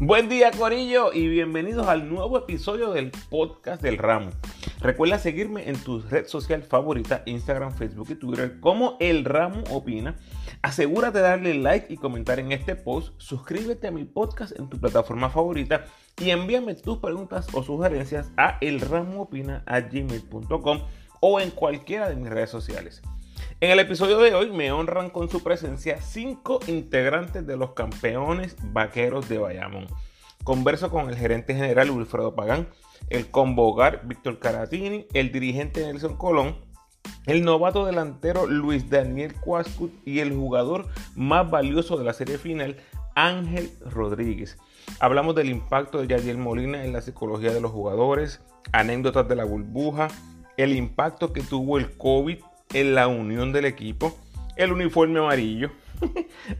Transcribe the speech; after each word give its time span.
Buen 0.00 0.28
día 0.28 0.52
Corillo 0.52 1.12
y 1.12 1.26
bienvenidos 1.26 1.88
al 1.88 2.08
nuevo 2.08 2.38
episodio 2.38 2.92
del 2.92 3.10
podcast 3.10 3.82
del 3.82 3.98
ramo. 3.98 4.30
Recuerda 4.78 5.18
seguirme 5.18 5.68
en 5.68 5.76
tu 5.76 6.00
red 6.02 6.28
social 6.28 6.62
favorita, 6.62 7.24
Instagram, 7.26 7.72
Facebook 7.72 8.06
y 8.10 8.14
Twitter 8.14 8.60
como 8.60 8.96
El 9.00 9.24
Ramo 9.24 9.64
Opina. 9.72 10.14
Asegúrate 10.62 11.18
de 11.18 11.24
darle 11.24 11.54
like 11.54 11.92
y 11.92 11.96
comentar 11.96 12.38
en 12.38 12.52
este 12.52 12.76
post, 12.76 13.12
suscríbete 13.16 13.88
a 13.88 13.90
mi 13.90 14.04
podcast 14.04 14.56
en 14.56 14.68
tu 14.68 14.78
plataforma 14.78 15.30
favorita 15.30 15.86
y 16.16 16.30
envíame 16.30 16.76
tus 16.76 16.98
preguntas 16.98 17.48
o 17.52 17.64
sugerencias 17.64 18.30
a 18.36 18.56
elramoopina.gmail.com 18.60 20.78
o 21.20 21.40
en 21.40 21.50
cualquiera 21.50 22.08
de 22.08 22.14
mis 22.14 22.30
redes 22.30 22.50
sociales. 22.50 23.02
En 23.60 23.72
el 23.72 23.80
episodio 23.80 24.18
de 24.18 24.34
hoy 24.34 24.52
me 24.52 24.70
honran 24.70 25.10
con 25.10 25.28
su 25.28 25.42
presencia 25.42 26.00
cinco 26.00 26.60
integrantes 26.68 27.44
de 27.44 27.56
los 27.56 27.72
campeones 27.72 28.54
vaqueros 28.72 29.28
de 29.28 29.38
Bayamón. 29.38 29.88
Converso 30.44 30.90
con 30.90 31.08
el 31.08 31.16
gerente 31.16 31.56
general 31.56 31.90
Wilfredo 31.90 32.36
Pagán, 32.36 32.68
el 33.10 33.32
convocar 33.32 34.06
Víctor 34.06 34.38
Caratini, 34.38 35.08
el 35.12 35.32
dirigente 35.32 35.84
Nelson 35.84 36.16
Colón, 36.16 36.56
el 37.26 37.42
novato 37.42 37.84
delantero 37.84 38.46
Luis 38.46 38.88
Daniel 38.88 39.34
Cuascut 39.34 39.92
y 40.06 40.20
el 40.20 40.32
jugador 40.32 40.86
más 41.16 41.50
valioso 41.50 41.96
de 41.98 42.04
la 42.04 42.12
serie 42.12 42.38
final, 42.38 42.76
Ángel 43.16 43.72
Rodríguez. 43.80 44.56
Hablamos 45.00 45.34
del 45.34 45.50
impacto 45.50 45.98
de 45.98 46.06
Yadiel 46.06 46.38
Molina 46.38 46.84
en 46.84 46.92
la 46.92 47.00
psicología 47.00 47.52
de 47.52 47.60
los 47.60 47.72
jugadores, 47.72 48.40
anécdotas 48.70 49.26
de 49.26 49.34
la 49.34 49.44
burbuja, 49.44 50.06
el 50.56 50.76
impacto 50.76 51.32
que 51.32 51.40
tuvo 51.40 51.76
el 51.76 51.96
COVID 51.96 52.38
en 52.72 52.94
la 52.94 53.08
unión 53.08 53.52
del 53.52 53.64
equipo, 53.64 54.16
el 54.56 54.72
uniforme 54.72 55.20
amarillo. 55.20 55.70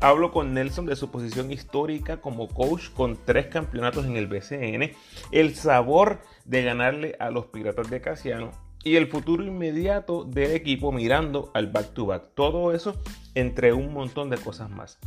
Hablo 0.01 0.33
con 0.33 0.55
Nelson 0.55 0.87
de 0.87 0.97
su 0.97 1.11
posición 1.11 1.53
histórica 1.53 2.21
como 2.21 2.49
coach 2.49 2.91
con 2.91 3.19
tres 3.25 3.47
campeonatos 3.47 4.07
en 4.07 4.17
el 4.17 4.27
BCN, 4.27 4.93
el 5.31 5.55
sabor 5.55 6.21
de 6.45 6.63
ganarle 6.63 7.17
a 7.21 7.31
los 7.31 7.47
Piratas 7.47 7.89
de 7.91 8.01
Casiano 8.01 8.51
y 8.83 8.97
el 8.97 9.09
futuro 9.09 9.45
inmediato 9.45 10.25
del 10.25 10.53
equipo 10.53 10.93
mirando 10.93 11.51
al 11.55 11.69
back-to-back. 11.69 12.23
-back. 12.23 12.31
Todo 12.35 12.73
eso 12.73 13.01
entre 13.35 13.73
un 13.73 13.93
montón 13.93 14.31
de 14.31 14.39
cosas 14.39 14.71
más. 14.71 14.99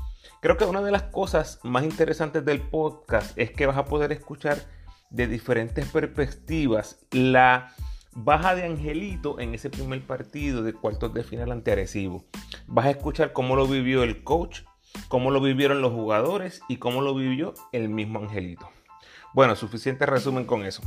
Creo 0.41 0.57
que 0.57 0.65
una 0.65 0.81
de 0.81 0.91
las 0.91 1.03
cosas 1.03 1.59
más 1.63 1.83
interesantes 1.83 2.45
del 2.45 2.61
podcast 2.61 3.37
es 3.37 3.51
que 3.51 3.65
vas 3.65 3.77
a 3.77 3.85
poder 3.85 4.11
escuchar 4.11 4.57
de 5.09 5.27
diferentes 5.27 5.85
perspectivas 5.87 6.99
la 7.11 7.73
baja 8.13 8.55
de 8.55 8.65
Angelito 8.65 9.39
en 9.39 9.53
ese 9.53 9.69
primer 9.69 10.05
partido 10.05 10.63
de 10.63 10.73
cuartos 10.73 11.13
de 11.13 11.23
final 11.23 11.51
ante 11.51 11.71
Arecibo. 11.71 12.25
Vas 12.67 12.85
a 12.85 12.91
escuchar 12.91 13.33
cómo 13.33 13.55
lo 13.55 13.67
vivió 13.67 14.03
el 14.03 14.23
coach, 14.23 14.61
cómo 15.07 15.31
lo 15.31 15.41
vivieron 15.41 15.81
los 15.81 15.93
jugadores 15.93 16.61
y 16.67 16.77
cómo 16.77 17.01
lo 17.01 17.15
vivió 17.15 17.53
el 17.71 17.89
mismo 17.89 18.19
Angelito. 18.19 18.69
Bueno, 19.33 19.55
suficiente 19.55 20.05
resumen 20.05 20.45
con 20.45 20.65
eso. 20.65 20.81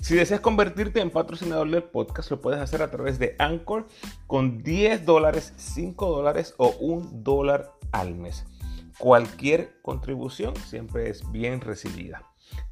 Si 0.00 0.14
deseas 0.14 0.40
convertirte 0.40 1.00
en 1.00 1.10
patrocinador 1.10 1.70
del 1.70 1.82
podcast, 1.82 2.30
lo 2.30 2.42
puedes 2.42 2.60
hacer 2.60 2.82
a 2.82 2.90
través 2.90 3.18
de 3.18 3.36
Anchor 3.38 3.86
con 4.26 4.62
10 4.62 5.06
dólares, 5.06 5.54
5 5.56 6.06
dólares 6.06 6.54
o 6.58 6.76
1 6.78 7.08
dólar 7.14 7.72
al 7.92 8.14
mes. 8.14 8.44
Cualquier 8.98 9.80
contribución 9.80 10.54
siempre 10.56 11.08
es 11.08 11.30
bien 11.32 11.62
recibida. 11.62 12.22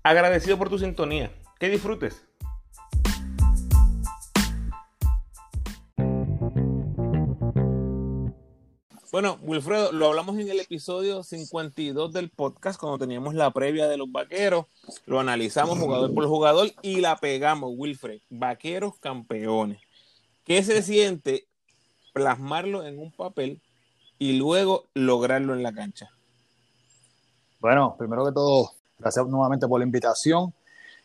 Agradecido 0.02 0.58
por 0.58 0.68
tu 0.68 0.78
sintonía. 0.78 1.30
Que 1.58 1.70
disfrutes. 1.70 2.26
Bueno, 9.14 9.38
Wilfredo, 9.42 9.92
lo 9.92 10.08
hablamos 10.08 10.36
en 10.40 10.48
el 10.48 10.58
episodio 10.58 11.22
52 11.22 12.12
del 12.12 12.30
podcast 12.30 12.80
cuando 12.80 12.98
teníamos 12.98 13.32
la 13.34 13.52
previa 13.52 13.86
de 13.86 13.96
los 13.96 14.10
vaqueros. 14.10 14.66
Lo 15.06 15.20
analizamos 15.20 15.78
jugador 15.78 16.12
por 16.12 16.26
jugador 16.26 16.72
y 16.82 16.96
la 16.96 17.14
pegamos, 17.18 17.70
Wilfred. 17.76 18.18
Vaqueros 18.28 18.98
campeones. 18.98 19.78
¿Qué 20.42 20.64
se 20.64 20.82
siente 20.82 21.46
plasmarlo 22.12 22.84
en 22.84 22.98
un 22.98 23.12
papel 23.12 23.62
y 24.18 24.32
luego 24.32 24.86
lograrlo 24.94 25.54
en 25.54 25.62
la 25.62 25.72
cancha? 25.72 26.10
Bueno, 27.60 27.94
primero 27.96 28.26
que 28.26 28.32
todo, 28.32 28.72
gracias 28.98 29.28
nuevamente 29.28 29.68
por 29.68 29.78
la 29.78 29.86
invitación. 29.86 30.52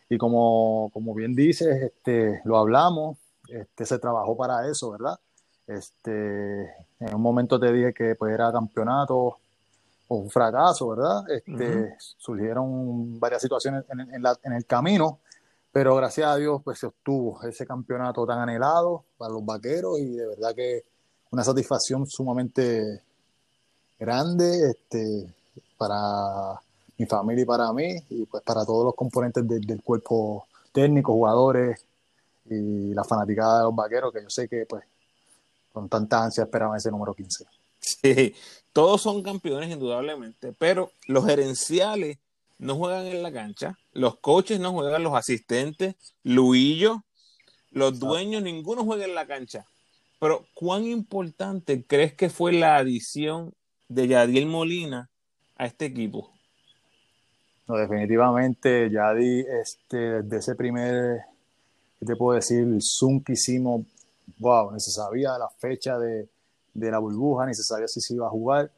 Y 0.08 0.18
como, 0.18 0.90
como 0.92 1.14
bien 1.14 1.36
dices, 1.36 1.80
este, 1.80 2.40
lo 2.44 2.58
hablamos, 2.58 3.18
este, 3.48 3.86
se 3.86 4.00
trabajó 4.00 4.36
para 4.36 4.68
eso, 4.68 4.90
¿verdad? 4.90 5.20
Este, 5.68 6.68
en 7.00 7.14
un 7.14 7.22
momento 7.22 7.58
te 7.58 7.72
dije 7.72 7.94
que 7.94 8.14
pues, 8.14 8.32
era 8.32 8.52
campeonato 8.52 9.38
o 10.08 10.16
un 10.16 10.30
fracaso, 10.30 10.88
¿verdad? 10.88 11.28
Este, 11.30 11.96
Surgieron 11.98 13.18
varias 13.18 13.40
situaciones 13.42 13.84
en, 13.90 14.00
en, 14.00 14.22
la, 14.22 14.36
en, 14.42 14.52
el 14.52 14.66
camino, 14.66 15.20
pero 15.72 15.96
gracias 15.96 16.26
a 16.28 16.36
Dios 16.36 16.60
pues, 16.62 16.78
se 16.78 16.86
obtuvo 16.86 17.42
ese 17.42 17.66
campeonato 17.66 18.26
tan 18.26 18.38
anhelado 18.40 19.04
para 19.16 19.32
los 19.32 19.44
vaqueros 19.44 19.98
y 19.98 20.16
de 20.16 20.26
verdad 20.26 20.54
que 20.54 20.84
una 21.30 21.44
satisfacción 21.44 22.06
sumamente 22.06 23.02
grande 23.98 24.70
este, 24.70 25.32
para 25.78 26.60
mi 26.98 27.06
familia 27.06 27.42
y 27.42 27.46
para 27.46 27.72
mí 27.72 27.96
y 28.10 28.26
pues 28.26 28.42
para 28.42 28.64
todos 28.64 28.84
los 28.84 28.94
componentes 28.94 29.46
de, 29.48 29.60
del 29.60 29.82
cuerpo 29.82 30.46
técnico, 30.72 31.12
jugadores 31.12 31.84
y 32.46 32.92
la 32.92 33.04
fanaticada 33.04 33.58
de 33.58 33.64
los 33.64 33.74
vaqueros, 33.74 34.12
que 34.12 34.22
yo 34.22 34.30
sé 34.30 34.48
que 34.48 34.66
pues 34.66 34.82
con 35.72 35.88
tanta 35.88 36.22
ansia 36.22 36.44
esperaban 36.44 36.76
ese 36.76 36.90
número 36.90 37.14
15. 37.14 37.44
Sí, 37.80 38.34
todos 38.72 39.00
son 39.00 39.22
campeones 39.22 39.70
indudablemente, 39.70 40.52
pero 40.52 40.92
los 41.06 41.24
gerenciales 41.24 42.18
no 42.58 42.76
juegan 42.76 43.06
en 43.06 43.22
la 43.22 43.32
cancha, 43.32 43.78
los 43.92 44.18
coaches 44.18 44.60
no 44.60 44.72
juegan, 44.72 45.02
los 45.02 45.14
asistentes, 45.14 45.94
Luillo, 46.22 47.02
los 47.70 47.98
dueños, 47.98 48.42
ninguno 48.42 48.84
juega 48.84 49.06
en 49.06 49.14
la 49.14 49.26
cancha. 49.26 49.66
Pero 50.20 50.44
¿cuán 50.54 50.84
importante 50.84 51.84
crees 51.86 52.12
que 52.12 52.28
fue 52.28 52.52
la 52.52 52.76
adición 52.76 53.54
de 53.88 54.08
Yadiel 54.08 54.46
Molina 54.46 55.08
a 55.56 55.66
este 55.66 55.86
equipo? 55.86 56.30
No, 57.66 57.76
definitivamente, 57.76 58.90
Yadi, 58.90 59.44
este, 59.62 60.22
desde 60.22 60.38
ese 60.38 60.54
primer, 60.56 61.20
¿qué 61.98 62.06
te 62.06 62.16
puedo 62.16 62.34
decir? 62.34 62.60
El 62.60 62.80
Zoom 62.82 63.22
que 63.22 63.32
hicimos 63.32 63.86
wow, 64.38 64.72
ni 64.72 64.80
se 64.80 64.90
sabía 64.90 65.38
la 65.38 65.48
fecha 65.48 65.98
de, 65.98 66.28
de 66.74 66.90
la 66.90 66.98
burbuja, 66.98 67.46
ni 67.46 67.54
se 67.54 67.62
sabía 67.62 67.88
si 67.88 68.00
se 68.00 68.14
iba 68.14 68.26
a 68.26 68.30
jugar. 68.30 68.70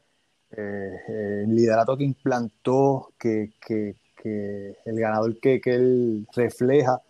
Eh, 0.55 0.99
eh, 1.07 1.43
el 1.45 1.55
liderato 1.55 1.97
que 1.97 2.03
implantó, 2.03 3.11
que, 3.17 3.53
que, 3.65 3.95
que 4.15 4.77
el 4.85 4.99
ganador 4.99 5.39
que, 5.39 5.59
que 5.59 5.73
él 5.73 6.27
refleja 6.35 7.01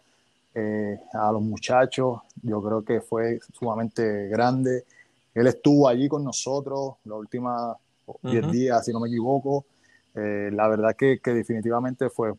eh, 0.55 0.97
a 1.13 1.31
los 1.31 1.41
muchachos, 1.41 2.21
yo 2.41 2.61
creo 2.61 2.83
que 2.83 3.01
fue 3.01 3.39
sumamente 3.53 4.27
grande. 4.29 4.85
Él 5.33 5.47
estuvo 5.47 5.87
allí 5.87 6.07
con 6.07 6.23
nosotros 6.23 6.95
los 7.05 7.19
últimos 7.19 7.75
10 8.21 8.51
días, 8.51 8.85
si 8.85 8.91
no 8.91 8.99
me 8.99 9.09
equivoco. 9.09 9.65
la 10.13 10.67
verdad 10.67 10.95
que, 10.95 11.19
que 11.19 11.33
definitivamente 11.33 12.09
fue 12.09 12.33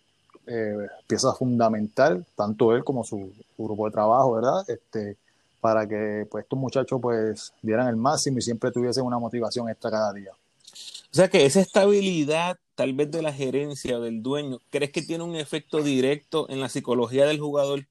pieza 1.07 1.33
fundamental, 1.33 2.25
tanto 2.37 2.75
él 2.77 2.85
como 2.85 3.03
su, 3.03 3.33
su, 3.57 3.65
grupo 3.65 3.87
de 3.87 3.93
trabajo, 3.93 4.35
¿verdad? 4.35 4.65
Este, 4.69 5.17
para 5.65 5.89
que 5.89 6.27
pues, 6.31 6.45
estos 6.45 6.59
muchachos 6.59 7.01
pues 7.01 7.55
dieran 7.63 7.89
el 7.89 7.97
máximo 7.97 8.37
y 8.37 8.43
siempre 8.43 8.71
tuviesen 8.71 9.03
una 9.03 9.19
motivación 9.19 9.67
extra 9.71 9.91
cada 9.91 10.13
día. 10.13 10.31
O 10.31 11.15
sea 11.15 11.29
que 11.29 11.47
esa 11.47 11.63
estabilidad 11.63 12.59
tal 12.75 12.93
vez 12.93 13.11
de 13.11 13.23
la 13.23 13.33
gerencia 13.33 13.97
o 13.97 14.03
del 14.03 14.23
dueño, 14.23 14.59
¿crees 14.69 14.93
que 14.93 15.01
tiene 15.01 15.25
un 15.25 15.35
efecto 15.35 15.83
directo 15.83 16.47
en 16.51 16.61
la 16.61 16.69
psicología 16.69 17.25
del 17.25 17.41
jugador? 17.41 17.87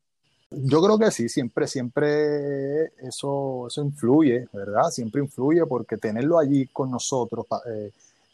Yo 0.52 0.84
creo 0.84 1.00
que 1.00 1.10
sí, 1.10 1.30
siempre, 1.30 1.66
siempre 1.66 2.94
eso, 3.08 3.66
eso 3.66 3.82
influye, 3.82 4.48
¿verdad? 4.54 4.92
Siempre 4.92 5.24
influye 5.24 5.66
porque 5.66 5.98
tenerlo 5.98 6.38
allí 6.38 6.68
con 6.68 6.92
nosotros, 6.92 7.48
eh, 7.74 7.90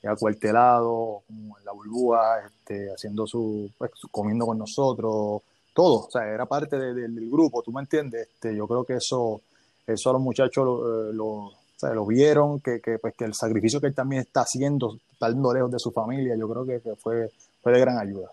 acuartelado, 0.05 1.21
como 1.27 1.57
en 1.57 1.63
la 1.63 1.71
burbuja, 1.71 2.45
este, 2.45 2.91
haciendo 2.91 3.25
su, 3.25 3.71
pues, 3.77 3.91
comiendo 4.11 4.45
con 4.45 4.57
nosotros, 4.57 5.43
todo, 5.73 6.07
o 6.07 6.11
sea, 6.11 6.25
era 6.25 6.45
parte 6.45 6.77
de, 6.77 6.93
de, 6.93 7.07
del 7.07 7.29
grupo, 7.29 7.61
¿tú 7.61 7.71
me 7.71 7.81
entiendes? 7.81 8.27
Este, 8.27 8.55
yo 8.55 8.67
creo 8.67 8.83
que 8.83 8.95
eso, 8.95 9.41
eso 9.85 10.09
a 10.09 10.13
los 10.13 10.21
muchachos 10.21 10.65
lo, 10.65 11.09
eh, 11.09 11.13
lo, 11.13 11.25
o 11.25 11.53
sea, 11.79 11.93
lo 11.93 12.05
vieron, 12.05 12.59
que, 12.59 12.81
que, 12.81 12.99
pues, 12.99 13.15
que 13.15 13.25
el 13.25 13.33
sacrificio 13.33 13.79
que 13.79 13.87
él 13.87 13.95
también 13.95 14.21
está 14.21 14.41
haciendo, 14.41 14.97
estando 15.11 15.53
lejos 15.53 15.71
de 15.71 15.79
su 15.79 15.91
familia, 15.91 16.35
yo 16.35 16.49
creo 16.49 16.65
que, 16.65 16.95
fue, 16.95 17.31
fue 17.61 17.71
de 17.71 17.79
gran 17.79 17.97
ayuda. 17.97 18.29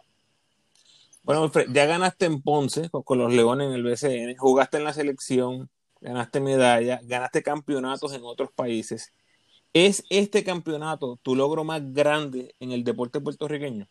Bueno, 1.23 1.51
ya 1.73 1.87
ganaste 1.87 2.27
en 2.27 2.41
Ponce 2.41 2.89
con 2.91 3.19
los 3.19 3.33
Leones 3.33 3.69
en 3.69 3.75
el 3.75 3.83
BCN, 3.83 4.37
jugaste 4.37 4.79
en 4.79 4.85
la 4.85 4.93
selección, 4.93 5.69
ganaste 6.01 6.41
medalla, 6.41 7.01
ganaste 7.05 7.43
campeonatos 7.43 8.13
en 8.15 8.23
otros 8.25 8.51
países. 8.53 9.13
¿Es 9.73 10.05
este 10.09 10.43
campeonato 10.43 11.19
tu 11.23 11.37
logro 11.37 11.63
más 11.63 11.93
grande 11.93 12.55
en 12.61 12.73
el 12.73 12.83
deporte 12.83 13.21
puertorriqueño? 13.21 13.87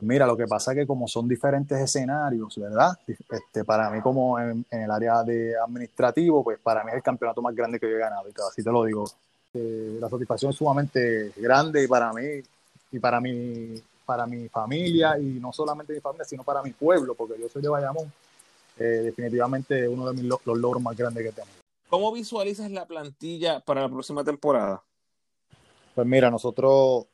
Mira, 0.00 0.26
lo 0.26 0.36
que 0.36 0.46
pasa 0.46 0.72
es 0.72 0.78
que 0.78 0.86
como 0.86 1.06
son 1.06 1.28
diferentes 1.28 1.78
escenarios, 1.78 2.56
¿verdad? 2.58 2.98
Este, 3.06 3.64
para 3.64 3.90
mí 3.90 4.00
como 4.00 4.38
en, 4.38 4.64
en, 4.70 4.82
el 4.82 4.90
área 4.90 5.22
de 5.22 5.56
administrativo, 5.56 6.42
pues 6.42 6.58
para 6.58 6.82
mí 6.82 6.90
es 6.90 6.96
el 6.96 7.02
campeonato 7.02 7.40
más 7.40 7.54
grande 7.54 7.78
que 7.78 7.88
yo 7.88 7.96
he 7.96 8.00
ganado, 8.00 8.28
y 8.28 8.32
así 8.48 8.62
te 8.62 8.70
lo 8.70 8.84
digo. 8.84 9.04
Eh, 9.54 9.98
la 10.00 10.08
satisfacción 10.08 10.50
es 10.50 10.56
sumamente 10.56 11.32
grande 11.36 11.84
y 11.84 11.86
para 11.86 12.12
mí, 12.12 12.42
y 12.90 12.98
para 12.98 13.20
mi 13.20 13.80
para 14.04 14.26
mi 14.26 14.48
familia 14.48 15.18
y 15.18 15.40
no 15.40 15.52
solamente 15.52 15.92
mi 15.92 16.00
familia, 16.00 16.24
sino 16.24 16.44
para 16.44 16.62
mi 16.62 16.72
pueblo, 16.72 17.14
porque 17.14 17.40
yo 17.40 17.48
soy 17.48 17.62
de 17.62 17.68
Bayamón. 17.68 18.12
Eh, 18.76 19.02
definitivamente 19.04 19.86
uno 19.86 20.10
de 20.10 20.14
mis, 20.14 20.24
los 20.24 20.58
logros 20.58 20.82
más 20.82 20.96
grandes 20.96 21.24
que 21.24 21.32
tengo. 21.32 21.48
¿Cómo 21.88 22.12
visualizas 22.12 22.70
la 22.70 22.86
plantilla 22.86 23.60
para 23.60 23.82
la 23.82 23.88
próxima 23.88 24.24
temporada? 24.24 24.82
Pues 25.94 26.06
mira, 26.06 26.28
nosotros 26.30 27.06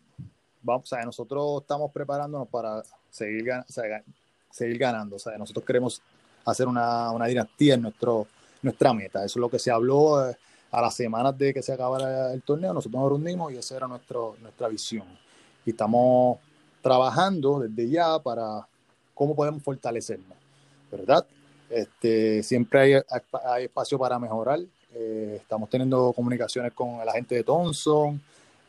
vamos, 0.62 0.93
o 0.93 0.97
nosotros 1.05 1.62
estamos 1.62 1.91
preparándonos 1.93 2.49
para 2.49 2.83
seguir, 3.11 3.51
seguir 4.51 4.79
ganando. 4.79 5.17
Nosotros 5.39 5.65
queremos 5.65 6.03
hacer 6.45 6.67
una, 6.67 7.11
una 7.11 7.27
dinastía 7.27 7.75
en 7.75 7.83
nuestro, 7.83 8.27
nuestra 8.62 8.93
meta. 8.93 9.25
Eso 9.25 9.39
es 9.39 9.41
lo 9.41 9.49
que 9.49 9.59
se 9.59 9.71
habló 9.71 10.29
eh, 10.29 10.37
a 10.71 10.81
las 10.81 10.95
semanas 10.95 11.37
de 11.37 11.53
que 11.53 11.62
se 11.62 11.73
acabara 11.73 12.33
el 12.33 12.43
torneo. 12.43 12.73
Nosotros 12.73 13.01
nos 13.01 13.11
reunimos 13.11 13.53
y 13.53 13.57
esa 13.57 13.77
era 13.77 13.87
nuestro, 13.87 14.37
nuestra 14.41 14.69
visión. 14.69 15.07
Y 15.65 15.71
estamos 15.71 16.39
trabajando 16.83 17.61
desde 17.61 17.91
ya 17.91 18.19
para 18.19 18.67
cómo 19.15 19.35
podemos 19.35 19.62
fortalecernos, 19.62 20.37
¿verdad? 20.91 21.27
Este, 21.69 22.43
siempre 22.43 22.81
hay, 22.81 23.03
hay 23.45 23.65
espacio 23.65 23.99
para 23.99 24.19
mejorar. 24.19 24.61
Eh, 24.93 25.39
estamos 25.41 25.69
teniendo 25.71 26.12
comunicaciones 26.12 26.73
con 26.73 27.05
la 27.05 27.12
gente 27.12 27.35
de 27.35 27.45
Thompson, 27.45 28.21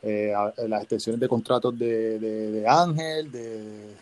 eh, 0.02 0.32
las 0.68 0.82
extensiones 0.82 1.20
de 1.20 1.28
contratos 1.28 1.78
de, 1.78 2.18
de, 2.18 2.68
Ángel, 2.68 3.30
de, 3.30 3.94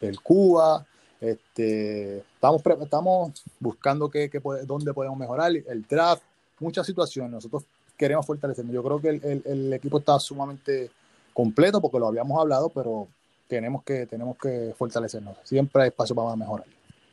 del 0.00 0.20
Cuba. 0.20 0.84
Este, 1.20 2.18
estamos, 2.18 2.62
estamos 2.80 3.42
buscando 3.58 4.10
qué, 4.10 4.28
qué 4.28 4.40
dónde 4.64 4.92
podemos 4.92 5.18
mejorar, 5.18 5.50
el 5.50 5.86
draft, 5.88 6.22
muchas 6.58 6.86
situaciones. 6.86 7.32
Nosotros 7.32 7.64
queremos 7.96 8.26
fortalecernos. 8.26 8.74
Yo 8.74 8.82
creo 8.82 9.00
que 9.00 9.08
el, 9.08 9.42
el, 9.44 9.72
equipo 9.72 9.98
está 9.98 10.18
sumamente 10.18 10.90
completo 11.32 11.80
porque 11.80 11.98
lo 11.98 12.08
habíamos 12.08 12.38
hablado, 12.40 12.68
pero 12.68 13.08
tenemos 13.48 13.82
que, 13.82 14.06
tenemos 14.06 14.36
que 14.36 14.74
fortalecernos. 14.76 15.36
Siempre 15.44 15.82
hay 15.82 15.88
espacio 15.88 16.14
para 16.14 16.36
mejorar. 16.36 16.66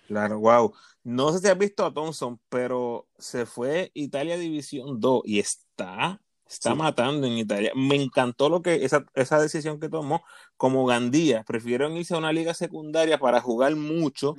Claro, 0.07 0.39
wow. 0.39 0.73
No 1.03 1.31
sé 1.31 1.39
si 1.39 1.47
has 1.47 1.57
visto 1.57 1.85
a 1.85 1.93
Thompson, 1.93 2.39
pero 2.49 3.05
se 3.17 3.45
fue 3.45 3.91
Italia 3.93 4.37
División 4.37 4.99
2 4.99 5.23
y 5.25 5.39
está 5.39 6.19
está 6.53 6.75
matando 6.75 7.27
en 7.27 7.33
Italia. 7.33 7.71
Me 7.75 7.95
encantó 7.95 8.49
lo 8.49 8.61
que 8.61 8.85
esa, 8.85 9.05
esa 9.13 9.39
decisión 9.41 9.79
que 9.79 9.89
tomó 9.89 10.23
como 10.57 10.85
Gandía. 10.85 11.43
Prefirieron 11.43 11.97
irse 11.97 12.13
a 12.13 12.17
una 12.17 12.33
liga 12.33 12.53
secundaria 12.53 13.17
para 13.17 13.41
jugar 13.41 13.75
mucho, 13.75 14.35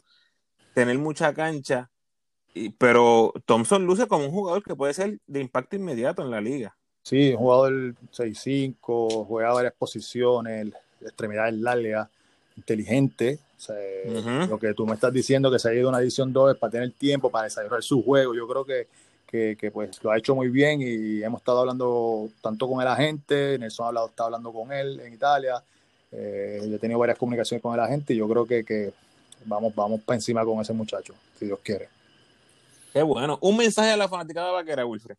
tener 0.75 0.99
mucha 0.99 1.35
cancha, 1.35 1.91
y, 2.55 2.71
pero 2.71 3.33
Thompson 3.45 3.85
luce 3.85 4.07
como 4.07 4.27
un 4.27 4.31
jugador 4.31 4.63
que 4.63 4.77
puede 4.77 4.95
ser 4.95 5.19
de 5.27 5.41
impacto 5.41 5.77
inmediato 5.77 6.23
en 6.23 6.31
la 6.31 6.41
liga. 6.41 6.77
Sí, 7.03 7.33
un 7.33 7.39
jugador 7.39 7.95
6'5, 8.13 9.27
juega 9.27 9.53
varias 9.53 9.75
posiciones, 9.75 10.73
extremidades 11.03 11.55
largas, 11.55 12.09
inteligente. 12.57 13.41
Lo 14.49 14.59
que 14.59 14.73
tú 14.75 14.87
me 14.87 14.95
estás 14.95 15.13
diciendo 15.13 15.51
que 15.51 15.59
se 15.59 15.69
ha 15.69 15.75
ido 15.75 15.89
a 15.89 15.91
una 15.91 16.01
edición 16.01 16.33
2 16.33 16.55
es 16.55 16.59
para 16.59 16.71
tener 16.71 16.93
tiempo 16.93 17.31
para 17.31 17.45
desarrollar 17.45 17.83
su 17.83 18.03
juego. 18.03 18.35
Yo 18.35 18.47
creo 18.47 18.65
que 18.65 18.89
que, 19.57 19.71
pues 19.73 20.03
lo 20.05 20.13
ha 20.13 20.19
hecho 20.19 20.35
muy 20.35 20.49
bien 20.49 20.81
y 20.81 21.23
hemos 21.23 21.41
estado 21.41 21.61
hablando 21.61 22.29
tanto 22.41 22.69
con 22.69 22.81
el 22.81 22.87
agente, 22.87 23.59
Nelson 23.59 23.85
ha 23.85 23.89
hablado, 23.89 24.07
está 24.07 24.25
hablando 24.25 24.53
con 24.53 24.73
él 24.73 25.01
en 25.01 25.13
Italia, 25.13 25.63
eh, 26.13 26.63
yo 26.69 26.77
he 26.77 26.79
tenido 26.79 27.01
varias 27.01 27.19
comunicaciones 27.19 27.61
con 27.61 27.75
el 27.75 27.81
agente 27.81 28.15
y 28.15 28.19
yo 28.19 28.29
creo 28.29 28.47
que, 28.47 28.65
que 28.65 28.93
vamos, 29.45 29.75
vamos 29.75 30.01
para 30.03 30.17
encima 30.17 30.45
con 30.45 30.61
ese 30.61 30.73
muchacho, 30.73 31.15
si 31.37 31.47
Dios 31.47 31.59
quiere. 31.65 31.89
Qué 32.93 33.03
bueno. 33.03 33.39
Un 33.41 33.57
mensaje 33.57 33.91
a 33.91 33.97
la 33.97 34.09
fanática 34.09 34.45
de 34.45 34.53
Vaquera, 34.53 34.87
Wilfred. 34.87 35.17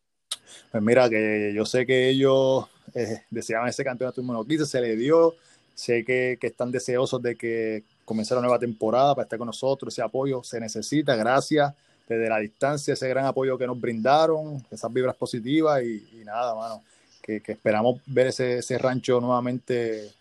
Pues 0.72 0.82
mira, 0.82 1.10
que 1.10 1.52
yo 1.54 1.66
sé 1.66 1.86
que 1.86 2.08
ellos 2.08 2.66
eh, 2.94 3.24
deseaban 3.30 3.68
ese 3.68 3.84
campeonato 3.84 4.22
número 4.22 4.46
15, 4.46 4.66
se 4.66 4.80
le 4.80 4.96
dio. 4.96 5.36
Sé 5.74 6.06
que, 6.06 6.38
que, 6.40 6.48
están 6.48 6.72
deseosos 6.72 7.22
de 7.22 7.36
que 7.36 7.84
comience 8.06 8.34
la 8.34 8.40
nueva 8.40 8.60
temporada 8.60 9.14
para 9.14 9.24
estar 9.24 9.38
con 9.38 9.48
nosotros. 9.48 9.94
Ese 9.94 10.02
apoyo 10.02 10.42
se 10.42 10.62
necesita. 10.62 11.18
Gracias 11.18 11.74
desde 12.08 12.30
la 12.30 12.40
distancia, 12.40 12.94
ese 12.94 13.08
gran 13.10 13.26
apoyo 13.26 13.58
que 13.58 13.68
nos 13.68 13.80
brindaron, 13.80 14.64
esas 14.70 14.92
vibras 14.94 15.16
positivas 15.16 15.84
y, 15.84 16.22
nada, 16.24 16.54
mano, 16.54 16.84
que, 17.22 17.42
esperamos 17.48 18.00
ver 18.06 18.28
ese, 18.28 18.60
ese 18.60 18.78
rancho 18.78 19.20
nuevamente 19.20 20.12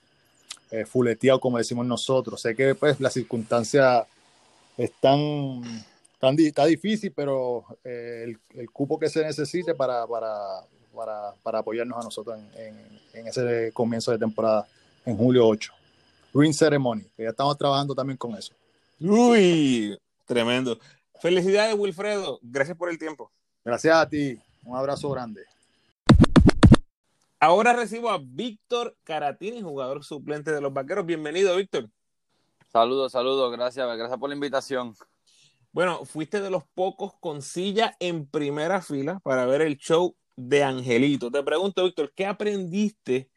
eh, 0.71 0.85
fuleteado, 0.87 1.41
como 1.41 1.59
decimos 1.59 1.87
nosotros. 1.87 2.41
Sé 2.41 2.57
que 2.57 2.75
pues 2.75 2.99
las 3.01 3.13
circunstancias 3.13 4.07
están, 4.77 5.63
tan 6.19 6.39
está 6.41 6.65
difícil, 6.65 7.13
pero 7.15 7.65
eh, 7.85 8.25
el, 8.25 8.39
el, 8.59 8.71
cupo 8.71 8.99
que 8.99 9.09
se 9.09 9.23
necesite 9.23 9.75
para, 9.75 10.07
para, 10.07 10.63
para, 10.95 11.35
para 11.43 11.59
apoyarnos 11.59 11.99
a 11.99 12.05
nosotros 12.05 12.39
en, 12.57 12.77
en, 13.13 13.29
ese 13.29 13.71
comienzo 13.73 14.11
de 14.11 14.19
temporada 14.19 14.67
en 15.05 15.17
julio 15.17 15.47
8. 15.47 15.73
Green 16.33 16.55
Ceremony, 16.55 17.03
que 17.17 17.25
ya 17.25 17.31
estamos 17.31 17.57
trabajando 17.57 17.95
también 17.95 18.17
con 18.17 18.35
eso. 18.35 18.53
Uy, 19.01 19.97
tremendo. 20.27 20.79
Felicidades, 21.21 21.75
Wilfredo. 21.77 22.39
Gracias 22.43 22.77
por 22.77 22.91
el 22.91 22.99
tiempo. 22.99 23.31
Gracias 23.65 23.97
a 23.97 24.09
ti. 24.09 24.39
Un 24.65 24.77
abrazo 24.77 25.11
grande. 25.11 25.45
Ahora 27.41 27.75
recibo 27.75 28.11
a 28.11 28.19
Víctor 28.23 28.97
Caratini, 29.05 29.61
jugador 29.61 30.03
suplente 30.05 30.51
de 30.51 30.61
los 30.61 30.73
Vaqueros. 30.73 31.05
Bienvenido, 31.05 31.57
Víctor. 31.57 31.91
Saludos, 32.73 33.13
saludos. 33.13 33.53
Gracias, 33.53 33.87
gracias 33.97 34.19
por 34.19 34.31
la 34.31 34.35
invitación. 34.35 34.95
Bueno, 35.73 36.05
fuiste 36.05 36.41
de 36.41 36.51
los 36.51 36.65
pocos 36.75 37.13
con 37.21 37.43
silla 37.43 37.97
en 38.01 38.27
primera 38.27 38.81
fila 38.81 39.21
para 39.21 39.45
ver 39.45 39.61
el 39.61 39.77
show 39.77 40.17
de 40.37 40.65
Angelito. 40.65 41.31
Te 41.31 41.43
pregunto, 41.43 41.85
Víctor, 41.85 42.13
¿qué 42.15 42.27
aprendiste 42.27 43.31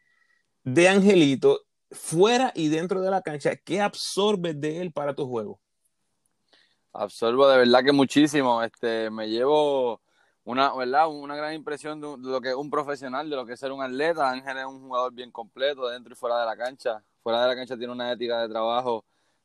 de 0.64 0.88
Angelito 0.88 1.60
fuera 1.90 2.52
y 2.54 2.68
dentro 2.68 3.00
de 3.00 3.10
la 3.10 3.22
cancha? 3.22 3.56
¿Qué 3.56 3.80
absorbes 3.80 4.60
de 4.60 4.80
él 4.80 4.92
para 4.92 5.14
tu 5.14 5.26
juego? 5.26 5.60
Absorbo 6.92 7.48
de 7.48 7.58
verdad 7.58 7.84
que 7.84 7.92
muchísimo. 7.92 8.62
Este, 8.62 9.10
me 9.10 9.28
llevo 9.28 10.00
una, 10.44 10.74
¿verdad? 10.74 11.08
una 11.08 11.36
gran 11.36 11.54
impresión 11.54 12.00
de, 12.00 12.16
lo 12.18 12.40
que 12.40 12.50
es 12.50 12.54
un 12.54 12.70
profesional, 12.70 13.28
de 13.28 13.36
lo 13.36 13.46
que 13.46 13.54
es 13.54 13.60
ser 13.60 13.72
un 13.72 13.82
atleta. 13.82 14.30
Ángel 14.30 14.58
es 14.58 14.66
un 14.66 14.80
jugador 14.80 15.12
bien 15.12 15.30
completo 15.30 15.88
dentro 15.88 16.12
y 16.12 16.16
fuera 16.16 16.40
de 16.40 16.46
la 16.46 16.56
cancha. 16.56 17.02
Fuera 17.22 17.42
de 17.42 17.48
la 17.48 17.56
cancha 17.56 17.76
tiene 17.76 17.92
una 17.92 18.12
ética 18.12 18.40
de 18.40 18.48
trabajo 18.48 19.04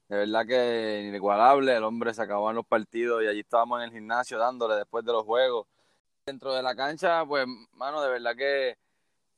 de 0.10 0.18
verdad 0.18 0.46
que 0.46 1.06
inigualable. 1.08 1.76
El 1.76 1.84
hombre 1.84 2.14
se 2.14 2.22
acabó 2.22 2.50
en 2.50 2.58
los 2.58 2.66
partidos 2.66 3.24
y 3.24 3.28
allí 3.28 3.40
estábamos 3.40 3.80
en 3.80 3.86
el 3.86 3.92
gimnasio 3.92 4.38
dándole 4.38 4.76
después 4.76 5.04
de 5.06 5.12
los 5.12 5.24
juegos. 5.24 5.68
Dentro 6.26 6.54
de 6.54 6.64
la 6.64 6.76
cancha, 6.76 7.26
pues, 7.26 7.46
mano, 7.74 8.02
de 8.02 8.10
verdad 8.10 8.36
que 8.36 8.78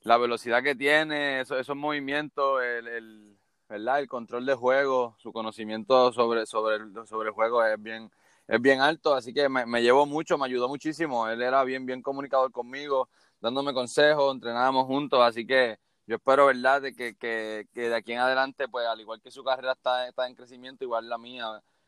la 0.02 0.18
velocidad 0.18 0.62
que 0.62 0.76
tiene, 0.76 1.42
esos 1.42 1.76
movimientos, 1.76 2.62
el 2.64 3.35
¿verdad? 3.70 4.00
El 4.00 4.08
control 4.08 4.46
de 4.46 4.54
juego, 4.54 5.16
su 5.18 5.32
conocimiento 5.32 6.12
sobre, 6.14 6.46
sobre, 6.46 6.78
sobre 7.06 7.30
el 7.30 7.34
juego 7.34 7.64
es 7.64 7.82
bien, 7.82 8.12
es 8.48 8.62
bien 8.62 8.82
alto, 8.82 9.14
así 9.14 9.34
que 9.34 9.50
me, 9.50 9.66
me, 9.66 9.82
llevó 9.82 10.06
mucho, 10.06 10.38
me 10.38 10.46
ayudó 10.46 10.68
muchísimo. 10.68 11.28
Él 11.28 11.42
era 11.42 11.64
bien, 11.64 11.86
bien 11.86 12.02
comunicador 12.02 12.52
conmigo, 12.52 13.10
dándome 13.42 13.74
consejos, 13.74 14.34
entrenábamos 14.34 14.86
juntos, 14.86 15.20
así 15.22 15.46
que 15.46 15.78
yo 16.08 16.18
espero, 16.18 16.46
¿verdad?, 16.46 16.84
que, 16.96 17.16
que, 17.16 17.68
que, 17.74 17.90
de 17.90 17.96
aquí 17.96 18.14
en 18.14 18.20
adelante, 18.20 18.68
pues 18.68 18.86
al 18.86 19.00
igual 19.02 19.22
que 19.22 19.32
su 19.32 19.44
carrera 19.44 19.74
está, 19.74 20.08
está 20.08 20.28
en 20.28 20.36
crecimiento, 20.36 20.84
igual 20.84 21.10
la 21.10 21.18
mía, 21.18 21.46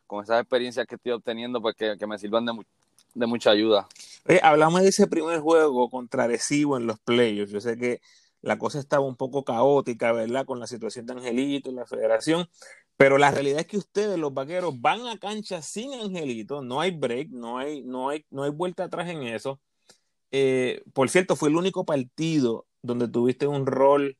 con 0.07 0.23
esas 0.23 0.41
experiencias 0.41 0.87
que 0.87 0.95
estoy 0.95 1.11
obteniendo, 1.11 1.61
pues 1.61 1.75
que, 1.75 1.95
que 1.97 2.07
me 2.07 2.17
sirvan 2.17 2.45
de, 2.45 2.53
de 3.13 3.27
mucha 3.27 3.51
ayuda. 3.51 3.87
hablamos 4.41 4.81
de 4.81 4.89
ese 4.89 5.05
primer 5.05 5.39
juego 5.39 5.89
contra 5.89 6.25
en 6.25 6.87
los 6.87 6.99
playoffs. 6.99 7.51
Yo 7.51 7.61
sé 7.61 7.77
que 7.77 8.01
la 8.47 8.57
cosa 8.57 8.79
estaba 8.79 9.05
un 9.05 9.17
poco 9.17 9.43
caótica, 9.43 10.13
¿verdad? 10.13 10.45
Con 10.45 10.61
la 10.61 10.67
situación 10.67 11.05
de 11.05 11.13
Angelito 11.13 11.69
y 11.69 11.73
la 11.73 11.85
federación. 11.85 12.47
Pero 12.95 13.17
la 13.17 13.29
realidad 13.29 13.59
es 13.59 13.67
que 13.67 13.77
ustedes, 13.77 14.17
los 14.17 14.33
vaqueros, 14.33 14.79
van 14.79 15.05
a 15.05 15.19
cancha 15.19 15.61
sin 15.61 15.93
Angelito, 15.93 16.61
no 16.61 16.79
hay 16.79 16.91
break, 16.91 17.29
no 17.29 17.57
hay, 17.57 17.83
no 17.83 18.07
hay, 18.07 18.25
no 18.29 18.43
hay 18.43 18.51
vuelta 18.51 18.85
atrás 18.85 19.09
en 19.09 19.23
eso. 19.23 19.59
Eh, 20.31 20.81
por 20.93 21.09
cierto, 21.09 21.35
fue 21.35 21.49
el 21.49 21.57
único 21.57 21.85
partido 21.85 22.65
donde 22.81 23.09
tuviste 23.09 23.47
un 23.47 23.65
rol 23.65 24.17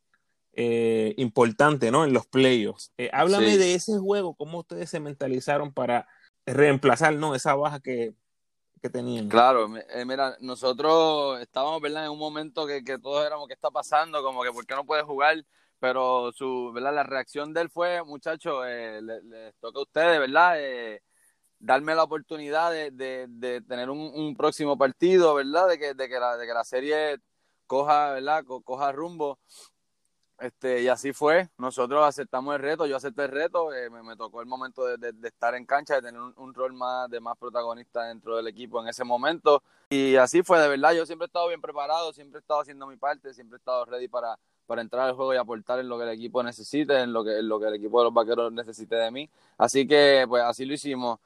eh, 0.51 1.13
importante, 1.17 1.89
¿no? 1.89 2.03
En 2.03 2.11
los 2.11 2.27
playoffs. 2.27 2.91
Eh, 2.97 3.09
háblame 3.13 3.57
de 3.57 3.75
ese 3.75 3.97
juego, 3.97 4.35
cómo 4.35 4.59
ustedes 4.59 4.89
se 4.89 4.99
mentalizaron 4.99 5.73
para 5.73 6.05
reemplazar, 6.45 7.15
¿no? 7.15 7.33
Esa 7.33 7.55
baja 7.55 7.79
que, 7.79 8.13
que 8.81 8.89
tenían. 8.89 9.29
Claro, 9.29 9.69
eh, 9.77 10.05
mira, 10.05 10.37
nosotros 10.39 11.39
estábamos, 11.41 11.81
¿verdad? 11.81 12.05
En 12.05 12.11
un 12.11 12.19
momento 12.19 12.65
que, 12.65 12.83
que 12.83 12.97
todos 12.99 13.25
éramos, 13.25 13.47
¿qué 13.47 13.53
está 13.53 13.71
pasando? 13.71 14.23
Como 14.23 14.43
que, 14.43 14.51
¿por 14.51 14.65
qué 14.65 14.75
no 14.75 14.85
puede 14.85 15.03
jugar? 15.03 15.43
Pero 15.79 16.31
su, 16.31 16.71
¿verdad? 16.73 16.93
La 16.95 17.03
reacción 17.03 17.53
de 17.53 17.61
él 17.61 17.69
fue, 17.69 18.03
muchachos, 18.03 18.63
eh, 18.67 18.99
les, 19.01 19.55
toca 19.59 19.79
a 19.79 19.83
ustedes, 19.83 20.19
¿verdad? 20.19 20.55
Eh, 20.57 21.01
darme 21.59 21.95
la 21.95 22.03
oportunidad 22.03 22.71
de, 22.71 22.91
de, 22.91 23.61
tener 23.61 23.89
un, 23.89 23.99
un, 23.99 24.35
próximo 24.35 24.77
partido, 24.77 25.35
¿verdad? 25.35 25.67
De 25.67 25.77
que, 25.77 25.93
de 25.93 26.09
que, 26.09 26.19
la, 26.19 26.37
de 26.37 26.47
que 26.47 26.53
la 26.53 26.63
serie 26.63 27.17
coja, 27.67 28.13
¿verdad? 28.13 28.43
coja 28.63 28.91
rumbo. 28.91 29.39
Este, 30.39 30.83
y 30.83 30.87
así 30.87 31.13
fue, 31.13 31.49
nosotros 31.57 32.05
aceptamos 32.05 32.55
el 32.55 32.61
reto, 32.61 32.85
yo 32.85 32.95
acepté 32.95 33.23
el 33.23 33.31
reto, 33.31 33.73
eh, 33.73 33.89
me, 33.89 34.15
tocó 34.15 34.39
el 34.39 34.45
momento 34.45 34.85
de, 34.85 35.13
estar 35.27 35.55
en 35.55 35.65
cancha, 35.65 35.95
de 35.95 36.03
tener 36.03 36.21
un, 36.21 36.53
rol 36.53 36.73
más 36.73 37.09
de 37.09 37.19
más 37.19 37.35
protagonista 37.37 38.03
dentro 38.03 38.37
del 38.37 38.47
equipo 38.47 38.79
en 38.79 38.87
ese 38.87 39.03
momento. 39.03 39.63
Y 39.89 40.15
así 40.15 40.43
fue, 40.43 40.59
de 40.59 40.67
verdad, 40.67 40.93
yo 40.93 41.05
siempre 41.07 41.25
he 41.25 41.27
estado 41.27 41.47
bien 41.47 41.59
preparado, 41.59 42.13
siempre 42.13 42.37
he 42.37 42.41
estado 42.41 42.61
haciendo 42.61 42.85
mi 42.85 42.97
parte, 42.97 43.33
siempre 43.33 43.55
he 43.55 43.59
estado 43.59 43.85
ready 43.85 44.07
para, 44.07 44.37
para 44.67 44.81
entrar 44.81 45.07
al 45.07 45.15
juego 45.15 45.33
y 45.33 45.37
aportar 45.37 45.79
en 45.79 45.89
lo 45.89 45.97
que 45.97 46.03
el 46.03 46.11
equipo 46.11 46.43
necesite, 46.43 46.99
en 47.01 47.13
lo 47.13 47.23
que, 47.23 47.39
en 47.39 47.47
lo 47.47 47.59
que 47.59 47.67
el 47.67 47.75
equipo 47.75 47.99
de 47.99 48.05
los 48.05 48.13
vaqueros 48.13 48.51
necesite 48.51 48.95
de 48.95 49.09
mí. 49.09 49.29
Así 49.57 49.87
que, 49.87 50.25
pues 50.27 50.43
así 50.43 50.65
lo 50.65 50.73
hicimos. 50.73 51.19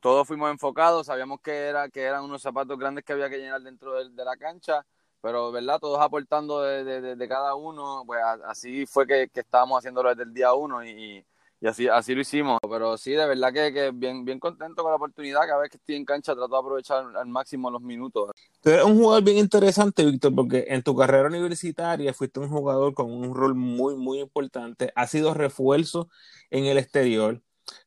Todos 0.00 0.26
fuimos 0.26 0.50
enfocados, 0.50 1.06
sabíamos 1.06 1.40
que, 1.40 1.50
era, 1.50 1.88
que 1.88 2.02
eran 2.02 2.24
unos 2.24 2.42
zapatos 2.42 2.78
grandes 2.78 3.04
que 3.04 3.12
había 3.12 3.28
que 3.30 3.38
llenar 3.38 3.62
dentro 3.62 3.94
de, 3.94 4.24
la 4.24 4.36
cancha, 4.36 4.86
pero, 5.24 5.50
¿verdad? 5.50 5.78
Todos 5.80 5.98
aportando 6.02 6.60
de, 6.60 7.16
de, 7.16 7.28
cada 7.28 7.54
uno, 7.54 8.02
pues 8.04 8.20
así 8.46 8.84
fue 8.84 9.06
que, 9.06 9.30
que 9.32 9.40
estábamos 9.40 9.78
haciéndolo 9.78 10.10
desde 10.10 10.24
el 10.24 10.34
día 10.34 10.52
uno 10.52 10.84
y, 10.84 11.24
y 11.62 11.66
así, 11.66 11.88
así 11.88 12.14
lo 12.14 12.20
hicimos. 12.20 12.58
Pero 12.60 12.98
sí, 12.98 13.12
de 13.12 13.26
verdad 13.26 13.50
que, 13.50 13.72
que, 13.72 13.90
bien, 13.90 14.26
bien 14.26 14.38
contento 14.38 14.82
con 14.82 14.92
la 14.92 14.96
oportunidad. 14.96 15.40
Cada 15.46 15.62
vez 15.62 15.70
que 15.70 15.78
estoy 15.78 15.94
en 15.94 16.04
cancha 16.04 16.34
trato 16.34 16.52
de 16.52 16.58
aprovechar 16.58 17.06
al 17.16 17.26
máximo 17.26 17.70
los 17.70 17.80
minutos. 17.80 18.32
Tú 18.60 18.68
eres 18.68 18.84
un 18.84 18.98
jugador 18.98 19.24
bien 19.24 19.38
interesante, 19.38 20.04
Víctor, 20.04 20.34
porque 20.34 20.66
en 20.68 20.82
tu 20.82 20.94
carrera 20.94 21.26
universitaria 21.26 22.12
fuiste 22.12 22.40
un 22.40 22.50
jugador 22.50 22.92
con 22.92 23.10
un 23.10 23.34
rol 23.34 23.54
muy, 23.54 23.96
muy 23.96 24.20
importante. 24.20 24.92
Has 24.94 25.10
sido 25.10 25.32
refuerzo 25.32 26.10
en 26.50 26.66
el 26.66 26.76
exterior. 26.76 27.40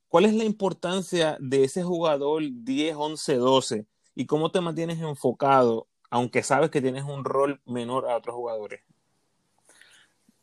¿Cuál 0.07 0.25
es 0.25 0.33
la 0.33 0.43
importancia 0.43 1.37
de 1.39 1.65
ese 1.65 1.83
jugador 1.83 2.41
10, 2.51 2.95
11, 2.95 3.35
12? 3.35 3.85
¿Y 4.15 4.25
cómo 4.25 4.49
te 4.49 4.59
mantienes 4.59 4.99
enfocado, 4.99 5.87
aunque 6.09 6.43
sabes 6.43 6.69
que 6.69 6.81
tienes 6.81 7.03
un 7.03 7.23
rol 7.23 7.61
menor 7.65 8.09
a 8.09 8.17
otros 8.17 8.35
jugadores? 8.35 8.81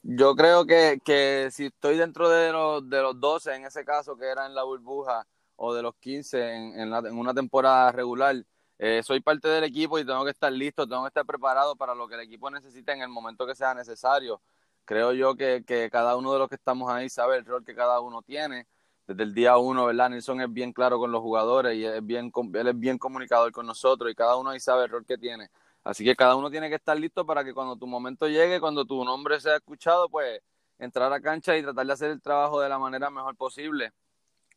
Yo 0.02 0.36
creo 0.36 0.66
que, 0.66 1.00
que 1.04 1.48
si 1.50 1.66
estoy 1.66 1.96
dentro 1.96 2.28
de 2.28 2.52
los, 2.52 2.88
de 2.90 3.00
los 3.00 3.18
12, 3.18 3.54
en 3.54 3.64
ese 3.64 3.84
caso 3.84 4.16
que 4.16 4.26
era 4.26 4.44
en 4.46 4.54
la 4.54 4.62
burbuja, 4.62 5.26
o 5.56 5.72
de 5.72 5.82
los 5.82 5.94
15 5.96 6.54
en, 6.54 6.80
en, 6.80 6.92
en 6.92 7.18
una 7.18 7.32
temporada 7.32 7.90
regular, 7.92 8.36
eh, 8.78 9.02
soy 9.02 9.20
parte 9.20 9.48
del 9.48 9.64
equipo 9.64 9.98
y 9.98 10.04
tengo 10.04 10.24
que 10.24 10.32
estar 10.32 10.52
listo, 10.52 10.86
tengo 10.86 11.02
que 11.04 11.08
estar 11.08 11.24
preparado 11.24 11.76
para 11.76 11.94
lo 11.94 12.08
que 12.08 12.16
el 12.16 12.22
equipo 12.22 12.50
necesite 12.50 12.92
en 12.92 13.02
el 13.02 13.08
momento 13.08 13.46
que 13.46 13.54
sea 13.54 13.72
necesario. 13.72 14.42
Creo 14.84 15.12
yo 15.12 15.36
que, 15.36 15.64
que 15.66 15.88
cada 15.90 16.16
uno 16.16 16.32
de 16.32 16.38
los 16.40 16.48
que 16.48 16.56
estamos 16.56 16.90
ahí 16.90 17.08
sabe 17.08 17.36
el 17.36 17.46
rol 17.46 17.64
que 17.64 17.74
cada 17.74 18.00
uno 18.00 18.22
tiene. 18.22 18.66
Desde 19.06 19.22
el 19.22 19.34
día 19.34 19.58
uno, 19.58 19.86
¿verdad? 19.86 20.10
Nelson 20.10 20.40
es 20.40 20.52
bien 20.52 20.72
claro 20.72 20.98
con 20.98 21.12
los 21.12 21.20
jugadores 21.20 21.76
y 21.76 21.84
es 21.84 22.04
bien, 22.04 22.32
él 22.54 22.68
es 22.68 22.78
bien 22.78 22.96
comunicador 22.98 23.52
con 23.52 23.66
nosotros 23.66 24.10
y 24.10 24.14
cada 24.14 24.36
uno 24.36 24.50
ahí 24.50 24.60
sabe 24.60 24.84
el 24.84 24.90
rol 24.90 25.04
que 25.04 25.18
tiene. 25.18 25.50
Así 25.84 26.04
que 26.04 26.16
cada 26.16 26.36
uno 26.36 26.50
tiene 26.50 26.70
que 26.70 26.76
estar 26.76 26.98
listo 26.98 27.26
para 27.26 27.44
que 27.44 27.52
cuando 27.52 27.76
tu 27.76 27.86
momento 27.86 28.26
llegue, 28.26 28.60
cuando 28.60 28.86
tu 28.86 29.04
nombre 29.04 29.38
sea 29.40 29.56
escuchado, 29.56 30.08
pues 30.08 30.40
entrar 30.78 31.12
a 31.12 31.20
cancha 31.20 31.56
y 31.56 31.62
tratar 31.62 31.86
de 31.86 31.92
hacer 31.92 32.10
el 32.10 32.22
trabajo 32.22 32.60
de 32.60 32.68
la 32.70 32.78
manera 32.78 33.10
mejor 33.10 33.36
posible. 33.36 33.92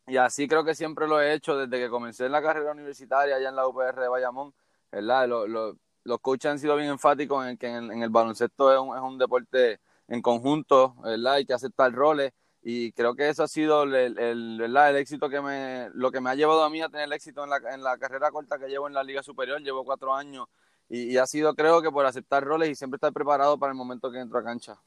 Y 0.07 0.17
así 0.17 0.47
creo 0.47 0.63
que 0.63 0.73
siempre 0.75 1.07
lo 1.07 1.19
he 1.21 1.33
hecho 1.33 1.57
desde 1.57 1.83
que 1.83 1.89
comencé 1.89 2.27
en 2.27 2.31
la 2.31 2.41
carrera 2.41 2.71
universitaria 2.71 3.35
allá 3.35 3.49
en 3.49 3.55
la 3.57 3.67
UPR 3.67 3.99
de 3.99 4.07
Bayamón, 4.07 4.53
¿verdad? 4.91 5.27
los 5.27 6.19
coaches 6.21 6.51
han 6.51 6.59
sido 6.59 6.77
bien 6.77 6.89
enfáticos 6.89 7.45
en 7.45 7.57
que 7.57 7.67
en 7.67 8.01
el, 8.01 8.09
baloncesto 8.09 8.73
es 8.73 8.79
un, 8.79 8.95
es 8.95 9.01
un, 9.03 9.17
deporte 9.17 9.81
en 10.07 10.21
conjunto, 10.21 10.95
¿verdad? 11.03 11.33
Hay 11.33 11.45
que 11.45 11.53
aceptar 11.53 11.91
roles 11.91 12.31
y 12.63 12.91
creo 12.91 13.15
que 13.15 13.29
eso 13.29 13.43
ha 13.43 13.47
sido 13.47 13.83
el, 13.83 14.17
el, 14.17 14.57
¿verdad? 14.59 14.89
el 14.89 14.97
éxito 14.97 15.29
que 15.29 15.41
me, 15.41 15.89
lo 15.93 16.11
que 16.11 16.19
me 16.19 16.29
ha 16.29 16.35
llevado 16.35 16.63
a 16.63 16.69
mí 16.69 16.81
a 16.81 16.89
tener 16.89 17.11
éxito 17.13 17.43
en 17.43 17.49
la, 17.49 17.61
en 17.73 17.83
la 17.83 17.97
carrera 17.97 18.31
corta 18.31 18.59
que 18.59 18.67
llevo 18.67 18.87
en 18.87 18.93
la 18.93 19.03
Liga 19.03 19.23
Superior. 19.23 19.61
Llevo 19.61 19.85
cuatro 19.85 20.13
años 20.13 20.47
y, 20.89 21.17
ha 21.17 21.25
sido 21.25 21.55
creo 21.55 21.81
que 21.81 21.91
por 21.91 22.05
aceptar 22.05 22.43
roles 22.43 22.69
y 22.69 22.75
siempre 22.75 22.97
estar 22.97 23.13
preparado 23.13 23.57
para 23.57 23.71
el 23.71 23.77
momento 23.77 24.11
que 24.11 24.19
entro 24.19 24.39
a 24.39 24.43
cancha. 24.43 24.79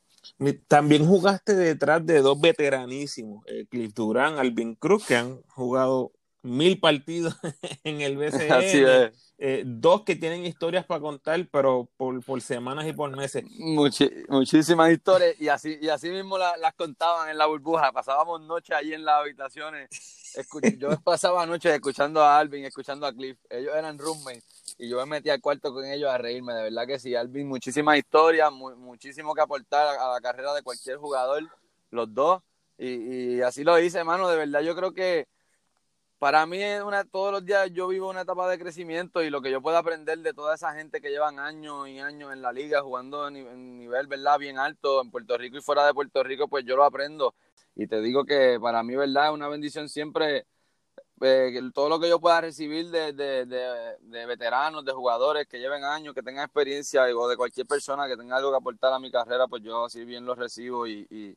También 0.69 1.07
jugaste 1.07 1.55
detrás 1.55 2.05
de 2.05 2.21
dos 2.21 2.41
veteranísimos, 2.41 3.45
eh, 3.47 3.67
Cliff 3.69 3.95
Durán, 3.95 4.39
Alvin 4.39 4.75
Cruz, 4.75 5.07
que 5.07 5.17
han 5.17 5.41
jugado 5.49 6.13
mil 6.43 6.79
partidos 6.81 7.37
en 7.85 8.01
el 8.01 8.17
BCN. 8.17 8.53
Así 8.53 8.83
es. 8.83 9.30
Eh, 9.43 9.63
dos 9.65 10.03
que 10.03 10.17
tienen 10.17 10.45
historias 10.45 10.85
para 10.85 11.01
contar, 11.01 11.49
pero 11.51 11.89
por, 11.97 12.23
por 12.23 12.43
semanas 12.43 12.87
y 12.87 12.93
por 12.93 13.11
meses. 13.17 13.43
muchísimas 14.29 14.93
historias, 14.93 15.41
y 15.41 15.49
así, 15.49 15.79
y 15.81 15.89
así 15.89 16.11
mismo 16.11 16.37
las 16.37 16.75
contaban 16.75 17.31
en 17.31 17.39
la 17.39 17.47
burbuja. 17.47 17.91
Pasábamos 17.91 18.43
noches 18.43 18.77
allí 18.77 18.93
en 18.93 19.03
las 19.03 19.21
habitaciones. 19.21 19.89
yo 20.77 20.91
pasaba 21.05 21.47
noches 21.47 21.73
escuchando 21.73 22.21
a 22.21 22.39
Alvin, 22.39 22.67
escuchando 22.67 23.07
a 23.07 23.15
Cliff. 23.15 23.39
Ellos 23.49 23.75
eran 23.75 23.97
roommates 23.97 24.45
y 24.77 24.91
yo 24.91 24.99
me 24.99 25.07
metí 25.07 25.31
al 25.31 25.41
cuarto 25.41 25.73
con 25.73 25.87
ellos 25.87 26.11
a 26.11 26.19
reírme. 26.19 26.53
De 26.53 26.65
verdad 26.65 26.87
que 26.87 26.99
sí, 26.99 27.15
Alvin, 27.15 27.49
muchísimas 27.49 27.97
historias, 27.97 28.53
muchísimo 28.53 29.35
que 29.35 29.41
aportar 29.41 29.97
a, 29.99 30.13
la 30.13 30.21
carrera 30.21 30.53
de 30.53 30.63
cualquier 30.63 30.99
jugador, 30.99 31.45
los 31.91 32.13
dos. 32.13 32.43
Y, 32.77 33.37
y 33.37 33.41
así 33.41 33.65
lo 33.65 33.79
hice, 33.79 34.01
hermano. 34.01 34.29
De 34.29 34.37
verdad, 34.37 34.61
yo 34.61 34.77
creo 34.77 34.93
que 34.93 35.27
para 36.21 36.45
mí 36.45 36.63
es 36.63 36.83
una, 36.83 37.03
todos 37.05 37.33
los 37.33 37.47
días 37.47 37.71
yo 37.73 37.89
vivo 37.89 38.11
una 38.11 38.21
etapa 38.21 38.47
de 38.51 38.59
crecimiento 38.59 39.23
y 39.23 39.31
lo 39.31 39.41
que 39.41 39.51
yo 39.51 39.63
puedo 39.63 39.79
aprender 39.79 40.19
de 40.19 40.35
toda 40.35 40.55
esa 40.55 40.75
gente 40.75 41.01
que 41.01 41.09
llevan 41.09 41.39
años 41.39 41.89
y 41.89 41.99
años 41.99 42.31
en 42.35 42.43
la 42.43 42.53
liga 42.53 42.83
jugando 42.83 43.27
en 43.27 43.79
nivel, 43.79 44.07
¿verdad? 44.07 44.39
Bien 44.39 44.59
alto 44.59 45.01
en 45.01 45.11
Puerto 45.11 45.39
Rico 45.39 45.57
y 45.57 45.63
fuera 45.63 45.87
de 45.87 45.95
Puerto 45.95 46.23
Rico, 46.23 46.47
pues 46.47 46.67
yo 46.67 46.77
lo 46.77 46.85
aprendo. 46.85 47.35
Y 47.75 47.87
te 47.87 48.03
digo 48.03 48.27
que 48.27 48.59
para 48.61 48.83
mí, 48.83 48.95
¿verdad? 48.97 49.29
Es 49.29 49.33
una 49.33 49.49
bendición 49.49 49.89
siempre 49.89 50.47
eh, 51.23 51.59
todo 51.73 51.89
lo 51.89 51.99
que 51.99 52.11
yo 52.11 52.21
pueda 52.21 52.43
recibir 52.43 52.91
de, 52.91 53.15
de, 53.15 53.47
de, 53.47 54.27
veteranos, 54.27 54.85
de 54.85 54.93
jugadores 54.93 55.47
que 55.49 55.59
lleven 55.59 55.85
años, 55.85 56.15
que 56.15 56.23
tengan 56.23 56.45
experiencia 56.45 57.05
o 57.17 57.29
de 57.29 57.37
cualquier 57.39 57.67
persona 57.67 58.07
que 58.07 58.19
tenga 58.19 58.37
algo 58.37 58.51
que 58.51 58.59
aportar 58.59 58.93
a 58.93 58.99
mi 58.99 59.11
carrera, 59.11 59.49
pues 59.49 59.63
yo 59.63 59.87
así 59.87 60.05
bien 60.05 60.27
lo 60.27 60.35
recibo 60.35 60.87
y 60.87 61.07
y 61.11 61.35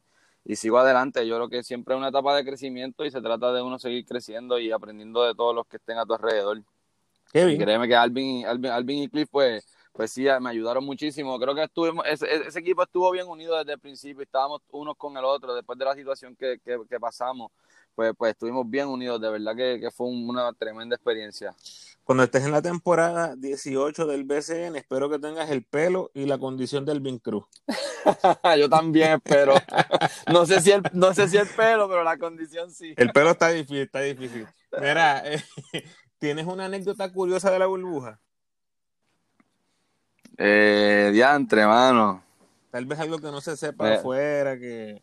sigo 0.55 0.77
adelante. 0.77 1.25
Yo 1.27 1.35
creo 1.35 1.49
que 1.49 1.63
siempre 1.63 1.95
es 1.95 1.97
una 1.97 2.09
etapa 2.09 2.35
de 2.35 2.43
crecimiento 2.43 3.05
y 3.05 3.11
se 3.11 3.21
trata 3.21 3.53
de 3.53 3.61
uno 3.61 3.79
seguir 3.79 4.05
creciendo 4.05 4.59
y 4.59 4.71
aprendiendo 4.71 5.23
de 5.23 5.33
todos 5.35 5.55
los 5.55 5.65
que 5.67 5.77
estén 5.77 5.97
a 5.97 6.05
tu 6.05 6.13
alrededor. 6.13 6.61
Y 7.33 7.57
créeme 7.57 7.87
que 7.87 7.95
Alvin, 7.95 8.45
Alvin, 8.45 8.71
Alvin 8.71 9.03
y 9.03 9.09
Cliff, 9.09 9.27
pues, 9.31 9.65
pues 9.91 10.11
sí, 10.11 10.25
me 10.39 10.49
ayudaron 10.49 10.85
muchísimo. 10.85 11.39
Creo 11.39 11.55
que 11.55 11.63
estuvimos, 11.63 12.05
ese, 12.07 12.27
ese, 12.47 12.59
equipo 12.59 12.83
estuvo 12.83 13.09
bien 13.11 13.27
unido 13.27 13.57
desde 13.57 13.73
el 13.73 13.79
principio, 13.79 14.21
estábamos 14.21 14.61
unos 14.71 14.95
con 14.97 15.17
el 15.17 15.25
otro, 15.25 15.55
después 15.55 15.79
de 15.79 15.85
la 15.85 15.95
situación 15.95 16.35
que, 16.35 16.59
que, 16.63 16.79
que 16.87 16.99
pasamos, 16.99 17.51
pues, 17.95 18.13
pues 18.15 18.33
estuvimos 18.33 18.69
bien 18.69 18.87
unidos, 18.87 19.19
de 19.19 19.29
verdad 19.29 19.55
que, 19.55 19.79
que 19.79 19.89
fue 19.89 20.07
una 20.07 20.53
tremenda 20.53 20.95
experiencia. 20.95 21.55
Cuando 22.03 22.25
estés 22.25 22.43
en 22.43 22.51
la 22.51 22.61
temporada 22.61 23.35
18 23.37 24.05
del 24.05 24.25
BCN, 24.25 24.75
espero 24.75 25.09
que 25.09 25.19
tengas 25.19 25.49
el 25.49 25.63
pelo 25.63 26.11
y 26.13 26.25
la 26.25 26.37
condición 26.37 26.83
del 26.83 26.99
Vin 26.99 27.17
Cruz. 27.17 27.45
Yo 28.59 28.69
también 28.69 29.13
espero. 29.13 29.53
No 30.31 30.45
sé, 30.45 30.61
si 30.61 30.71
el, 30.71 30.81
no 30.93 31.13
sé 31.13 31.27
si 31.27 31.37
el 31.37 31.47
pelo, 31.47 31.87
pero 31.87 32.03
la 32.03 32.17
condición 32.17 32.71
sí. 32.71 32.93
El 32.97 33.11
pelo 33.11 33.31
está 33.31 33.49
difícil, 33.49 33.77
está 33.77 34.01
difícil. 34.01 34.47
Mira, 34.79 35.23
¿tienes 36.19 36.45
una 36.45 36.65
anécdota 36.65 37.11
curiosa 37.11 37.51
de 37.51 37.59
la 37.59 37.67
burbuja? 37.67 38.19
Eh, 40.37 41.11
diantre, 41.13 41.65
mano. 41.65 42.23
Tal 42.71 42.85
vez 42.85 42.99
algo 42.99 43.19
que 43.19 43.27
no 43.27 43.39
se 43.39 43.55
sepa 43.55 43.91
eh. 43.91 43.95
afuera, 43.95 44.57
que... 44.57 45.01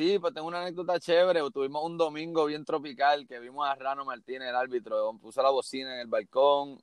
Sí, 0.00 0.18
pues 0.18 0.32
tengo 0.32 0.48
una 0.48 0.62
anécdota 0.62 0.98
chévere. 0.98 1.42
Tuvimos 1.52 1.84
un 1.84 1.98
domingo 1.98 2.46
bien 2.46 2.64
tropical 2.64 3.26
que 3.28 3.38
vimos 3.38 3.68
a 3.68 3.74
Rano 3.74 4.02
Martínez, 4.06 4.48
el 4.48 4.56
árbitro, 4.56 5.12
puso 5.20 5.42
la 5.42 5.50
bocina 5.50 5.92
en 5.92 6.00
el 6.00 6.06
balcón, 6.06 6.80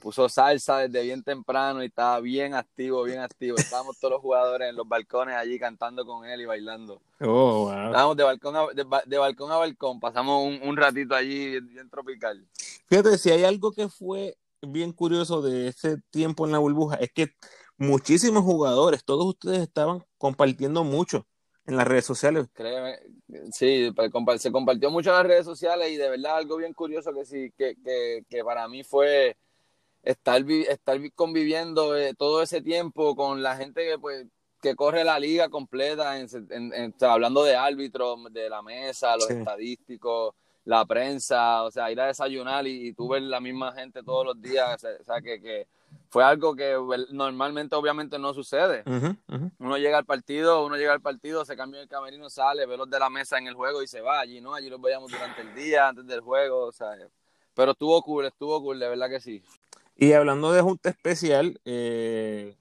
puso 0.00 0.28
salsa 0.28 0.78
desde 0.78 1.04
bien 1.04 1.22
temprano 1.22 1.80
y 1.80 1.86
estaba 1.86 2.18
bien 2.18 2.54
activo, 2.54 3.04
bien 3.04 3.20
activo. 3.20 3.56
Estábamos 3.56 4.00
todos 4.00 4.14
los 4.14 4.20
jugadores 4.20 4.68
en 4.68 4.74
los 4.74 4.88
balcones 4.88 5.36
allí 5.36 5.60
cantando 5.60 6.04
con 6.04 6.26
él 6.26 6.40
y 6.40 6.44
bailando. 6.44 7.00
Oh, 7.20 7.66
wow. 7.66 7.86
Estábamos 7.86 8.16
de 8.16 8.24
balcón 8.24 8.56
a, 8.56 8.66
de, 8.74 9.16
balcón, 9.16 9.52
a 9.52 9.56
balcón, 9.58 10.00
pasamos 10.00 10.52
un, 10.60 10.76
ratito 10.76 11.14
allí 11.14 11.60
bien, 11.60 11.88
tropical. 11.88 12.44
Fíjate, 12.88 13.16
si 13.16 13.30
hay 13.30 13.44
algo 13.44 13.70
que 13.70 13.88
fue 13.88 14.36
bien 14.60 14.90
curioso 14.90 15.40
de 15.40 15.68
ese 15.68 15.98
tiempo 16.10 16.44
en 16.44 16.50
la 16.50 16.58
burbuja, 16.58 16.96
es 16.96 17.12
que 17.12 17.28
muchísimos 17.78 18.42
jugadores, 18.42 19.04
todos 19.04 19.24
ustedes 19.24 19.60
estaban 19.60 20.04
compartiendo 20.18 20.82
mucho 20.82 21.28
en 21.66 21.76
las 21.76 21.86
redes 21.86 22.04
sociales. 22.04 22.46
Créeme, 22.52 22.98
sí, 23.52 23.92
pues, 23.94 24.42
se 24.42 24.52
compartió 24.52 24.90
mucho 24.90 25.10
en 25.10 25.16
las 25.16 25.26
redes 25.26 25.44
sociales 25.44 25.90
y 25.90 25.96
de 25.96 26.10
verdad 26.10 26.36
algo 26.36 26.56
bien 26.56 26.72
curioso 26.72 27.12
que 27.12 27.24
sí, 27.24 27.52
que, 27.56 27.76
que, 27.84 28.24
que 28.28 28.44
para 28.44 28.68
mí 28.68 28.84
fue 28.84 29.36
estar, 30.02 30.42
estar 30.68 30.98
conviviendo 31.14 31.96
eh, 31.96 32.14
todo 32.14 32.42
ese 32.42 32.62
tiempo 32.62 33.16
con 33.16 33.42
la 33.42 33.56
gente 33.56 33.86
que 33.86 33.98
pues 33.98 34.26
que 34.62 34.74
corre 34.74 35.04
la 35.04 35.18
liga 35.18 35.48
completa, 35.48 36.18
en, 36.18 36.94
hablando 37.02 37.44
de 37.44 37.54
árbitros, 37.54 38.32
de 38.32 38.48
la 38.48 38.62
mesa, 38.62 39.14
los 39.16 39.30
estadísticos, 39.30 40.34
la 40.64 40.84
prensa, 40.84 41.62
o 41.62 41.70
sea, 41.70 41.90
ir 41.92 42.00
a 42.00 42.06
desayunar 42.06 42.66
y, 42.66 42.92
tú 42.94 43.08
ver 43.08 43.22
la 43.22 43.38
misma 43.40 43.72
gente 43.72 44.02
todos 44.02 44.26
los 44.26 44.40
días, 44.40 44.82
o 44.82 45.04
sea, 45.04 45.20
que, 45.20 45.40
que 45.40 45.66
fue 46.10 46.24
algo 46.24 46.54
que 46.54 46.76
normalmente 47.10 47.74
obviamente 47.74 48.18
no 48.18 48.34
sucede. 48.34 48.84
Uno 49.58 49.78
llega 49.78 49.98
al 49.98 50.04
partido, 50.04 50.64
uno 50.64 50.76
llega 50.76 50.92
al 50.92 51.00
partido, 51.00 51.44
se 51.44 51.56
cambia 51.56 51.80
el 51.80 51.88
camerino, 51.88 52.30
sale, 52.30 52.66
ve 52.66 52.76
los 52.76 52.88
de 52.90 52.98
la 52.98 53.10
mesa 53.10 53.38
en 53.38 53.46
el 53.46 53.54
juego 53.54 53.82
y 53.82 53.86
se 53.86 54.00
va 54.00 54.20
allí, 54.20 54.40
¿no? 54.40 54.54
Allí 54.54 54.68
los 54.68 54.80
veíamos 54.80 55.10
durante 55.10 55.42
el 55.42 55.54
día, 55.54 55.88
antes 55.88 56.06
del 56.06 56.20
juego, 56.20 56.64
o 56.64 56.72
sea, 56.72 56.96
pero 57.54 57.72
estuvo 57.72 58.00
cool, 58.02 58.26
estuvo 58.26 58.60
cool, 58.62 58.78
de 58.78 58.88
verdad 58.88 59.08
que 59.08 59.20
sí. 59.20 59.42
Y 59.96 60.12
hablando 60.12 60.52
de 60.52 60.60
Junta 60.60 60.90
Especial, 60.90 61.58
eh, 61.64 62.56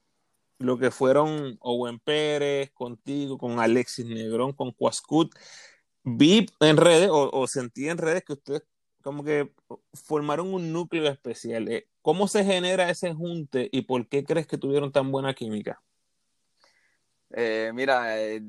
lo 0.57 0.77
que 0.77 0.89
fueron 0.89 1.57
Owen 1.59 1.99
Pérez, 1.99 2.71
contigo, 2.71 3.37
con 3.37 3.59
Alexis 3.59 4.05
Negrón, 4.05 4.53
con 4.53 4.71
Cuascut, 4.71 5.35
vi 6.03 6.45
en 6.61 6.77
redes 6.77 7.09
o, 7.11 7.47
sentí 7.47 7.89
en 7.89 7.97
redes 7.97 8.23
que 8.23 8.33
ustedes 8.33 8.63
como 9.05 9.23
que 9.23 9.51
formaron 9.93 10.51
un 10.51 10.73
núcleo 10.73 11.07
especial. 11.07 11.67
Eh, 11.67 11.87
¿Cómo 12.01 12.27
se 12.27 12.43
genera 12.43 12.89
ese 12.89 13.13
junte 13.13 13.69
y 13.71 13.83
por 13.83 14.07
qué 14.07 14.23
crees 14.23 14.47
que 14.47 14.57
tuvieron 14.57 14.91
tan 14.91 15.11
buena 15.11 15.35
química? 15.35 15.79
Eh, 17.29 17.69
mira, 17.71 18.19
eh, 18.19 18.41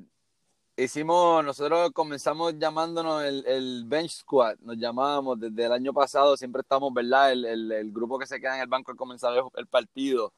hicimos, 0.75 1.45
nosotros 1.45 1.91
comenzamos 1.93 2.59
llamándonos 2.59 3.23
el, 3.23 3.85
Bench 3.87 4.13
Squad, 4.13 4.57
nos 4.61 4.79
llamábamos 4.79 5.39
desde 5.39 5.67
el 5.67 5.73
año 5.73 5.93
pasado, 5.93 6.39
siempre 6.39 6.63
estamos, 6.63 6.91
¿verdad? 6.95 7.33
El, 7.33 7.71
el, 7.71 7.93
grupo 7.93 8.19
que 8.19 8.27
se 8.27 8.41
queda 8.41 8.55
en 8.55 8.63
el 8.63 8.69
banco 8.69 8.93
al 8.93 8.97
comenzar 8.97 9.35
el, 9.57 9.67
partido. 9.67 10.33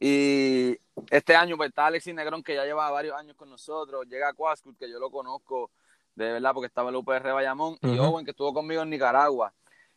Y 0.00 0.76
este 1.08 1.36
año, 1.36 1.56
pues 1.56 1.68
está 1.68 1.86
Alexis 1.86 2.12
Negrón, 2.12 2.42
que 2.42 2.56
ya 2.56 2.64
lleva 2.64 2.90
varios 2.90 3.14
años 3.14 3.36
con 3.36 3.48
nosotros, 3.48 4.08
llega 4.08 4.34
Quascut, 4.34 4.76
que 4.76 4.90
yo 4.90 4.98
lo 4.98 5.08
conozco 5.08 5.70
de 6.14 6.32
verdad, 6.32 6.52
porque 6.52 6.66
estaba 6.66 6.88
en 6.88 6.94
el 6.94 7.00
UPR 7.00 7.32
Bayamón, 7.32 7.78
y 7.82 7.98
Owen, 7.98 8.24
que 8.24 8.32
estuvo 8.32 8.52
conmigo 8.52 8.82
en 8.82 8.90
Nicaragua. 8.90 9.52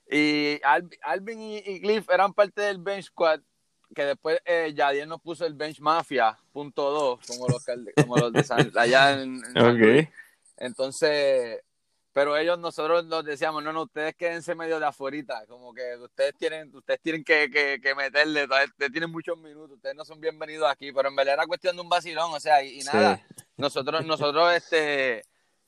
Y 0.09 0.59
Alvin 1.01 1.41
y, 1.41 1.81
Cliff 1.81 2.09
eran 2.09 2.33
parte 2.33 2.61
del 2.61 2.77
Bench 2.77 3.05
Squad, 3.05 3.41
que 3.93 4.05
después 4.05 4.39
eh, 4.45 4.71
Yadier 4.75 5.07
nos 5.07 5.21
puso 5.21 5.45
el 5.45 5.53
Bench 5.53 5.79
Mafia, 5.79 6.37
punto 6.51 6.91
dos, 6.91 7.19
como 7.27 7.47
los, 7.47 7.65
como 7.95 8.17
los 8.17 8.31
de 8.31 8.43
San, 8.43 8.71
allá 8.77 9.21
en, 9.21 9.41
Entonces, 10.57 11.61
pero 12.13 12.37
ellos, 12.37 12.59
nosotros 12.59 13.05
nos 13.05 13.25
decíamos, 13.25 13.63
no, 13.63 13.73
no, 13.73 13.83
ustedes 13.83 14.15
quédense 14.15 14.55
medio 14.55 14.79
de 14.79 14.85
afuera, 14.85 15.45
como 15.47 15.73
que 15.73 15.97
ustedes 15.97 16.35
tienen, 16.37 16.73
ustedes 16.73 17.01
tienen 17.01 17.23
que, 17.23 17.49
que, 17.49 17.79
que 17.81 17.95
meterle, 17.95 18.43
ustedes 18.43 18.91
tienen 18.91 19.11
muchos 19.11 19.37
minutos, 19.37 19.77
ustedes 19.77 19.95
no 19.95 20.05
son 20.05 20.21
bienvenidos 20.21 20.69
aquí, 20.69 20.91
pero 20.91 21.09
en 21.09 21.15
verdad 21.15 21.33
era 21.33 21.47
cuestión 21.47 21.75
de 21.75 21.81
un 21.81 21.89
vacilón, 21.89 22.31
o 22.31 22.39
sea, 22.39 22.63
y, 22.63 22.79
nada, 22.79 23.21
nosotros, 23.57 24.05
nosotros, 24.05 24.53
este 24.53 25.23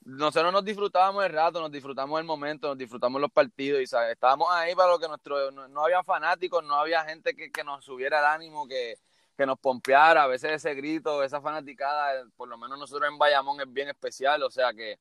nosotros 0.08 0.54
nos 0.54 0.64
disfrutábamos 0.64 1.26
el 1.26 1.34
rato, 1.34 1.60
nos 1.60 1.70
disfrutamos 1.70 2.18
el 2.18 2.26
momento, 2.26 2.70
nos 2.70 2.78
disfrutamos 2.78 3.20
los 3.20 3.30
partidos 3.30 3.82
y 3.82 3.88
¿sabes? 3.88 4.14
estábamos 4.14 4.48
ahí 4.52 4.74
para 4.74 4.92
lo 4.92 5.00
que 5.00 5.08
nuestro, 5.10 5.52
no, 5.52 5.84
había 5.84 6.02
fanáticos, 6.02 6.64
no 6.64 6.76
había 6.76 7.04
gente 7.04 7.36
que, 7.36 7.52
que 7.52 7.62
nos 7.66 7.84
subiera 7.84 8.20
el 8.20 8.26
ánimo, 8.26 8.66
que, 8.70 8.96
que, 9.36 9.46
nos 9.46 9.60
pompeara, 9.60 10.24
a 10.24 10.28
veces 10.28 10.54
ese 10.54 10.74
grito, 10.76 11.24
esa 11.24 11.42
fanaticada, 11.42 12.24
por 12.38 12.48
lo 12.48 12.58
menos 12.58 12.80
nosotros 12.80 13.12
en 13.12 13.18
Bayamón 13.18 13.60
es 13.60 13.72
bien 13.74 13.90
especial, 13.90 14.42
o 14.44 14.50
sea 14.50 14.74
que 14.74 14.98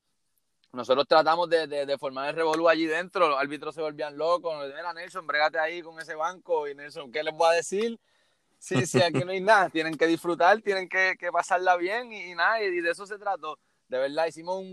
nosotros 0.73 1.07
tratamos 1.07 1.49
de, 1.49 1.67
de, 1.67 1.97
formar 1.97 2.27
el 2.27 2.35
revolú 2.35 2.67
allí 2.67 2.85
dentro, 2.85 3.29
los 3.29 3.39
árbitros 3.39 3.75
se 3.75 3.81
volvían 3.81 4.17
locos, 4.17 4.67
decían, 4.67 4.93
Nelson, 4.93 5.25
bregate 5.25 5.57
ahí 5.57 5.81
con 5.81 5.97
ese 6.01 6.15
banco, 6.15 6.67
y 6.67 6.75
Nelson, 6.75 7.13
¿qué 7.13 7.23
les 7.23 7.33
voy 7.33 7.47
a 7.47 7.53
decir? 7.53 7.97
Sí, 8.59 8.85
sí, 8.85 9.01
aquí 9.01 9.23
no 9.23 9.31
hay 9.31 9.39
nada, 9.39 9.69
tienen 9.69 9.95
que 9.95 10.05
disfrutar, 10.05 10.61
tienen 10.61 10.89
que, 10.89 11.15
que 11.17 11.31
pasarla 11.31 11.77
bien 11.77 12.11
y, 12.11 12.31
y 12.31 12.35
nada, 12.35 12.61
y 12.61 12.81
de 12.81 12.91
eso 12.91 13.05
se 13.05 13.17
trató 13.17 13.57
de 13.87 13.97
verdad 13.97 14.27
hicimos 14.27 14.63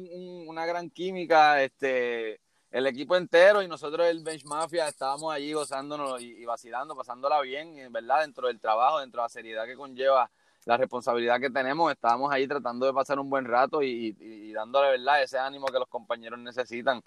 una 0.46 0.66
gran 0.66 0.90
química, 0.90 1.62
este, 1.62 2.40
el 2.70 2.86
equipo 2.86 3.16
entero 3.16 3.62
y 3.62 3.68
nosotros 3.68 4.06
el 4.06 4.24
Bench 4.24 4.44
Mafia 4.44 4.88
estábamos 4.88 5.32
allí 5.32 5.52
gozándonos 5.52 6.20
y, 6.20 6.44
vacilando, 6.44 6.96
pasándola 6.96 7.40
bien, 7.40 7.78
en 7.78 7.92
verdad, 7.92 8.22
dentro 8.22 8.48
del 8.48 8.58
trabajo, 8.58 9.00
dentro 9.00 9.22
de 9.22 9.24
la 9.26 9.28
seriedad 9.28 9.64
que 9.64 9.76
conlleva 9.76 10.30
la 10.64 10.76
responsabilidad 10.76 11.38
que 11.40 11.50
tenemos, 11.50 11.92
estábamos 11.92 12.32
ahí 12.32 12.48
tratando 12.48 12.86
de 12.86 12.92
pasar 12.92 13.18
un 13.18 13.30
buen 13.30 13.44
rato 13.44 13.82
y, 13.82 14.16
y, 14.18 14.52
dándole, 14.52 14.90
verdad, 14.90 15.22
ese 15.22 15.38
ánimo 15.38 15.66
que 15.66 15.78
los 15.78 15.88
compañeros 15.88 16.38
necesitan. 16.38 17.02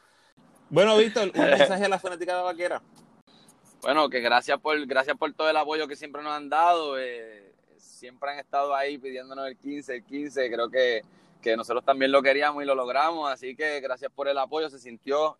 Bueno, 0.69 0.95
Víctor, 0.95 1.31
un 1.33 1.41
mensaje 1.41 1.85
a 1.85 1.89
la 1.89 1.99
fanática 1.99 2.33
de 2.33 2.37
la 2.37 2.43
vaquera. 2.43 2.81
Bueno, 3.81 4.09
que 4.09 4.21
gracias 4.21 4.59
por, 4.59 4.85
gracias 4.85 5.17
por 5.17 5.33
todo 5.33 5.49
el 5.49 5.57
apoyo 5.57 5.87
que 5.87 5.95
siempre 5.95 6.23
nos 6.23 6.33
han 6.33 6.49
dado. 6.49 6.97
Eh, 6.97 7.53
siempre 7.77 8.31
han 8.31 8.39
estado 8.39 8.75
ahí 8.75 8.97
pidiéndonos 8.97 9.47
el 9.47 9.57
15, 9.57 9.95
el 9.95 10.03
15. 10.03 10.51
Creo 10.51 10.69
que 10.69 11.03
que 11.41 11.55
nosotros 11.55 11.83
también 11.85 12.11
lo 12.11 12.21
queríamos 12.21 12.63
y 12.63 12.65
lo 12.65 12.75
logramos, 12.75 13.31
así 13.31 13.55
que 13.55 13.79
gracias 13.79 14.11
por 14.13 14.27
el 14.27 14.37
apoyo, 14.37 14.69
se 14.69 14.79
sintió, 14.79 15.37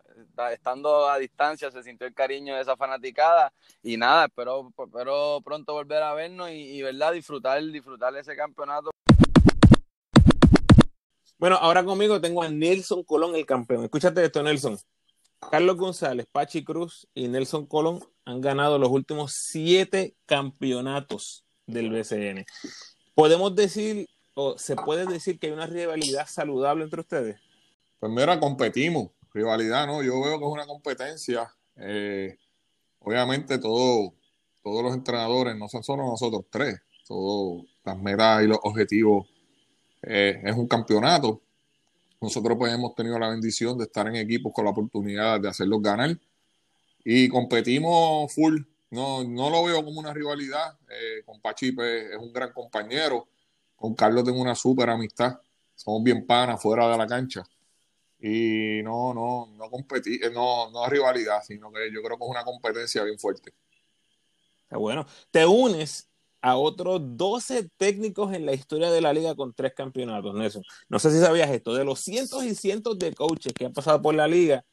estando 0.52 1.08
a 1.08 1.18
distancia, 1.18 1.70
se 1.70 1.82
sintió 1.82 2.06
el 2.06 2.14
cariño 2.14 2.54
de 2.54 2.62
esa 2.62 2.76
fanaticada 2.76 3.52
y 3.82 3.96
nada, 3.96 4.26
espero, 4.26 4.72
espero 4.78 5.40
pronto 5.44 5.72
volver 5.72 6.02
a 6.02 6.14
vernos 6.14 6.50
y, 6.50 6.80
verdad, 6.82 7.12
disfrutar, 7.12 7.62
disfrutar 7.64 8.16
ese 8.16 8.36
campeonato. 8.36 8.90
Bueno, 11.38 11.56
ahora 11.56 11.84
conmigo 11.84 12.20
tengo 12.20 12.42
a 12.42 12.48
Nelson 12.48 13.04
Colón, 13.04 13.36
el 13.36 13.46
campeón. 13.46 13.84
Escúchate 13.84 14.24
esto, 14.24 14.42
Nelson. 14.42 14.76
Carlos 15.50 15.76
González, 15.76 16.26
Pachi 16.30 16.64
Cruz 16.64 17.06
y 17.14 17.28
Nelson 17.28 17.66
Colón 17.66 18.00
han 18.24 18.40
ganado 18.40 18.78
los 18.78 18.88
últimos 18.88 19.34
siete 19.34 20.16
campeonatos 20.26 21.44
del 21.66 21.90
BCN. 21.90 22.44
Podemos 23.14 23.54
decir 23.54 24.08
se 24.56 24.76
puede 24.76 25.06
decir 25.06 25.38
que 25.38 25.48
hay 25.48 25.52
una 25.52 25.66
rivalidad 25.66 26.26
saludable 26.26 26.84
entre 26.84 27.00
ustedes? 27.00 27.40
Pues 27.98 28.12
mira, 28.12 28.38
competimos. 28.38 29.10
Rivalidad, 29.32 29.86
¿no? 29.86 30.02
Yo 30.02 30.20
veo 30.22 30.38
que 30.38 30.44
es 30.44 30.50
una 30.50 30.66
competencia. 30.66 31.52
Eh, 31.76 32.38
obviamente 33.00 33.58
todo, 33.58 34.14
todos 34.62 34.82
los 34.82 34.94
entrenadores, 34.94 35.56
no 35.56 35.68
son 35.68 35.82
solo 35.82 36.04
nosotros 36.04 36.46
tres, 36.50 36.80
todas 37.06 37.64
las 37.84 37.98
metas 37.98 38.42
y 38.42 38.46
los 38.46 38.58
objetivos 38.62 39.28
eh, 40.02 40.40
es 40.44 40.56
un 40.56 40.66
campeonato. 40.66 41.40
Nosotros 42.20 42.56
pues 42.58 42.72
hemos 42.72 42.94
tenido 42.94 43.18
la 43.18 43.28
bendición 43.28 43.78
de 43.78 43.84
estar 43.84 44.06
en 44.08 44.16
equipos 44.16 44.52
con 44.52 44.64
la 44.64 44.72
oportunidad 44.72 45.40
de 45.40 45.48
hacerlos 45.48 45.82
ganar 45.82 46.18
y 47.04 47.28
competimos 47.28 48.32
full. 48.32 48.62
No, 48.90 49.22
no 49.22 49.50
lo 49.50 49.64
veo 49.64 49.84
como 49.84 50.00
una 50.00 50.14
rivalidad. 50.14 50.78
Eh, 50.88 51.22
con 51.24 51.40
Pachipe 51.40 52.12
es 52.12 52.16
un 52.16 52.32
gran 52.32 52.52
compañero 52.52 53.28
con 53.78 53.94
Carlos 53.94 54.24
tengo 54.24 54.40
una 54.40 54.56
súper 54.56 54.90
amistad. 54.90 55.38
Somos 55.74 56.02
bien 56.02 56.26
panas 56.26 56.60
fuera 56.60 56.88
de 56.90 56.98
la 56.98 57.06
cancha. 57.06 57.44
Y 58.18 58.82
no, 58.82 59.14
no, 59.14 59.46
no 59.56 59.70
competí, 59.70 60.16
eh, 60.16 60.30
no, 60.32 60.68
no 60.72 60.88
rivalidad, 60.88 61.40
sino 61.46 61.70
que 61.70 61.88
yo 61.92 62.02
creo 62.02 62.18
que 62.18 62.24
es 62.24 62.30
una 62.30 62.42
competencia 62.42 63.04
bien 63.04 63.18
fuerte. 63.18 63.54
Bueno, 64.70 65.06
te 65.30 65.46
unes 65.46 66.10
a 66.42 66.56
otros 66.56 67.00
12 67.16 67.70
técnicos 67.76 68.34
en 68.34 68.44
la 68.44 68.52
historia 68.52 68.90
de 68.90 69.00
la 69.00 69.12
liga 69.12 69.36
con 69.36 69.54
tres 69.54 69.72
campeonatos, 69.74 70.34
Nelson. 70.34 70.64
No 70.88 70.98
sé 70.98 71.12
si 71.12 71.20
sabías 71.20 71.48
esto, 71.50 71.72
de 71.72 71.84
los 71.84 72.00
cientos 72.00 72.42
y 72.44 72.56
cientos 72.56 72.98
de 72.98 73.14
coaches 73.14 73.52
que 73.52 73.66
han 73.66 73.72
pasado 73.72 74.02
por 74.02 74.16
la 74.16 74.26
liga, 74.26 74.64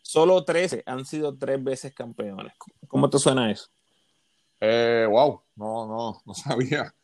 solo 0.00 0.42
13 0.42 0.82
han 0.86 1.04
sido 1.04 1.36
tres 1.36 1.62
veces 1.62 1.92
campeones. 1.94 2.54
¿Cómo 2.88 3.10
te 3.10 3.18
suena 3.18 3.50
eso? 3.50 3.68
Eh, 4.60 5.06
wow, 5.08 5.42
no, 5.56 5.86
no, 5.86 6.22
no 6.24 6.34
sabía. 6.34 6.94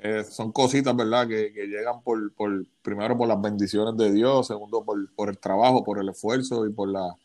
Eh, 0.00 0.22
son 0.24 0.52
cositas, 0.52 0.94
¿verdad? 0.94 1.26
Que, 1.26 1.50
llegan 1.50 2.02
por, 2.02 2.32
por, 2.34 2.64
primero 2.82 3.18
por 3.18 3.26
las 3.28 3.40
bendiciones 3.40 3.96
de 3.96 4.12
Dios, 4.12 4.46
segundo 4.46 4.84
por, 4.84 5.12
por, 5.14 5.28
el 5.28 5.38
trabajo, 5.38 5.84
por 5.84 5.98
el 5.98 6.08
esfuerzo 6.08 6.66
y 6.66 6.72
por 6.72 6.88
la, 6.88 7.16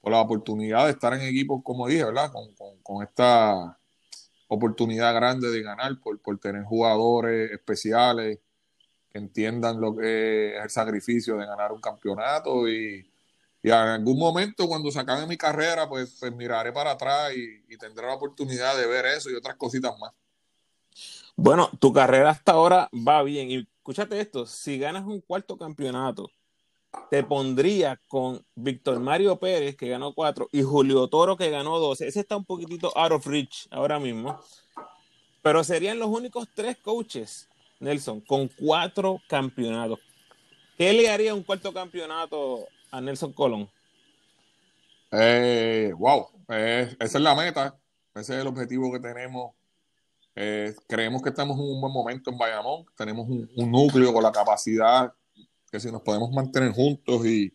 por 0.00 0.12
la 0.12 0.20
oportunidad 0.20 0.86
de 0.86 0.92
estar 0.92 1.12
en 1.14 1.22
equipos, 1.22 1.62
como 1.62 1.86
dije, 1.88 2.04
¿verdad? 2.04 2.32
Con, 2.32 2.54
con, 2.82 3.02
esta 3.02 3.78
oportunidad 4.48 5.14
grande 5.14 5.50
de 5.50 5.62
ganar, 5.62 6.00
por, 6.00 6.18
por 6.20 6.38
tener 6.38 6.64
jugadores 6.64 7.50
especiales 7.52 8.38
que 9.12 9.18
entiendan 9.18 9.80
lo 9.80 9.96
que 9.96 10.56
es 10.56 10.62
el 10.64 10.70
sacrificio 10.70 11.36
de 11.36 11.46
ganar 11.46 11.72
un 11.72 11.80
campeonato 11.80 12.68
y, 12.68 13.10
y 13.62 13.68
en 13.68 13.74
algún 13.74 14.18
momento 14.18 14.68
cuando 14.68 14.90
se 14.90 15.00
acabe 15.00 15.26
mi 15.26 15.36
carrera, 15.36 15.88
pues, 15.88 16.16
pues 16.20 16.34
miraré 16.34 16.72
para 16.72 16.92
atrás 16.92 17.32
y, 17.36 17.64
y 17.68 17.76
tendré 17.78 18.06
la 18.06 18.14
oportunidad 18.14 18.76
de 18.76 18.86
ver 18.86 19.06
eso 19.06 19.30
y 19.30 19.34
otras 19.34 19.56
cositas 19.56 19.98
más. 19.98 20.12
Bueno, 21.36 21.70
tu 21.80 21.92
carrera 21.92 22.30
hasta 22.30 22.52
ahora 22.52 22.88
va 22.92 23.22
bien. 23.22 23.50
Y 23.50 23.68
escúchate 23.76 24.20
esto, 24.20 24.46
si 24.46 24.78
ganas 24.78 25.04
un 25.04 25.20
cuarto 25.20 25.58
campeonato, 25.58 26.30
te 27.10 27.24
pondría 27.24 28.00
con 28.08 28.44
Víctor 28.54 29.00
Mario 29.00 29.36
Pérez, 29.38 29.76
que 29.76 29.88
ganó 29.88 30.14
cuatro, 30.14 30.48
y 30.52 30.62
Julio 30.62 31.08
Toro, 31.08 31.36
que 31.36 31.50
ganó 31.50 31.78
dos. 31.78 32.00
Ese 32.00 32.20
está 32.20 32.36
un 32.36 32.44
poquitito 32.44 32.96
out 32.96 33.12
of 33.12 33.26
reach 33.26 33.66
ahora 33.70 33.98
mismo. 33.98 34.40
Pero 35.42 35.64
serían 35.64 35.98
los 35.98 36.08
únicos 36.08 36.48
tres 36.54 36.76
coaches, 36.78 37.48
Nelson, 37.80 38.20
con 38.20 38.48
cuatro 38.48 39.20
campeonatos. 39.28 39.98
¿Qué 40.78 40.92
le 40.92 41.10
haría 41.10 41.34
un 41.34 41.42
cuarto 41.42 41.72
campeonato 41.72 42.66
a 42.90 43.00
Nelson 43.00 43.32
Colón? 43.32 43.68
Eh, 45.10 45.92
wow, 45.96 46.28
esa 46.48 46.96
es 46.98 47.14
la 47.14 47.34
meta, 47.34 47.78
ese 48.14 48.34
es 48.34 48.40
el 48.40 48.46
objetivo 48.46 48.90
que 48.92 49.00
tenemos 49.00 49.52
eh, 50.36 50.74
creemos 50.88 51.22
que 51.22 51.28
estamos 51.28 51.56
en 51.58 51.64
un 51.64 51.80
buen 51.80 51.92
momento 51.92 52.30
en 52.30 52.38
Bayamón. 52.38 52.84
Tenemos 52.96 53.28
un, 53.28 53.70
núcleo 53.70 54.12
con 54.12 54.22
la 54.22 54.32
capacidad 54.32 55.12
que 55.70 55.78
si 55.80 55.90
nos 55.90 56.02
podemos 56.02 56.30
mantener 56.30 56.72
juntos 56.72 57.24
y, 57.26 57.52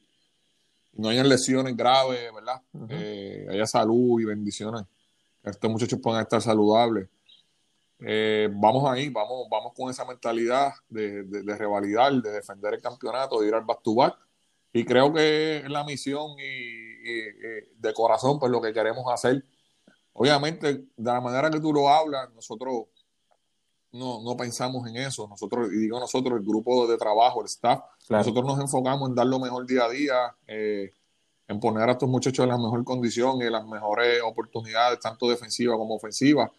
no 0.94 1.08
hayan 1.08 1.30
lesiones 1.30 1.78
graves, 1.78 2.20
¿verdad? 2.34 2.62
Eh, 2.90 3.48
haya 3.50 3.66
salud 3.66 4.20
y 4.20 4.26
bendiciones. 4.26 4.84
Estos 5.44 5.72
muchachos 5.72 6.00
puedan 6.02 6.22
estar 6.22 6.42
saludables. 6.42 7.08
Eh, 8.00 8.50
vamos 8.52 8.90
ahí, 8.90 9.08
vamos, 9.08 9.48
vamos 9.50 9.72
con 9.74 9.90
esa 9.90 10.04
mentalidad 10.04 10.74
de, 10.90 11.24
de, 11.24 11.56
revalidar, 11.56 12.12
de 12.14 12.32
defender 12.32 12.74
el 12.74 12.82
campeonato, 12.82 13.40
de 13.40 13.48
ir 13.48 13.54
al 13.54 13.64
back 13.64 13.82
to 13.82 13.96
back. 13.96 14.18
Y 14.74 14.84
creo 14.84 15.14
que 15.14 15.58
es 15.58 15.70
la 15.70 15.86
misión 15.86 16.32
y, 16.38 17.22
de 17.78 17.94
corazón, 17.94 18.38
pues 18.38 18.52
lo 18.52 18.60
que 18.60 18.74
queremos 18.74 19.06
hacer 19.14 19.46
Obviamente, 20.14 20.74
de 20.74 21.12
la 21.12 21.22
manera 21.22 21.50
que 21.50 21.60
tú 21.60 21.72
lo 21.72 21.90
hablas, 21.90 22.30
nosotros 22.34 22.86
no, 23.92 24.22
no 24.22 24.38
pensamos 24.38 24.88
en 24.88 24.98
eso. 24.98 25.28
Nosotros, 25.28 25.72
y 25.72 25.78
digo 25.78 26.00
nosotros, 26.00 26.40
el 26.40 26.46
grupo 26.46 26.88
de 26.88 26.98
trabajo, 26.98 27.42
el 27.42 27.48
staff, 27.48 27.82
nosotros 28.10 28.46
nos 28.46 28.60
enfocamos 28.60 29.10
en 29.10 29.16
dar 29.16 29.28
lo 29.28 29.40
mejor 29.40 29.66
día 29.66 29.86
a 29.86 29.90
día, 29.90 30.36
eh, 30.48 30.92
en 31.48 31.60
poner 31.60 31.90
a 31.90 31.94
estos 31.94 32.10
muchachos 32.10 32.44
en 32.44 32.50
la 32.50 32.58
mejor 32.58 32.84
condición 32.84 33.42
y 33.42 33.46
en 33.46 33.54
las 33.54 33.66
mejores 33.66 34.22
oportunidades, 34.24 35.00
tanto 35.00 35.28
defensivas 35.30 35.78
como 35.78 35.96
ofensivas. 35.96 36.52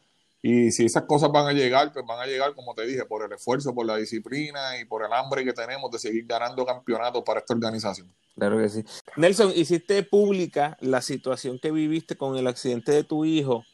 Y 0.42 0.70
si 0.70 0.86
esas 0.86 1.04
cosas 1.04 1.30
van 1.30 1.46
a 1.46 1.52
llegar, 1.52 1.92
pues 1.92 2.04
van 2.06 2.20
a 2.20 2.26
llegar, 2.26 2.54
como 2.54 2.74
te 2.74 2.86
dije, 2.86 3.04
por 3.04 3.24
el 3.24 3.32
esfuerzo, 3.32 3.74
por 3.74 3.84
la 3.84 3.96
disciplina 3.96 4.78
y 4.80 4.86
por 4.86 5.04
el 5.04 5.12
hambre 5.12 5.44
que 5.44 5.52
tenemos 5.52 5.90
de 5.90 5.98
seguir 5.98 6.24
ganando 6.26 6.64
campeonatos 6.64 7.22
para 7.24 7.40
esta 7.40 7.52
organización. 7.52 8.10
Claro 8.36 8.58
que 8.58 8.68
sí. 8.70 8.84
Nelson, 9.16 9.52
hiciste 9.54 10.02
pública 10.02 10.78
la 10.80 11.02
situación 11.02 11.58
que 11.58 11.70
viviste 11.70 12.16
con 12.16 12.38
el 12.38 12.46
accidente 12.46 12.92
de 12.92 13.04
tu 13.04 13.26
hijo. 13.26 13.64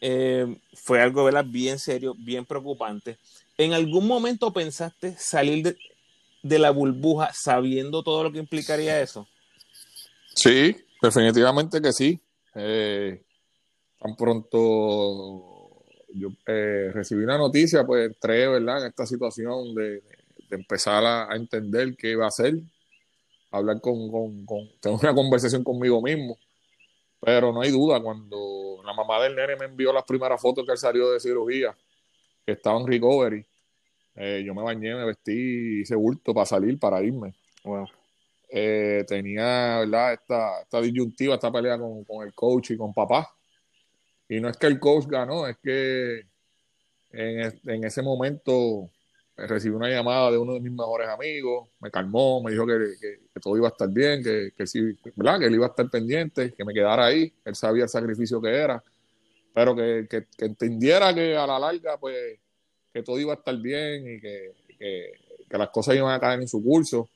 Eh, 0.00 0.60
fue 0.74 1.02
algo 1.02 1.24
¿verdad? 1.24 1.44
bien 1.44 1.80
serio, 1.80 2.14
bien 2.16 2.44
preocupante. 2.44 3.18
¿En 3.58 3.72
algún 3.72 4.06
momento 4.06 4.52
pensaste 4.52 5.16
salir 5.18 5.64
de, 5.64 5.76
de 6.42 6.58
la 6.60 6.70
burbuja 6.70 7.32
sabiendo 7.34 8.04
todo 8.04 8.22
lo 8.22 8.30
que 8.30 8.38
implicaría 8.38 9.00
eso? 9.00 9.26
Sí, 10.34 10.76
definitivamente 11.02 11.80
que 11.80 11.92
sí. 11.92 12.20
Eh, 12.54 13.22
tan 13.98 14.14
pronto 14.14 15.55
yo 16.18 16.28
eh, 16.46 16.90
recibí 16.92 17.24
una 17.24 17.38
noticia, 17.38 17.84
pues 17.84 18.06
entré, 18.06 18.48
¿verdad?, 18.48 18.82
en 18.82 18.88
esta 18.88 19.06
situación 19.06 19.74
de, 19.74 20.02
empezar 20.50 21.04
a, 21.04 21.34
entender 21.34 21.96
qué 21.96 22.12
iba 22.12 22.24
a 22.24 22.28
hacer, 22.28 22.54
hablar 23.50 23.80
con, 23.80 24.46
con, 24.46 24.70
tener 24.80 24.98
una 25.00 25.14
conversación 25.14 25.62
conmigo 25.64 26.00
mismo. 26.02 26.38
Pero 27.20 27.52
no 27.52 27.62
hay 27.62 27.70
duda, 27.70 28.00
cuando 28.00 28.80
la 28.84 28.92
mamá 28.92 29.22
del 29.22 29.34
nene 29.34 29.56
me 29.56 29.64
envió 29.66 29.92
las 29.92 30.04
primeras 30.04 30.40
fotos 30.40 30.64
que 30.64 30.72
él 30.72 30.78
salió 30.78 31.10
de 31.10 31.20
cirugía, 31.20 31.74
que 32.44 32.52
estaba 32.52 32.78
en 32.80 32.86
recovery, 32.86 33.44
eh, 34.14 34.42
yo 34.46 34.54
me 34.54 34.62
bañé, 34.62 34.94
me 34.94 35.04
vestí, 35.04 35.80
hice 35.80 35.94
bulto 35.94 36.32
para 36.32 36.46
salir, 36.46 36.78
para 36.78 37.02
irme. 37.02 37.34
Eh, 38.48 39.04
tenía, 39.08 39.80
¿verdad? 39.80 40.12
Esta, 40.14 40.60
esta 40.62 40.80
disyuntiva, 40.80 41.34
esta 41.34 41.50
pelea 41.50 41.78
con, 41.78 42.04
con 42.04 42.26
el 42.26 42.32
coach 42.32 42.70
y 42.70 42.76
con 42.76 42.94
papá 42.94 43.35
y 44.28 44.40
no 44.40 44.48
es 44.48 44.56
que 44.56 44.66
el 44.66 44.80
coach 44.80 45.06
ganó, 45.06 45.46
es 45.46 45.56
que 45.58 46.22
en, 47.12 47.84
ese 47.84 48.02
momento 48.02 48.90
recibí 49.36 49.74
una 49.74 49.88
llamada 49.88 50.30
de 50.30 50.38
uno 50.38 50.54
de 50.54 50.60
mis 50.60 50.72
mejores 50.72 51.08
amigos, 51.08 51.68
me 51.80 51.90
calmó, 51.90 52.42
me 52.42 52.52
dijo 52.52 52.66
que, 52.66 52.74
todo 53.40 53.56
iba 53.56 53.68
a 53.68 53.70
estar 53.70 53.88
bien, 53.88 54.22
que, 54.22 54.52
que 54.56 54.66
sí, 54.66 54.80
¿verdad? 55.14 55.40
que 55.40 55.46
él 55.46 55.54
iba 55.54 55.66
a 55.66 55.70
estar 55.70 55.88
pendiente, 55.90 56.52
que 56.52 56.64
me 56.64 56.74
quedara 56.74 57.06
ahí, 57.06 57.32
él 57.44 57.54
sabía 57.54 57.84
el 57.84 57.88
sacrificio 57.88 58.40
que 58.40 58.50
era, 58.50 58.82
pero 59.54 59.74
que, 59.76 60.06
entendiera 60.38 61.14
que 61.14 61.36
a 61.36 61.46
la 61.46 61.58
larga, 61.58 61.98
pues, 61.98 62.38
que 62.92 63.02
todo 63.02 63.18
iba 63.18 63.32
a 63.32 63.36
estar 63.36 63.56
bien 63.56 64.16
y 64.16 64.20
que, 64.20 64.52
que 64.78 65.58
las 65.58 65.68
cosas 65.70 65.96
iban 65.96 66.12
a 66.12 66.20
caer 66.20 66.40
en 66.40 66.48
su 66.48 66.62
curso 66.62 67.08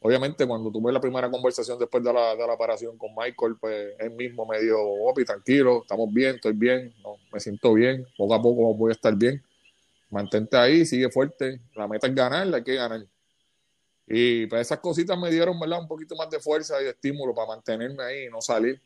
obviamente 0.00 0.46
cuando 0.46 0.70
tuve 0.70 0.92
la 0.92 1.00
primera 1.00 1.30
conversación 1.30 1.78
después 1.78 2.02
de 2.02 2.12
la, 2.12 2.34
de 2.34 2.46
la 2.46 2.54
operación 2.54 2.96
con 2.98 3.10
Michael, 3.16 3.56
pues 3.60 3.94
él 3.98 4.10
mismo 4.12 4.46
me 4.46 4.60
dijo, 4.60 4.78
Opi, 5.08 5.24
tranquilo, 5.24 5.82
estamos 5.82 6.12
bien, 6.12 6.36
estoy 6.36 6.52
bien, 6.52 6.94
me 7.32 7.40
siento 7.40 7.74
bien, 7.74 8.06
poco 8.16 8.34
a 8.34 8.42
poco 8.42 8.74
voy 8.74 8.90
a 8.90 8.92
estar 8.92 9.14
bien. 9.14 9.42
Mantente 10.10 10.56
ahí, 10.56 10.86
sigue 10.86 11.10
fuerte, 11.10 11.60
la 11.74 11.88
meta 11.88 12.06
es 12.06 12.14
ganar, 12.14 12.54
hay 12.54 12.62
que 12.62 12.74
ganar. 12.74 13.04
Y 14.06 14.46
pues 14.46 14.62
esas 14.62 14.78
cositas 14.78 15.18
me 15.18 15.30
dieron, 15.30 15.58
¿verdad? 15.58 15.80
Un 15.80 15.88
poquito 15.88 16.14
más 16.14 16.30
de 16.30 16.38
fuerza 16.38 16.80
y 16.80 16.84
de 16.84 16.90
estímulo 16.90 17.34
para 17.34 17.48
mantenerme 17.48 18.04
ahí 18.04 18.26
y 18.26 18.30
no 18.30 18.40
salir. 18.40 18.80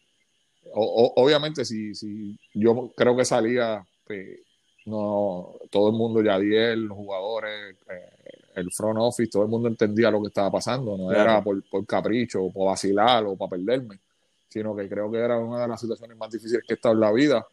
obviamente, 0.73 1.64
si, 1.64 1.94
si 1.94 2.38
yo 2.55 2.90
creo 2.96 3.16
que 3.16 3.25
salía, 3.25 3.87
pues, 4.07 4.40
no, 4.87 5.55
todo 5.70 5.90
el 5.90 5.94
mundo, 5.94 6.23
ya 6.23 6.38
Yadiel, 6.38 6.87
los 6.87 6.96
jugadores, 6.96 7.77
eh, 7.90 8.30
el 8.55 8.71
front 8.73 8.99
office, 9.01 9.31
todo 9.31 9.45
el 9.45 9.49
mundo 9.49 9.69
entendía 9.69 10.11
lo 10.11 10.21
que 10.21 10.29
estaba 10.29 10.51
pasando, 10.51 10.97
no 10.97 11.13
era 11.13 11.43
por, 11.43 11.63
por 11.69 11.87
capricho, 11.87 12.43
o 12.43 12.53
por 12.53 12.69
vacilar 12.69 13.25
o 13.25 13.37
para 13.37 13.51
perderme, 13.51 14.01
sino 14.49 14.75
que 14.75 14.89
creo 14.89 15.11
que 15.11 15.19
era 15.19 15.39
una 15.39 15.63
de 15.63 15.69
las 15.69 15.81
situaciones 15.81 16.17
más 16.17 16.31
difíciles 16.31 16.63
que 16.67 16.75
he 16.75 16.77
estado 16.77 16.95
en 16.95 17.01
la 17.01 17.13
vida. 17.13 17.47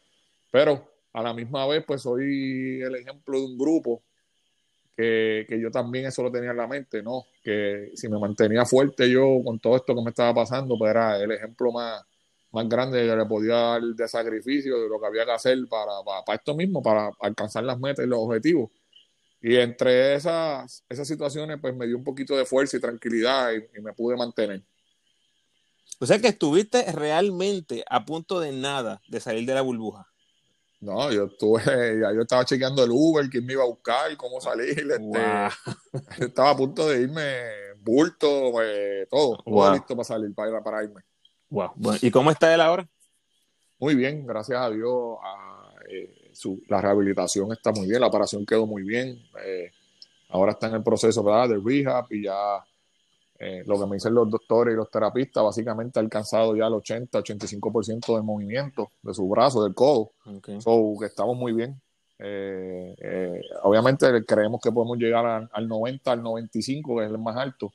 Pero 0.50 0.88
a 1.12 1.22
la 1.22 1.34
misma 1.34 1.66
vez, 1.66 1.84
pues 1.86 2.02
soy 2.02 2.80
el 2.82 2.94
ejemplo 2.96 3.38
de 3.38 3.46
un 3.46 3.58
grupo 3.58 4.02
que, 4.96 5.46
que, 5.48 5.60
yo 5.60 5.70
también 5.70 6.06
eso 6.06 6.22
lo 6.22 6.32
tenía 6.32 6.50
en 6.50 6.56
la 6.56 6.66
mente, 6.66 7.02
¿no? 7.02 7.26
Que 7.42 7.92
si 7.94 8.08
me 8.08 8.18
mantenía 8.18 8.64
fuerte 8.64 9.08
yo 9.08 9.40
con 9.44 9.60
todo 9.60 9.76
esto 9.76 9.94
que 9.94 10.02
me 10.02 10.10
estaba 10.10 10.34
pasando, 10.34 10.76
pues 10.76 10.90
era 10.90 11.22
el 11.22 11.30
ejemplo 11.30 11.70
más, 11.70 12.02
más 12.50 12.68
grande 12.68 13.06
que 13.06 13.16
le 13.16 13.26
podía 13.26 13.54
dar 13.54 13.82
de 13.82 14.08
sacrificio, 14.08 14.80
de 14.80 14.88
lo 14.88 14.98
que 14.98 15.06
había 15.06 15.24
que 15.24 15.32
hacer 15.32 15.58
para, 15.68 16.02
para, 16.04 16.24
para 16.24 16.36
esto 16.36 16.54
mismo, 16.56 16.82
para 16.82 17.10
alcanzar 17.20 17.62
las 17.64 17.78
metas 17.78 18.04
y 18.04 18.08
los 18.08 18.18
objetivos. 18.18 18.70
Y 19.40 19.56
entre 19.56 20.14
esas, 20.14 20.84
esas 20.88 21.06
situaciones, 21.06 21.58
pues 21.60 21.74
me 21.74 21.86
dio 21.86 21.96
un 21.96 22.04
poquito 22.04 22.36
de 22.36 22.44
fuerza 22.44 22.76
y 22.76 22.80
tranquilidad 22.80 23.52
y, 23.52 23.80
me 23.80 23.92
pude 23.92 24.16
mantener. 24.16 24.62
O 26.00 26.06
sea 26.06 26.18
que 26.18 26.28
estuviste 26.28 26.90
realmente 26.92 27.84
a 27.88 28.04
punto 28.04 28.40
de 28.40 28.52
nada 28.52 29.00
de 29.08 29.20
salir 29.20 29.46
de 29.46 29.54
la 29.54 29.62
burbuja. 29.62 30.06
No, 30.80 31.12
yo 31.12 31.24
estuve, 31.24 31.62
ya 32.02 32.12
yo 32.12 32.22
estaba 32.22 32.44
chequeando 32.44 32.84
el 32.84 32.90
Uber, 32.92 33.28
quién 33.28 33.44
me 33.46 33.54
iba 33.54 33.62
a 33.62 33.68
buscar, 33.68 34.16
cómo 34.16 34.40
salir. 34.40 34.78
Este, 34.78 35.48
estaba 36.24 36.50
a 36.50 36.56
punto 36.56 36.88
de 36.88 37.02
irme, 37.02 37.74
bulto, 37.80 38.62
eh, 38.62 39.06
todo, 39.10 39.38
todo 39.44 39.72
listo 39.72 39.94
para 39.94 40.04
salir, 40.04 40.34
para, 40.34 40.62
para 40.62 40.84
irme. 40.84 41.02
Wow. 41.50 41.72
¿Y 42.00 42.10
cómo 42.10 42.30
está 42.30 42.52
él 42.52 42.60
ahora? 42.60 42.88
Muy 43.78 43.94
bien, 43.94 44.26
gracias 44.26 44.60
a 44.60 44.70
Dios. 44.70 45.16
A, 45.22 45.57
eh, 46.44 46.58
la 46.68 46.80
rehabilitación 46.80 47.52
está 47.52 47.72
muy 47.72 47.88
bien, 47.88 48.00
la 48.00 48.08
operación 48.08 48.44
quedó 48.46 48.66
muy 48.66 48.82
bien. 48.82 49.18
Eh, 49.44 49.70
ahora 50.30 50.52
está 50.52 50.68
en 50.68 50.74
el 50.74 50.82
proceso 50.82 51.22
¿verdad? 51.22 51.48
de 51.48 51.60
rehab 51.64 52.06
y 52.10 52.24
ya 52.24 52.64
eh, 53.38 53.62
lo 53.66 53.78
que 53.78 53.86
me 53.86 53.96
dicen 53.96 54.14
los 54.14 54.28
doctores 54.28 54.74
y 54.74 54.76
los 54.76 54.90
terapistas, 54.90 55.44
básicamente 55.44 55.98
ha 55.98 56.02
alcanzado 56.02 56.56
ya 56.56 56.66
el 56.66 56.74
80-85% 56.74 58.16
de 58.16 58.22
movimiento 58.22 58.90
de 59.02 59.14
su 59.14 59.28
brazo, 59.28 59.62
del 59.62 59.74
codo. 59.74 60.12
So, 60.60 60.96
que 60.98 61.06
estamos 61.06 61.36
muy 61.36 61.52
bien. 61.52 61.80
Eh, 62.18 63.40
obviamente 63.62 64.24
creemos 64.24 64.60
que 64.60 64.72
podemos 64.72 64.98
llegar 64.98 65.48
al 65.52 65.68
90, 65.68 66.10
al 66.10 66.22
95, 66.22 66.96
que 66.96 67.04
es 67.04 67.10
el 67.10 67.18
más 67.18 67.36
alto, 67.36 67.72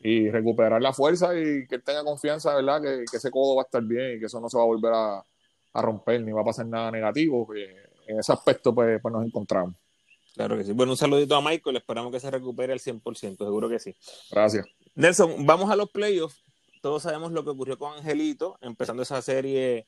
y 0.00 0.30
recuperar 0.30 0.82
la 0.82 0.92
fuerza 0.92 1.34
y 1.34 1.66
que 1.66 1.78
tenga 1.78 2.04
confianza, 2.04 2.54
¿verdad? 2.54 2.82
Que, 2.82 3.04
ese 3.04 3.30
codo 3.30 3.56
va 3.56 3.62
a 3.62 3.64
estar 3.64 3.82
bien 3.82 4.16
y 4.16 4.20
que 4.20 4.26
eso 4.26 4.38
no 4.38 4.50
se 4.50 4.58
va 4.58 4.64
a 4.64 4.66
volver 4.66 4.92
a, 4.92 5.24
a 5.72 5.82
romper 5.82 6.22
ni 6.22 6.32
va 6.32 6.42
a 6.42 6.44
pasar 6.44 6.66
nada 6.66 6.90
negativo 6.90 7.46
en 8.10 8.18
ese 8.18 8.32
aspecto 8.32 8.74
pues, 8.74 9.00
pues, 9.00 9.12
nos 9.12 9.24
encontramos. 9.24 9.74
Claro 10.34 10.56
que 10.56 10.64
sí. 10.64 10.72
Bueno, 10.72 10.92
un 10.92 10.98
saludito 10.98 11.34
a 11.34 11.42
Michael, 11.42 11.76
esperamos 11.76 12.12
que 12.12 12.20
se 12.20 12.30
recupere 12.30 12.72
al 12.72 12.78
100%, 12.78 13.36
seguro 13.38 13.68
que 13.68 13.78
sí. 13.78 13.94
Gracias. 14.30 14.66
Nelson, 14.94 15.44
vamos 15.44 15.70
a 15.70 15.76
los 15.76 15.90
playoffs. 15.90 16.42
Todos 16.80 17.02
sabemos 17.02 17.32
lo 17.32 17.44
que 17.44 17.50
ocurrió 17.50 17.78
con 17.78 17.92
Angelito, 17.94 18.56
empezando 18.60 19.02
esa 19.02 19.20
serie 19.20 19.86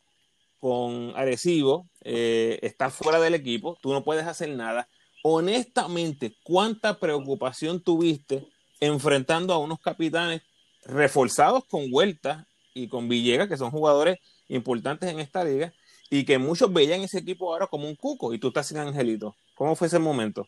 con 0.58 1.12
Arecibo, 1.16 1.88
eh, 2.02 2.58
está 2.62 2.90
fuera 2.90 3.18
del 3.18 3.34
equipo, 3.34 3.76
tú 3.80 3.92
no 3.92 4.04
puedes 4.04 4.26
hacer 4.26 4.50
nada. 4.50 4.88
Honestamente, 5.24 6.36
¿cuánta 6.44 7.00
preocupación 7.00 7.82
tuviste 7.82 8.46
enfrentando 8.78 9.54
a 9.54 9.58
unos 9.58 9.80
capitanes 9.80 10.42
reforzados 10.84 11.64
con 11.64 11.90
Vuelta 11.90 12.46
y 12.74 12.88
con 12.88 13.08
Villegas, 13.08 13.48
que 13.48 13.56
son 13.56 13.70
jugadores 13.70 14.18
importantes 14.48 15.10
en 15.10 15.20
esta 15.20 15.44
liga, 15.44 15.72
y 16.12 16.26
que 16.26 16.36
muchos 16.36 16.70
veían 16.70 17.00
ese 17.00 17.20
equipo 17.20 17.50
ahora 17.50 17.66
como 17.66 17.88
un 17.88 17.96
cuco 17.96 18.34
y 18.34 18.38
tú 18.38 18.48
estás 18.48 18.66
sin 18.66 18.76
Angelito. 18.76 19.34
¿Cómo 19.54 19.74
fue 19.74 19.86
ese 19.86 19.98
momento? 19.98 20.46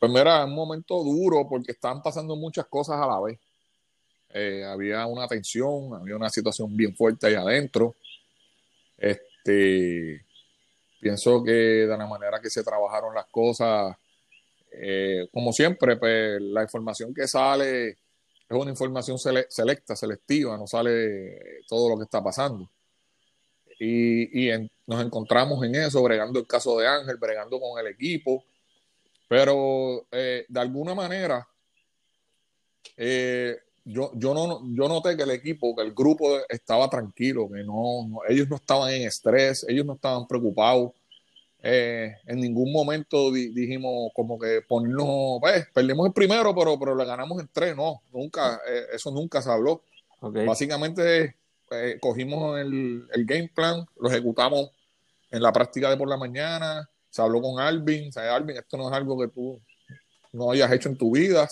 Pues 0.00 0.10
mira, 0.10 0.44
un 0.44 0.56
momento 0.56 1.04
duro 1.04 1.46
porque 1.48 1.70
estaban 1.70 2.02
pasando 2.02 2.34
muchas 2.34 2.66
cosas 2.66 2.96
a 2.96 3.06
la 3.06 3.20
vez. 3.20 3.38
Eh, 4.30 4.64
había 4.64 5.06
una 5.06 5.28
tensión, 5.28 5.94
había 5.94 6.16
una 6.16 6.28
situación 6.28 6.76
bien 6.76 6.96
fuerte 6.96 7.28
ahí 7.28 7.34
adentro. 7.34 7.94
Este, 8.96 10.26
pienso 11.00 11.44
que 11.44 11.52
de 11.52 11.96
la 11.96 12.06
manera 12.08 12.40
que 12.40 12.50
se 12.50 12.64
trabajaron 12.64 13.14
las 13.14 13.26
cosas, 13.26 13.96
eh, 14.72 15.28
como 15.32 15.52
siempre, 15.52 15.96
pues 15.96 16.42
la 16.42 16.64
información 16.64 17.14
que 17.14 17.28
sale 17.28 17.90
es 17.90 17.96
una 18.48 18.72
información 18.72 19.16
selecta, 19.16 19.94
selectiva, 19.94 20.56
no 20.56 20.66
sale 20.66 21.60
todo 21.68 21.88
lo 21.88 21.98
que 21.98 22.02
está 22.02 22.20
pasando 22.20 22.68
y, 23.78 24.50
nos 24.86 25.04
encontramos 25.04 25.62
en 25.64 25.74
eso, 25.74 26.02
bregando 26.02 26.38
el 26.38 26.46
caso 26.46 26.78
de 26.78 26.86
Ángel, 26.86 27.16
bregando 27.16 27.60
con 27.60 27.78
el 27.78 27.92
equipo, 27.92 28.42
pero 29.28 30.06
eh, 30.10 30.46
de 30.48 30.60
alguna 30.60 30.94
manera 30.94 31.46
eh, 32.96 33.56
yo, 33.84 34.10
yo, 34.14 34.32
no, 34.32 34.62
yo 34.74 34.88
noté 34.88 35.16
que 35.16 35.24
el 35.24 35.30
equipo, 35.30 35.76
que 35.76 35.82
el 35.82 35.92
grupo 35.92 36.38
estaba 36.48 36.88
tranquilo, 36.88 37.48
que 37.50 37.62
no, 37.64 38.20
ellos 38.28 38.48
no 38.48 38.56
estaban 38.56 38.90
en 38.92 39.02
estrés, 39.02 39.64
ellos 39.68 39.84
no 39.84 39.94
estaban 39.94 40.26
preocupados. 40.26 40.92
Eh, 41.60 42.14
en 42.26 42.40
ningún 42.40 42.72
momento 42.72 43.32
dijimos 43.32 44.12
como 44.14 44.38
que 44.38 44.62
ponernos, 44.66 45.38
pues, 45.40 45.66
perdimos 45.74 46.06
el 46.06 46.12
primero, 46.12 46.54
pero, 46.54 46.78
pero 46.78 46.94
le 46.94 47.04
ganamos 47.04 47.40
en 47.40 47.48
tres, 47.52 47.76
no, 47.76 48.00
nunca, 48.12 48.60
eso 48.92 49.10
nunca 49.10 49.42
se 49.42 49.50
habló. 49.50 49.82
Básicamente 50.20 51.34
eh, 51.70 51.98
cogimos 52.00 52.58
el, 52.58 53.06
game 53.26 53.50
plan, 53.54 53.86
lo 53.98 54.08
ejecutamos 54.08 54.70
en 55.30 55.42
la 55.42 55.52
práctica 55.52 55.90
de 55.90 55.96
por 55.96 56.08
la 56.08 56.16
mañana, 56.16 56.88
se 57.10 57.22
habló 57.22 57.40
con 57.40 57.60
Alvin, 57.60 58.10
o 58.14 58.20
Alvin, 58.20 58.56
esto 58.56 58.76
no 58.76 58.88
es 58.88 58.94
algo 58.94 59.18
que 59.18 59.28
tú 59.28 59.60
no 60.32 60.50
hayas 60.50 60.70
hecho 60.72 60.88
en 60.88 60.96
tu 60.96 61.14
vida, 61.14 61.48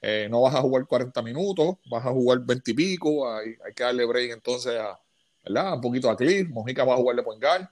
eh, 0.00 0.28
no 0.30 0.42
vas 0.42 0.54
a 0.54 0.60
jugar 0.60 0.86
40 0.86 1.22
minutos, 1.22 1.76
vas 1.90 2.04
a 2.04 2.10
jugar 2.10 2.40
20 2.40 2.70
y 2.70 2.74
pico, 2.74 3.30
hay, 3.30 3.56
hay 3.64 3.72
que 3.74 3.84
darle 3.84 4.04
break 4.04 4.32
entonces 4.32 4.78
a, 4.78 4.98
¿verdad? 5.44 5.74
Un 5.74 5.80
poquito 5.80 6.08
a 6.10 6.16
Cliff, 6.16 6.48
Mojica 6.48 6.84
va 6.84 6.94
a 6.94 6.96
jugar 6.96 7.16
de 7.16 7.22
point 7.22 7.42
guard. 7.42 7.66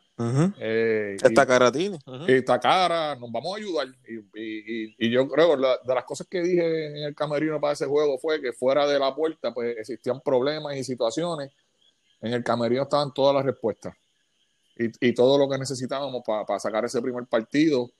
eh, 0.58 1.16
y- 1.20 1.26
Está 1.26 1.46
Caratini. 1.46 1.98
Ujú. 2.06 2.24
y 2.28 2.32
está 2.32 2.60
cara, 2.60 3.16
nos 3.16 3.32
vamos 3.32 3.54
a 3.54 3.58
ayudar. 3.58 3.86
Y, 4.06 4.14
y- 4.40 4.84
y- 4.84 4.94
y 4.98 5.10
yo 5.10 5.26
creo, 5.28 5.56
la- 5.56 5.78
de 5.84 5.94
las 5.94 6.04
cosas 6.04 6.26
que 6.28 6.42
dije 6.42 6.86
en 6.86 6.96
el 7.04 7.14
camerino 7.14 7.60
para 7.60 7.72
ese 7.72 7.86
juego 7.86 8.18
fue 8.18 8.40
que 8.40 8.52
fuera 8.52 8.86
de 8.86 8.98
la 8.98 9.14
puerta, 9.14 9.52
pues 9.54 9.76
existían 9.78 10.20
problemas 10.20 10.76
y 10.76 10.84
situaciones. 10.84 11.50
En 12.20 12.32
el 12.34 12.44
camerino 12.44 12.82
estaban 12.82 13.12
todas 13.12 13.34
las 13.34 13.44
respuestas 13.44 13.94
y, 14.78 15.08
y 15.08 15.12
todo 15.14 15.36
lo 15.38 15.48
que 15.50 15.58
necesitábamos 15.58 16.22
para 16.24 16.58
sacar 16.60 16.84
ese 16.84 17.00
primer 17.02 17.26
partido. 17.26 17.90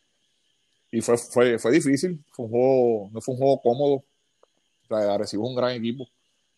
Y 0.92 1.00
fue, 1.00 1.16
fue, 1.16 1.58
fue 1.58 1.72
difícil, 1.72 2.22
fue 2.32 2.44
un 2.44 2.50
juego, 2.52 3.10
no 3.12 3.20
fue 3.20 3.34
un 3.34 3.40
juego 3.40 3.60
cómodo. 3.62 4.04
Arecibo 4.90 5.44
es 5.44 5.48
un 5.50 5.56
gran 5.56 5.70
equipo. 5.72 6.06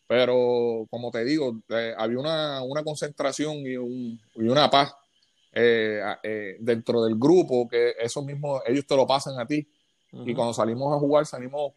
Pero, 0.07 0.85
como 0.89 1.09
te 1.11 1.23
digo, 1.25 1.59
eh, 1.69 1.93
había 1.97 2.19
una, 2.19 2.61
una 2.63 2.83
concentración 2.83 3.57
y, 3.65 3.75
un- 3.77 4.19
y 4.35 4.47
una 4.47 4.69
paz 4.69 4.93
eh, 5.53 5.99
eh, 6.21 6.57
dentro 6.59 7.03
del 7.03 7.15
grupo, 7.17 7.67
que 7.67 7.93
eso 7.99 8.21
mismo, 8.23 8.61
ellos 8.67 8.85
te 8.85 8.95
lo 8.95 9.07
pasan 9.07 9.39
a 9.39 9.47
ti. 9.47 9.67
Y 10.11 10.17
Ujú. 10.17 10.35
cuando 10.35 10.53
salimos 10.53 10.95
a 10.95 10.99
jugar, 10.99 11.25
salimos. 11.25 11.73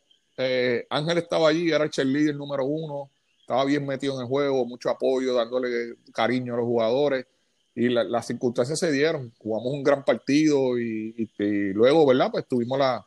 Ángel 0.91 1.19
estaba 1.19 1.49
allí, 1.49 1.71
era 1.71 1.85
el 1.85 1.91
cheerleader 1.91 2.37
número 2.37 2.65
uno, 2.65 3.11
estaba 3.41 3.65
bien 3.65 3.85
metido 3.87 4.15
en 4.15 4.21
el 4.21 4.27
juego, 4.27 4.65
mucho 4.67 4.91
apoyo, 4.91 5.35
dándole 5.35 5.95
cariño 6.13 6.55
a 6.55 6.59
los 6.59 6.67
jugadores. 6.67 7.27
Y 7.75 7.89
la- 7.89 8.05
las 8.05 8.27
circunstancias 8.27 8.79
se 8.79 8.91
dieron. 8.93 9.33
Jugamos 9.39 9.73
un 9.73 9.83
gran 9.83 10.05
partido 10.05 10.79
y, 10.79 11.15
y- 11.17 11.43
y 11.43 11.73
luego, 11.73 12.05
¿verdad? 12.07 12.31
Pues 12.31 12.47
tuvimos 12.47 12.79
la, 12.79 13.05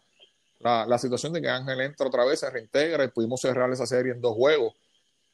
la, 0.59 0.85
la 0.85 0.97
situación 0.97 1.31
de 1.33 1.41
que 1.41 1.49
Ángel 1.49 1.79
entra 1.81 2.07
otra 2.07 2.25
vez, 2.25 2.39
se 2.39 2.49
reintegra 2.49 3.03
y 3.03 3.09
pudimos 3.09 3.39
cerrar 3.41 3.71
esa 3.71 3.85
serie 3.85 4.11
en 4.13 4.21
dos 4.21 4.35
juegos 4.35 4.73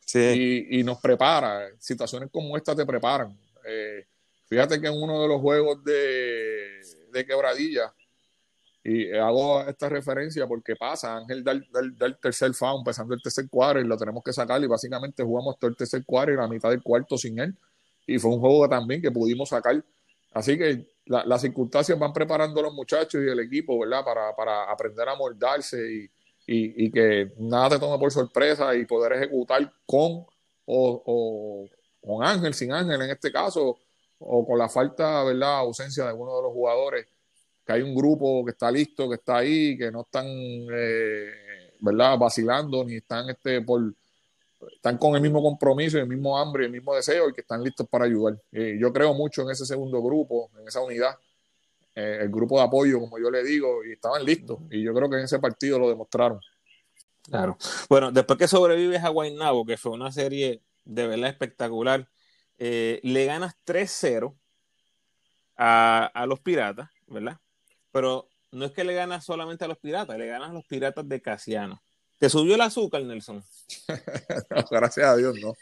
Sí. 0.07 0.65
y, 0.71 0.79
y 0.79 0.83
nos 0.83 0.99
prepara. 1.01 1.67
Situaciones 1.79 2.29
como 2.31 2.55
esta 2.55 2.73
te 2.75 2.85
preparan. 2.85 3.37
Eh, 3.67 4.05
fíjate 4.45 4.79
que 4.79 4.87
en 4.87 4.93
uno 4.93 5.21
de 5.21 5.27
los 5.27 5.41
juegos 5.41 5.83
de, 5.83 6.79
de 7.11 7.25
quebradilla, 7.25 7.93
y 8.83 9.11
hago 9.11 9.61
esta 9.67 9.89
referencia 9.89 10.47
porque 10.47 10.77
pasa, 10.77 11.17
Ángel 11.17 11.43
da, 11.43 11.53
da 11.55 11.81
da 11.97 12.05
el 12.05 12.17
tercer 12.17 12.53
foul, 12.53 12.79
empezando 12.79 13.13
el 13.13 13.21
tercer 13.21 13.49
cuadro, 13.49 13.81
y 13.81 13.83
lo 13.83 13.97
tenemos 13.97 14.23
que 14.23 14.31
sacar, 14.31 14.63
y 14.63 14.67
básicamente 14.67 15.23
jugamos 15.23 15.59
todo 15.59 15.69
el 15.69 15.75
tercer 15.75 16.05
cuadro 16.05 16.33
y 16.33 16.37
la 16.37 16.47
mitad 16.47 16.69
del 16.69 16.81
cuarto 16.81 17.17
sin 17.17 17.37
él. 17.39 17.53
Y 18.05 18.17
fue 18.17 18.31
un 18.31 18.39
juego 18.39 18.69
también 18.69 19.01
que 19.01 19.11
pudimos 19.11 19.49
sacar. 19.49 19.83
Así 20.31 20.57
que 20.57 20.87
la- 21.05 21.25
las 21.25 21.41
circunstancias 21.41 21.99
van 21.99 22.13
preparando 22.13 22.61
a 22.61 22.63
los 22.63 22.73
muchachos 22.73 23.21
y 23.21 23.27
el 23.29 23.41
equipo, 23.41 23.77
¿verdad? 23.77 24.05
Para, 24.05 24.33
para 24.33 24.71
aprender 24.71 25.09
a 25.09 25.15
moldarse 25.15 25.77
y, 25.93 26.09
y, 26.47 26.85
y 26.85 26.91
que 26.91 27.33
nada 27.37 27.71
te 27.71 27.79
tome 27.79 27.99
por 27.99 28.11
sorpresa 28.11 28.73
y 28.73 28.85
poder 28.85 29.13
ejecutar 29.13 29.71
con 29.85 30.25
o, 30.65 31.67
con 32.01 32.23
Ángel, 32.23 32.53
sin 32.53 32.71
Ángel 32.71 33.01
en 33.01 33.11
este 33.11 33.31
caso, 33.31 33.77
o 34.19 34.47
con 34.47 34.57
la 34.57 34.69
falta, 34.69 35.23
¿verdad? 35.23 35.59
Ausencia 35.59 36.03
de 36.03 36.09
alguno 36.09 36.35
de 36.37 36.43
los 36.43 36.51
jugadores, 36.51 37.07
que 37.65 37.73
hay 37.73 37.81
un 37.81 37.95
grupo 37.95 38.43
que 38.45 38.51
está 38.51 38.71
listo, 38.71 39.09
que 39.09 39.15
está 39.15 39.37
ahí, 39.37 39.77
que 39.77 39.91
no 39.91 40.01
están, 40.01 40.25
eh, 40.27 41.73
¿verdad? 41.79 42.17
Vacilando, 42.17 42.83
ni 42.83 42.95
están 42.95 43.29
este, 43.29 43.61
por, 43.61 43.81
están 44.73 44.97
con 44.97 45.15
el 45.15 45.21
mismo 45.21 45.41
compromiso, 45.41 45.97
el 45.97 46.07
mismo 46.07 46.37
hambre, 46.37 46.65
el 46.65 46.71
mismo 46.71 46.95
deseo 46.95 47.29
y 47.29 47.33
que 47.33 47.41
están 47.41 47.63
listos 47.63 47.87
para 47.87 48.05
ayudar. 48.05 48.37
Eh, 48.51 48.77
yo 48.79 48.91
creo 48.91 49.13
mucho 49.13 49.43
en 49.43 49.51
ese 49.51 49.65
segundo 49.65 50.01
grupo, 50.01 50.49
en 50.59 50.67
esa 50.67 50.81
unidad, 50.81 51.15
eh, 51.99 52.19
el 52.21 52.29
grupo 52.29 52.59
de 52.59 52.65
apoyo, 52.65 52.99
como 52.99 53.17
yo 53.17 53.31
le 53.31 53.43
digo, 53.43 53.83
y 53.83 53.93
estaban 53.93 54.23
listos. 54.23 54.59
Y 54.69 54.83
yo 54.83 54.93
creo 54.93 55.09
que 55.09 55.17
en 55.17 55.23
ese 55.23 55.39
partido 55.39 55.79
lo 55.79 55.89
demostraron. 55.89 56.39
Claro. 57.23 57.57
Bueno, 57.89 58.11
después 58.11 58.37
que 58.37 58.47
sobrevives 58.47 59.03
a 59.03 59.09
Guaynabo, 59.09 59.65
que 59.65 59.77
fue 59.77 59.93
una 59.93 60.11
serie 60.11 60.61
de 60.85 61.07
verdad 61.07 61.31
espectacular, 61.31 62.07
eh, 62.59 62.99
le 63.01 63.25
ganas 63.25 63.55
3-0 63.65 64.35
a, 65.55 66.05
a 66.13 66.25
los 66.27 66.39
Piratas, 66.39 66.87
¿verdad? 67.07 67.39
Pero 67.91 68.29
no 68.51 68.65
es 68.65 68.73
que 68.73 68.83
le 68.83 68.93
ganas 68.93 69.25
solamente 69.25 69.65
a 69.65 69.67
los 69.67 69.79
Piratas, 69.79 70.19
le 70.19 70.27
ganas 70.27 70.51
a 70.51 70.53
los 70.53 70.67
Piratas 70.67 71.09
de 71.09 71.19
Casiano. 71.19 71.81
¿Te 72.19 72.29
subió 72.29 72.53
el 72.53 72.61
azúcar, 72.61 73.01
Nelson? 73.01 73.43
Gracias 74.69 75.05
a 75.07 75.15
Dios, 75.15 75.35
no. 75.41 75.53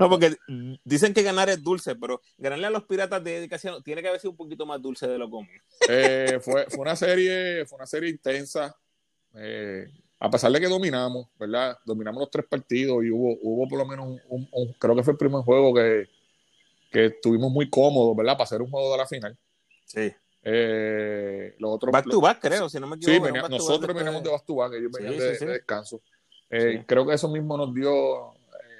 No, 0.00 0.08
porque 0.08 0.36
dicen 0.84 1.12
que 1.14 1.22
ganar 1.22 1.48
es 1.50 1.62
dulce, 1.62 1.94
pero 1.96 2.20
ganarle 2.38 2.66
a 2.66 2.70
los 2.70 2.84
Piratas 2.84 3.22
de 3.22 3.48
Casiano 3.48 3.82
tiene 3.82 4.02
que 4.02 4.08
haber 4.08 4.20
sido 4.20 4.30
un 4.32 4.36
poquito 4.36 4.64
más 4.66 4.80
dulce 4.80 5.06
de 5.06 5.18
lo 5.18 5.28
común. 5.28 5.48
Eh, 5.88 6.38
fue, 6.40 6.66
fue 6.68 6.80
una 6.80 6.96
serie, 6.96 7.64
fue 7.66 7.76
una 7.76 7.86
serie 7.86 8.10
intensa. 8.10 8.74
eh, 9.34 9.86
a 10.22 10.30
pesar 10.30 10.52
de 10.52 10.60
que 10.60 10.66
dominamos, 10.68 11.28
¿verdad? 11.38 11.78
Dominamos 11.84 12.20
los 12.20 12.30
tres 12.30 12.44
partidos 12.46 13.02
y 13.04 13.10
hubo, 13.10 13.38
hubo 13.42 13.66
por 13.68 13.78
lo 13.78 13.86
menos 13.86 14.06
un, 14.06 14.20
un- 14.28 14.48
un- 14.52 14.72
creo 14.74 14.94
que 14.94 15.02
fue 15.02 15.12
el 15.12 15.18
primer 15.18 15.40
juego 15.42 15.72
que, 15.72 16.08
que 16.90 17.06
estuvimos 17.06 17.50
muy 17.50 17.70
cómodos, 17.70 18.14
¿verdad? 18.16 18.34
Para 18.34 18.44
hacer 18.44 18.60
un 18.60 18.70
juego 18.70 18.92
de 18.92 18.98
la 18.98 19.06
final. 19.06 19.38
Sí. 19.86 20.12
Eh, 20.42 21.54
los 21.58 21.70
otros, 21.72 21.92
Back 21.92 22.08
to 22.10 22.20
back, 22.20 22.38
creo, 22.40 22.68
si 22.68 22.78
no 22.80 22.86
me 22.86 22.96
Sí, 22.96 23.02
equivoco. 23.10 23.24
venía- 23.26 23.42
back 23.42 23.50
nosotros 23.50 23.94
veníamos 23.96 24.22
de 24.22 24.30
back 24.30 24.44
to 24.44 24.54
back, 24.56 24.72
ellos 24.74 24.90
venían 24.92 25.14
Sí, 25.14 25.20
de, 25.20 25.32
sí, 25.32 25.38
sí. 25.38 25.46
de 25.46 25.52
descanso. 25.52 26.02
Eh, 26.50 26.78
Sí. 26.78 26.84
Creo 26.86 27.06
que 27.06 27.14
eso 27.14 27.28
mismo 27.28 27.56
nos 27.56 27.72
dio 27.74 28.34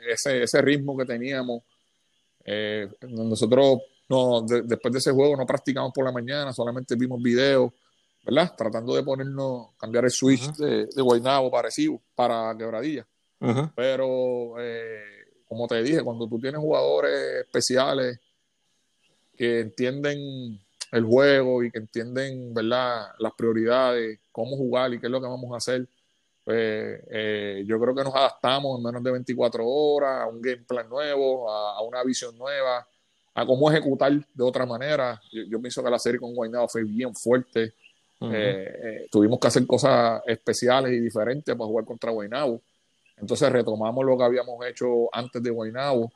ese, 0.09 0.43
ese 0.43 0.63
ritmo 0.63 0.97
que 0.97 1.05
teníamos. 1.05 1.63
Eh, 2.45 2.89
nosotros 3.03 3.81
no, 4.09 4.43
de- 4.43 4.63
después 4.63 4.93
de 4.93 4.99
ese 4.99 5.13
juego 5.13 5.37
no 5.37 5.47
practicamos 5.47 5.93
por 5.95 6.05
la 6.05 6.13
mañana, 6.13 6.53
solamente 6.53 6.97
vimos 6.97 7.23
videos, 7.23 7.73
¿verdad? 8.25 8.55
Tratando 8.57 8.95
de 8.95 9.03
ponernos, 9.03 9.69
cambiar 9.79 10.05
el 10.05 10.11
switch 10.11 10.53
de, 10.57 10.87
de 10.87 11.03
Guaynabo 11.03 11.51
para 11.51 11.69
para 12.15 12.57
Quebradilla. 12.57 13.07
Pero, 13.75 14.55
eh, 14.59 15.03
como 15.47 15.67
te 15.67 15.83
dije, 15.83 16.03
cuando 16.03 16.29
tú 16.29 16.39
tienes 16.39 16.61
jugadores 16.61 17.45
especiales 17.45 18.19
que 19.37 19.61
entienden 19.61 20.61
el 20.93 21.05
juego 21.05 21.63
y 21.63 21.71
que 21.71 21.79
entienden, 21.79 22.53
¿verdad?, 22.53 23.07
las 23.19 23.33
prioridades, 23.35 24.19
cómo 24.33 24.57
jugar 24.57 24.93
y 24.93 25.01
qué 25.01 25.07
es 25.07 25.11
lo 25.13 25.21
que 25.21 25.29
vamos 25.29 25.53
a 25.53 25.57
hacer, 25.57 25.87
pues 26.51 27.01
eh, 27.13 27.63
yo 27.65 27.79
creo 27.79 27.95
que 27.95 28.03
nos 28.03 28.13
adaptamos 28.13 28.77
en 28.77 28.85
menos 28.85 29.05
de 29.05 29.13
24 29.13 29.65
horas 29.65 30.23
a 30.23 30.27
un 30.27 30.43
game 30.43 30.65
plan 30.67 30.89
nuevo, 30.89 31.49
a, 31.49 31.77
a 31.77 31.83
una 31.83 32.03
visión 32.03 32.37
nueva, 32.37 32.85
a 33.35 33.47
cómo 33.47 33.71
ejecutar 33.71 34.11
de 34.35 34.43
otra 34.43 34.67
manera. 34.67 35.21
Yo, 35.31 35.45
yo 35.45 35.61
pienso 35.61 35.81
que 35.81 35.91
la 35.91 35.99
serie 36.01 36.19
con 36.19 36.35
Guaynabo 36.35 36.67
fue 36.67 36.83
bien 36.83 37.15
fuerte. 37.15 37.75
Eh, 38.23 38.79
eh, 38.83 39.07
tuvimos 39.13 39.39
que 39.39 39.47
hacer 39.47 39.65
cosas 39.65 40.23
especiales 40.27 40.91
y 40.91 40.99
diferentes 40.99 41.55
para 41.55 41.69
jugar 41.69 41.85
contra 41.85 42.11
Guaynabo. 42.11 42.61
Entonces 43.17 43.49
retomamos 43.53 44.05
lo 44.05 44.19
que 44.19 44.25
habíamos 44.25 44.67
hecho 44.67 45.09
antes 45.13 45.41
de 45.41 45.51
Guaynabo. 45.51 46.11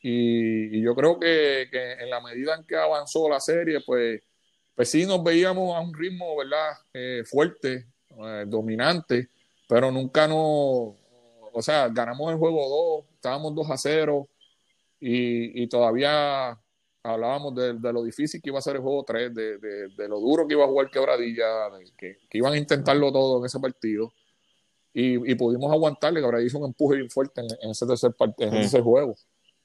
Y, 0.00 0.78
y 0.78 0.82
yo 0.82 0.96
creo 0.96 1.16
que, 1.20 1.68
que 1.70 1.92
en 1.92 2.10
la 2.10 2.20
medida 2.20 2.56
en 2.56 2.64
que 2.64 2.74
avanzó 2.74 3.28
la 3.28 3.38
serie, 3.38 3.82
pues, 3.86 4.20
pues 4.74 4.90
sí 4.90 5.06
nos 5.06 5.22
veíamos 5.22 5.76
a 5.76 5.80
un 5.80 5.94
ritmo, 5.94 6.36
¿verdad? 6.38 6.72
Eh, 6.92 7.22
fuerte, 7.24 7.86
eh, 8.18 8.44
dominante, 8.46 9.28
pero 9.68 9.90
nunca 9.90 10.26
nos, 10.28 10.36
o 10.38 11.60
sea, 11.62 11.88
ganamos 11.88 12.30
el 12.32 12.38
juego 12.38 13.02
2, 13.04 13.14
estábamos 13.14 13.54
2 13.54 13.70
a 13.70 13.76
0 13.76 14.28
y, 15.00 15.62
y 15.62 15.66
todavía 15.68 16.58
hablábamos 17.02 17.54
de, 17.56 17.74
de 17.74 17.92
lo 17.92 18.02
difícil 18.04 18.40
que 18.40 18.50
iba 18.50 18.58
a 18.58 18.62
ser 18.62 18.76
el 18.76 18.82
juego 18.82 19.02
3, 19.04 19.34
de, 19.34 19.58
de- 19.58 19.88
de 19.88 20.08
lo 20.08 20.20
duro 20.20 20.46
que 20.46 20.54
iba 20.54 20.64
a 20.64 20.68
jugar 20.68 20.90
Quebradilla, 20.90 21.44
que, 21.96 22.16
que 22.30 22.38
iban 22.38 22.52
a 22.52 22.58
intentarlo 22.58 23.10
todo 23.12 23.38
en 23.40 23.46
ese 23.46 23.58
partido. 23.58 24.12
Y, 24.94 25.32
y 25.32 25.34
pudimos 25.34 25.72
aguantarle, 25.72 26.20
Quebradilla 26.20 26.46
hizo 26.46 26.58
un 26.58 26.66
empuje 26.66 26.96
bien 26.98 27.10
fuerte 27.10 27.40
en, 27.40 27.46
en 27.62 27.70
ese 27.70 27.86
tercer 27.86 28.14
en 28.44 28.54
juego. 28.82 29.16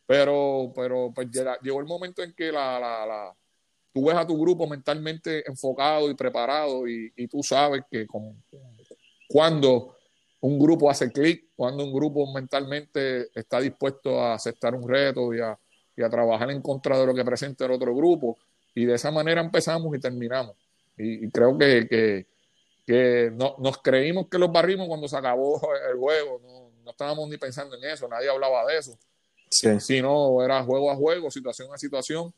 Pero, 0.07 0.71
pero 0.75 1.12
pues 1.13 1.27
llegó 1.62 1.79
el 1.81 1.86
momento 1.86 2.23
en 2.23 2.33
que 2.33 2.51
la, 2.51 2.79
la, 2.79 3.05
la- 3.05 3.36
tú 3.97 4.05
ves 4.05 4.15
a 4.15 4.27
tu 4.27 4.39
grupo 4.39 4.67
mentalmente 4.67 5.43
enfocado 5.49 6.07
y 6.12 6.13
preparado 6.13 6.88
y, 6.88 7.12
y 7.15 7.27
tú 7.27 7.41
sabes 7.41 7.81
que 7.89 8.05
con- 8.05 8.43
cuando 9.27 9.95
un 10.41 10.60
grupo 10.60 10.88
hace 10.88 11.12
clic, 11.12 11.45
cuando 11.55 11.83
un 11.83 11.91
grupo 11.91 12.31
mentalmente 12.31 13.29
está 13.33 13.60
dispuesto 13.60 14.21
a 14.21 14.36
aceptar 14.36 14.75
un 14.75 14.88
reto 14.88 15.33
y 15.33 15.39
a, 15.41 15.57
y 15.95 16.03
a 16.03 16.10
trabajar 16.12 16.51
en 16.51 16.62
contra 16.62 16.99
de 16.99 17.07
lo 17.07 17.15
que 17.15 17.25
presenta 17.25 17.65
el 17.65 17.71
otro 17.71 17.95
grupo. 17.95 18.38
Y 18.75 18.86
de 18.86 18.93
esa 18.93 19.10
manera 19.10 19.41
empezamos 19.41 19.95
y 19.95 19.99
terminamos. 19.99 20.55
Y, 20.95 21.25
y 21.25 21.31
creo 21.31 21.57
que, 21.57 21.88
que, 21.89 22.27
que 22.86 23.31
no, 23.33 23.55
nos 23.57 23.79
creímos 23.79 24.27
que 24.29 24.38
los 24.38 24.51
barrimos 24.51 24.88
cuando 24.88 25.07
se 25.07 25.17
acabó 25.17 25.60
el 25.91 25.97
juego. 25.97 26.39
No, 26.43 26.69
no 26.86 26.91
estábamos 26.91 27.27
ni 27.29 27.38
pensando 27.38 27.75
en 27.75 27.83
eso, 27.86 28.07
nadie 28.07 28.29
hablaba 28.29 28.63
de 28.67 28.77
eso. 28.77 28.95
Sí. 29.49 29.79
Sino 29.79 30.43
era 30.43 30.62
juego 30.63 30.91
a 30.91 30.95
juego, 30.95 31.31
situación 31.31 31.73
a 31.73 31.79
situación 31.79 32.31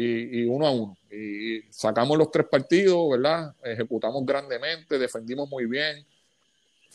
y, 0.00 0.44
uno 0.44 0.66
a 0.66 0.70
uno. 0.70 0.96
Y 1.10 1.62
sacamos 1.70 2.16
los 2.16 2.30
tres 2.30 2.46
partidos, 2.48 3.10
¿verdad? 3.10 3.54
Ejecutamos 3.62 4.24
grandemente, 4.24 4.98
defendimos 4.98 5.48
muy 5.48 5.66
bien 5.66 6.06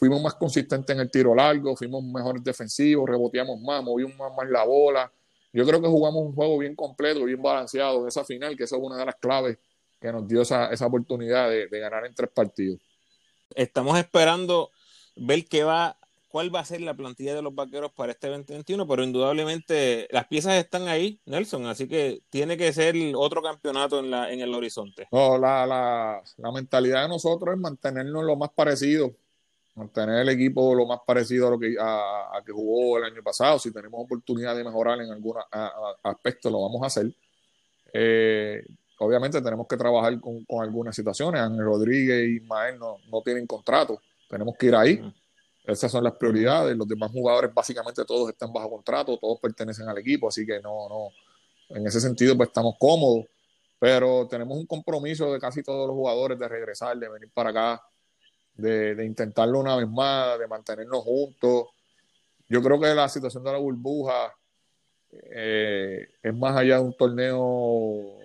fuimos 0.04 0.22
más 0.22 0.34
consistentes 0.34 0.94
en 0.94 1.02
el 1.02 1.10
tiro 1.10 1.34
largo, 1.34 1.78
fuimos 1.78 2.04
mejores 2.04 2.44
defensivos, 2.44 3.10
reboteamos 3.10 3.62
más, 3.62 3.82
movimos 3.82 4.18
más, 4.36 4.50
la 4.50 4.66
bola. 4.66 5.10
Yo 5.54 5.66
creo 5.66 5.82
que 5.82 5.88
jugamos 5.88 6.26
un 6.26 6.36
juego 6.36 6.58
bien 6.58 6.76
completo, 6.76 7.24
bien 7.24 7.42
balanceado 7.42 8.02
en 8.02 8.10
esa 8.10 8.26
final, 8.26 8.58
que 8.58 8.66
esa 8.66 8.76
es 8.76 8.82
una 8.82 8.98
de 8.98 9.06
las 9.06 9.16
claves 9.16 9.58
que 10.02 10.12
nos 10.12 10.28
dio 10.28 10.42
esa, 10.42 10.74
esa 10.74 10.88
oportunidad 10.88 11.50
de, 11.50 11.68
de 11.68 11.80
ganar 11.80 12.06
en 12.06 12.14
tres 12.14 12.30
partidos. 12.34 12.82
Estamos 13.56 13.98
esperando 13.98 14.72
ver 15.16 15.46
qué 15.46 15.64
va, 15.64 15.96
cuál 16.34 16.54
va 16.54 16.62
a 16.62 16.66
ser 16.66 16.82
la 16.82 16.96
plantilla 16.96 17.36
de 17.36 17.44
los 17.44 17.54
vaqueros 17.54 17.92
para 17.92 18.12
este 18.12 18.28
2021, 18.28 18.88
pero 18.88 19.04
indudablemente 19.04 20.08
las 20.10 20.26
piezas 20.26 20.56
están 20.56 20.88
ahí, 20.88 21.20
Nelson, 21.28 21.68
así 21.68 21.88
que 21.88 22.24
tiene 22.32 22.58
que 22.58 22.74
ser 22.74 22.96
otro 23.16 23.44
campeonato 23.44 24.00
en, 24.00 24.10
la, 24.10 24.32
en 24.32 24.40
el 24.40 24.52
horizonte. 24.52 25.08
No, 25.12 25.38
la, 25.38 25.68
la, 25.68 26.24
la 26.38 26.52
mentalidad 26.52 27.04
de 27.04 27.10
nosotros 27.10 27.54
es 27.54 27.62
mantenernos 27.62 28.24
lo 28.24 28.36
más 28.36 28.50
parecido, 28.50 29.12
mantener 29.76 30.22
el 30.22 30.30
equipo 30.30 30.74
lo 30.74 30.88
más 30.88 31.02
parecido 31.06 31.50
a 31.50 31.52
lo 31.52 31.60
que 31.60 31.76
a, 31.80 32.42
que 32.44 32.52
jugó 32.52 32.98
el 32.98 33.04
año 33.04 33.22
pasado. 33.22 33.60
Si 33.60 33.72
tenemos 33.72 34.04
oportunidad 34.04 34.56
de 34.56 34.64
mejorar 34.64 35.02
en 35.02 35.12
algún 35.12 35.36
aspecto, 36.02 36.50
lo 36.50 36.64
vamos 36.64 36.82
a 36.82 36.88
hacer. 36.88 37.14
Eh, 37.94 38.66
obviamente 38.98 39.40
tenemos 39.40 39.68
que 39.68 39.78
trabajar 39.78 40.20
con, 40.20 40.44
con, 40.46 40.64
algunas 40.64 40.96
situaciones. 40.96 41.42
Ángel 41.42 41.64
Rodríguez 41.64 42.28
y 42.28 42.38
Ismael 42.38 42.80
no, 42.80 42.98
no 43.12 43.22
tienen 43.22 43.46
contrato. 43.46 44.02
Tenemos 44.28 44.58
que 44.58 44.66
ir 44.66 44.76
ahí. 44.76 45.14
Esas 45.66 45.92
son 45.92 46.04
las 46.04 46.14
prioridades. 46.14 46.76
Los 46.76 46.88
demás 46.88 47.12
jugadores, 47.12 47.54
básicamente 47.54 48.04
todos 48.06 48.30
están 48.30 48.52
bajo 48.52 48.70
contrato, 48.70 49.18
todos 49.18 49.40
pertenecen 49.40 49.88
al 49.88 49.98
equipo, 49.98 50.28
así 50.28 50.46
que 50.46 50.60
no, 50.62 50.90
no. 50.90 51.10
En 51.70 51.88
ese 51.88 52.02
sentido, 52.02 52.36
pues 52.36 52.50
estamos 52.50 52.76
cómodos, 52.78 53.26
pero 53.80 54.28
tenemos 54.28 54.58
un 54.58 54.66
compromiso 54.66 55.32
de 55.34 55.40
casi 55.40 55.64
todos 55.64 55.88
los 55.88 55.96
jugadores 55.96 56.38
de 56.38 56.48
regresar, 56.48 56.98
de 56.98 57.10
venir 57.10 57.32
para 57.34 57.50
acá, 57.50 57.84
de, 58.56 59.04
intentarlo 59.06 59.60
una 59.60 59.76
vez 59.76 59.90
más, 59.90 60.38
de 60.40 60.48
mantenernos 60.48 61.04
juntos. 61.04 61.68
Yo 62.48 62.62
creo 62.62 62.80
que 62.80 62.94
la 62.94 63.10
situación 63.10 63.44
de 63.44 63.52
la 63.52 63.58
burbuja 63.58 64.36
eh, 65.12 66.08
es 66.22 66.36
más 66.36 66.56
allá 66.56 66.78
de 66.78 66.84
un 66.84 66.96
torneo 66.96 68.20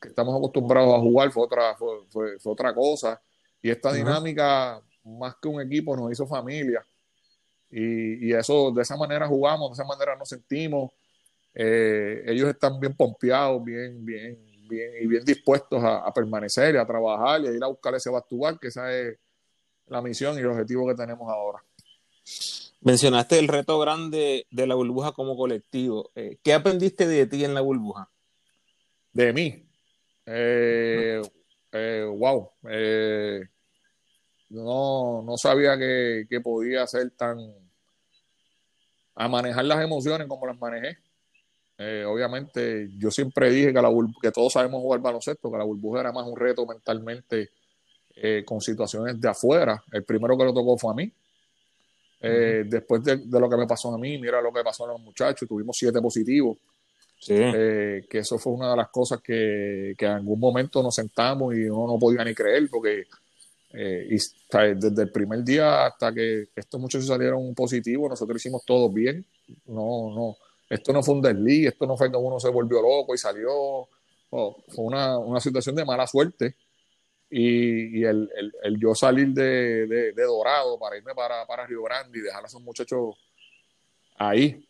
que 0.00 0.08
estamos 0.08 0.36
acostumbrados 0.36 0.94
a 0.94 1.00
jugar, 1.00 1.30
fue 1.32 1.44
otra, 1.44 1.76
fue, 1.76 2.36
otra 2.44 2.74
cosa. 2.74 3.20
Y 3.62 3.70
esta 3.70 3.92
dinámica 3.92 4.80
más 5.06 5.36
que 5.40 5.48
un 5.48 5.60
equipo, 5.60 5.96
nos 5.96 6.12
hizo 6.12 6.26
familia. 6.26 6.84
Y, 7.70 8.32
eso, 8.32 8.70
de 8.70 8.82
esa 8.82 8.96
manera 8.96 9.26
jugamos, 9.26 9.70
de 9.70 9.82
esa 9.82 9.84
manera 9.84 10.16
nos 10.16 10.28
sentimos. 10.28 10.92
Eh, 11.54 12.22
ellos 12.26 12.48
están 12.48 12.78
bien 12.78 12.94
pompeados, 12.94 13.62
bien, 13.64 14.04
bien, 14.04 14.38
bien 14.68 14.92
y 15.00 15.06
bien 15.06 15.24
dispuestos 15.24 15.82
a, 15.82 16.12
permanecer 16.12 16.74
y 16.74 16.78
a 16.78 16.86
trabajar 16.86 17.40
y 17.42 17.48
a 17.48 17.52
ir 17.52 17.62
a 17.62 17.68
buscar 17.68 17.94
ese 17.94 18.10
Bastubar, 18.10 18.58
que 18.58 18.68
esa 18.68 18.92
es 18.94 19.16
la 19.86 20.02
misión 20.02 20.36
y 20.36 20.40
el 20.40 20.46
objetivo 20.46 20.86
que 20.86 20.94
tenemos 20.94 21.28
ahora. 21.30 21.62
Mencionaste 22.80 23.38
el 23.38 23.48
reto 23.48 23.78
grande 23.78 24.46
de 24.50 24.66
la 24.66 24.74
burbuja 24.74 25.12
como 25.12 25.36
colectivo. 25.36 26.10
Eh, 26.14 26.38
¿Qué 26.42 26.52
aprendiste 26.52 27.06
de 27.06 27.26
ti 27.26 27.44
en 27.44 27.54
la 27.54 27.60
burbuja? 27.60 28.10
De 29.12 29.32
mí. 29.32 29.66
Eh, 30.26 31.22
wow 32.16 32.50
no, 34.48 35.22
no 35.22 35.36
sabía 35.36 35.76
que, 35.78 36.40
podía 36.42 36.86
ser 36.86 37.10
tan 37.10 37.38
a 39.14 39.28
manejar 39.28 39.64
las 39.64 39.82
emociones 39.82 40.26
como 40.28 40.46
las 40.46 40.58
manejé. 40.58 40.98
Eh, 41.78 42.04
obviamente, 42.06 42.90
yo 42.98 43.10
siempre 43.10 43.50
dije 43.50 43.72
que, 43.72 43.82
la 43.82 43.90
que 44.20 44.30
todos 44.30 44.52
sabemos 44.52 44.80
jugar 44.80 45.00
baloncesto, 45.00 45.50
que 45.50 45.58
la 45.58 45.64
burbuja 45.64 46.00
era 46.00 46.12
más 46.12 46.26
un 46.26 46.36
reto 46.36 46.66
mentalmente 46.66 47.50
eh, 48.14 48.42
con 48.44 48.60
situaciones 48.60 49.20
de 49.20 49.28
afuera. 49.28 49.82
El 49.90 50.04
primero 50.04 50.36
que 50.36 50.44
lo 50.44 50.54
tocó 50.54 50.76
fue 50.76 50.92
a 50.92 50.94
mí. 50.94 51.12
Eh, 52.20 52.64
después 52.66 53.02
de, 53.04 53.20
lo 53.30 53.48
que 53.48 53.56
me 53.56 53.66
pasó 53.66 53.94
a 53.94 53.98
mí, 53.98 54.18
mira 54.18 54.40
lo 54.40 54.52
que 54.52 54.62
pasó 54.62 54.84
a 54.84 54.92
los 54.92 55.00
muchachos, 55.00 55.48
tuvimos 55.48 55.76
siete 55.76 56.00
positivos. 56.00 56.58
que 57.26 58.06
eso 58.10 58.38
fue 58.38 58.52
una 58.52 58.70
de 58.70 58.76
las 58.76 58.88
cosas 58.88 59.20
que, 59.22 59.94
que 59.96 60.04
en 60.04 60.12
algún 60.12 60.38
momento 60.38 60.82
nos 60.82 60.94
sentamos 60.94 61.54
y 61.54 61.64
uno 61.64 61.94
no 61.94 61.98
podía 61.98 62.22
ni 62.22 62.34
creer, 62.34 62.68
porque 62.70 63.06
eh, 63.72 64.08
y 64.10 64.16
desde 64.74 65.02
el 65.02 65.10
primer 65.10 65.42
día 65.42 65.86
hasta 65.86 66.12
que 66.12 66.48
estos 66.54 66.80
muchachos 66.80 67.06
salieron 67.06 67.54
positivos, 67.54 68.10
nosotros 68.10 68.40
hicimos 68.40 68.64
todo 68.64 68.90
bien. 68.90 69.24
No, 69.66 70.14
no, 70.14 70.36
esto 70.68 70.92
no 70.92 71.02
fue 71.02 71.14
un 71.14 71.22
desliz, 71.22 71.68
esto 71.68 71.86
no 71.86 71.96
fue 71.96 72.10
que 72.10 72.16
uno 72.16 72.40
se 72.40 72.48
volvió 72.48 72.80
loco 72.80 73.14
y 73.14 73.18
salió. 73.18 73.88
fue 74.30 74.58
una, 74.76 75.18
una, 75.18 75.40
situación 75.40 75.76
de 75.76 75.84
mala 75.84 76.06
suerte. 76.06 76.56
Y, 77.28 77.98
y 78.00 78.04
el, 78.04 78.30
el, 78.36 78.52
el, 78.62 78.78
yo 78.78 78.94
salir 78.94 79.28
de, 79.28 79.86
de, 79.86 80.22
Dorado 80.22 80.78
para 80.78 80.96
irme 80.96 81.12
para, 81.12 81.44
para 81.44 81.66
Río 81.66 81.82
Grande 81.82 82.18
y 82.18 82.22
dejar 82.22 82.44
a 82.44 82.46
esos 82.46 82.62
muchachos 82.62 83.16
ahí, 84.16 84.64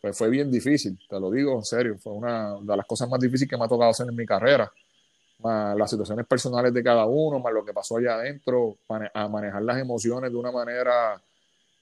pues 0.00 0.16
fue 0.18 0.28
bien 0.28 0.50
difícil, 0.50 0.98
te 1.08 1.18
lo 1.18 1.30
digo 1.30 1.54
en 1.54 1.64
serio. 1.64 1.98
Fue 1.98 2.12
una 2.12 2.58
de 2.60 2.76
las 2.76 2.86
cosas 2.86 3.08
más 3.08 3.20
difíciles 3.20 3.48
que 3.48 3.56
me 3.56 3.64
ha 3.64 3.68
tocado 3.68 3.90
hacer 3.90 4.06
en 4.06 4.16
mi 4.16 4.26
carrera 4.26 4.70
más 5.42 5.76
las 5.76 5.90
situaciones 5.90 6.26
personales 6.26 6.72
de 6.72 6.82
cada 6.82 7.06
uno, 7.06 7.38
más 7.38 7.52
lo 7.52 7.64
que 7.64 7.72
pasó 7.72 7.96
allá 7.96 8.14
adentro, 8.14 8.76
a 9.14 9.28
manejar 9.28 9.62
las 9.62 9.78
emociones 9.78 10.30
de 10.30 10.36
una 10.36 10.52
manera 10.52 11.20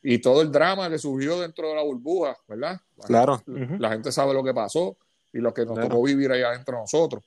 y 0.02 0.18
todo 0.18 0.42
el 0.42 0.50
drama 0.50 0.88
que 0.88 0.98
surgió 0.98 1.40
dentro 1.40 1.68
de 1.68 1.74
la 1.74 1.82
burbuja, 1.82 2.36
¿verdad? 2.48 2.80
Claro. 3.04 3.42
La, 3.46 3.90
gente 3.90 4.10
sabe 4.10 4.32
lo 4.32 4.42
que 4.42 4.54
pasó 4.54 4.96
y 5.32 5.38
lo 5.38 5.52
que 5.52 5.66
nos 5.66 5.78
tocó 5.78 6.02
vivir 6.02 6.32
allá 6.32 6.48
adentro 6.48 6.78
nosotros. 6.78 7.22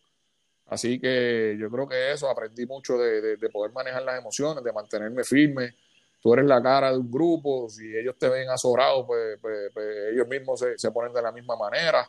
Así 0.66 1.00
que 1.00 1.56
yo 1.60 1.70
creo 1.70 1.88
que 1.88 2.12
eso, 2.12 2.30
aprendí 2.30 2.66
mucho 2.66 2.98
de, 2.98 3.38
poder 3.52 3.72
manejar 3.72 4.04
las 4.04 4.18
emociones, 4.18 4.64
de 4.64 4.74
mantenerme 4.74 5.24
firme. 5.24 5.76
Tú 6.20 6.34
eres 6.34 6.46
la 6.46 6.64
cara 6.64 6.92
de 6.92 6.98
un 6.98 7.12
grupo, 7.12 7.70
si 7.70 7.96
ellos 7.96 8.16
te 8.18 8.30
ven 8.30 8.50
azorado, 8.50 9.06
pues, 9.06 9.38
pues, 9.42 9.70
pues, 9.74 9.88
ellos 10.14 10.28
mismos 10.28 10.60
se, 10.60 10.78
se 10.78 10.90
ponen 10.90 11.14
de 11.14 11.22
la 11.22 11.32
misma 11.32 11.56
manera 11.56 12.08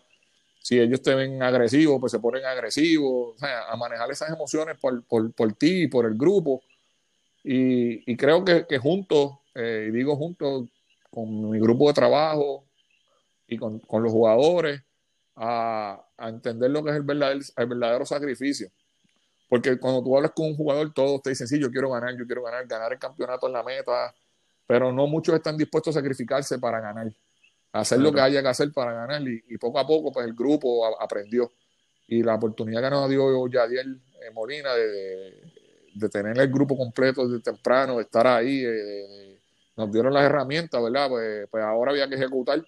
si 0.64 0.81
ellos 0.81 1.03
te 1.03 1.14
ven 1.14 1.42
agresivo, 1.42 2.00
pues 2.00 2.11
se 2.11 2.20
ponen 2.20 2.46
agresivos, 2.46 3.35
o 3.35 3.38
sea, 3.38 3.68
a 3.68 3.77
manejar 3.77 4.11
esas 4.11 4.31
emociones 4.31 4.79
por, 4.81 5.05
por, 5.05 5.31
por 5.35 5.53
ti 5.53 5.83
y 5.83 5.88
por 5.88 6.07
el 6.07 6.14
grupo. 6.14 6.62
Y, 7.42 8.11
y 8.11 8.16
creo 8.16 8.42
que, 8.42 8.64
que 8.66 8.79
juntos, 8.79 9.40
eh, 9.55 9.88
y 9.90 9.92
digo 9.92 10.16
juntos, 10.16 10.70
con 11.11 11.50
mi 11.50 11.61
grupo 11.61 11.88
de 11.88 11.92
trabajo 11.92 12.64
y 13.46 13.59
con, 13.59 13.79
con 13.81 14.03
los 14.03 14.11
jugadores, 14.11 14.81
a, 15.37 16.03
a, 16.16 16.29
entender 16.31 16.70
lo 16.70 16.83
que 16.83 16.92
es 16.92 16.96
el 16.96 17.03
verdadero, 17.03 17.40
el 17.59 17.66
verdadero 17.66 18.07
sacrificio. 18.07 18.70
Porque 19.50 19.79
cuando 19.79 20.03
tú 20.03 20.16
hablas 20.16 20.33
con 20.33 20.46
un 20.46 20.57
jugador, 20.57 20.94
todos 20.94 21.20
te 21.20 21.29
dicen, 21.29 21.46
sí, 21.46 21.61
yo 21.61 21.70
quiero 21.70 21.90
ganar, 21.90 22.16
yo 22.16 22.24
quiero 22.24 22.42
ganar, 22.42 22.66
ganar 22.66 22.90
el 22.90 22.98
campeonato 22.98 23.48
en 23.48 23.53
la 23.53 23.62
meta, 23.62 24.14
pero 24.66 24.90
no 24.90 25.07
muchos 25.09 25.35
están 25.35 25.59
dispuestos 25.59 25.94
a 25.94 26.00
sacrificarse 26.00 26.59
para 26.59 26.81
ganar 26.81 27.12
hacer 27.75 27.99
lo 27.99 28.13
que 28.13 28.21
haya 28.21 28.41
que 28.43 28.49
hacer 28.49 28.73
para 28.73 28.93
ganar. 28.93 29.23
Y, 29.23 29.59
poco 29.59 29.79
a 29.79 29.87
poco 29.87 30.13
pues 30.13 30.27
el 30.27 30.35
grupo 30.35 30.87
aprendió. 31.01 31.53
Y 32.07 32.23
la 32.23 32.35
oportunidad 32.35 32.83
que 32.83 32.91
nos 32.91 33.09
dio 33.09 33.47
Yadiel 33.49 34.01
eh, 34.21 34.31
Molina 34.33 34.75
de, 34.75 35.43
de, 35.95 36.09
tener 36.09 36.39
el 36.39 36.49
grupo 36.49 36.77
completo 36.77 37.27
desde 37.27 37.43
temprano, 37.43 37.97
de 37.97 38.03
estar 38.03 38.27
ahí, 38.27 38.63
nos 39.77 39.91
dieron 39.91 40.13
las 40.13 40.25
herramientas, 40.25 40.83
¿verdad? 40.83 41.09
Pues, 41.09 41.49
pues 41.51 41.65
ahora 41.65 41.93
había 41.93 42.09
que 42.09 42.15
ejecutar. 42.15 42.65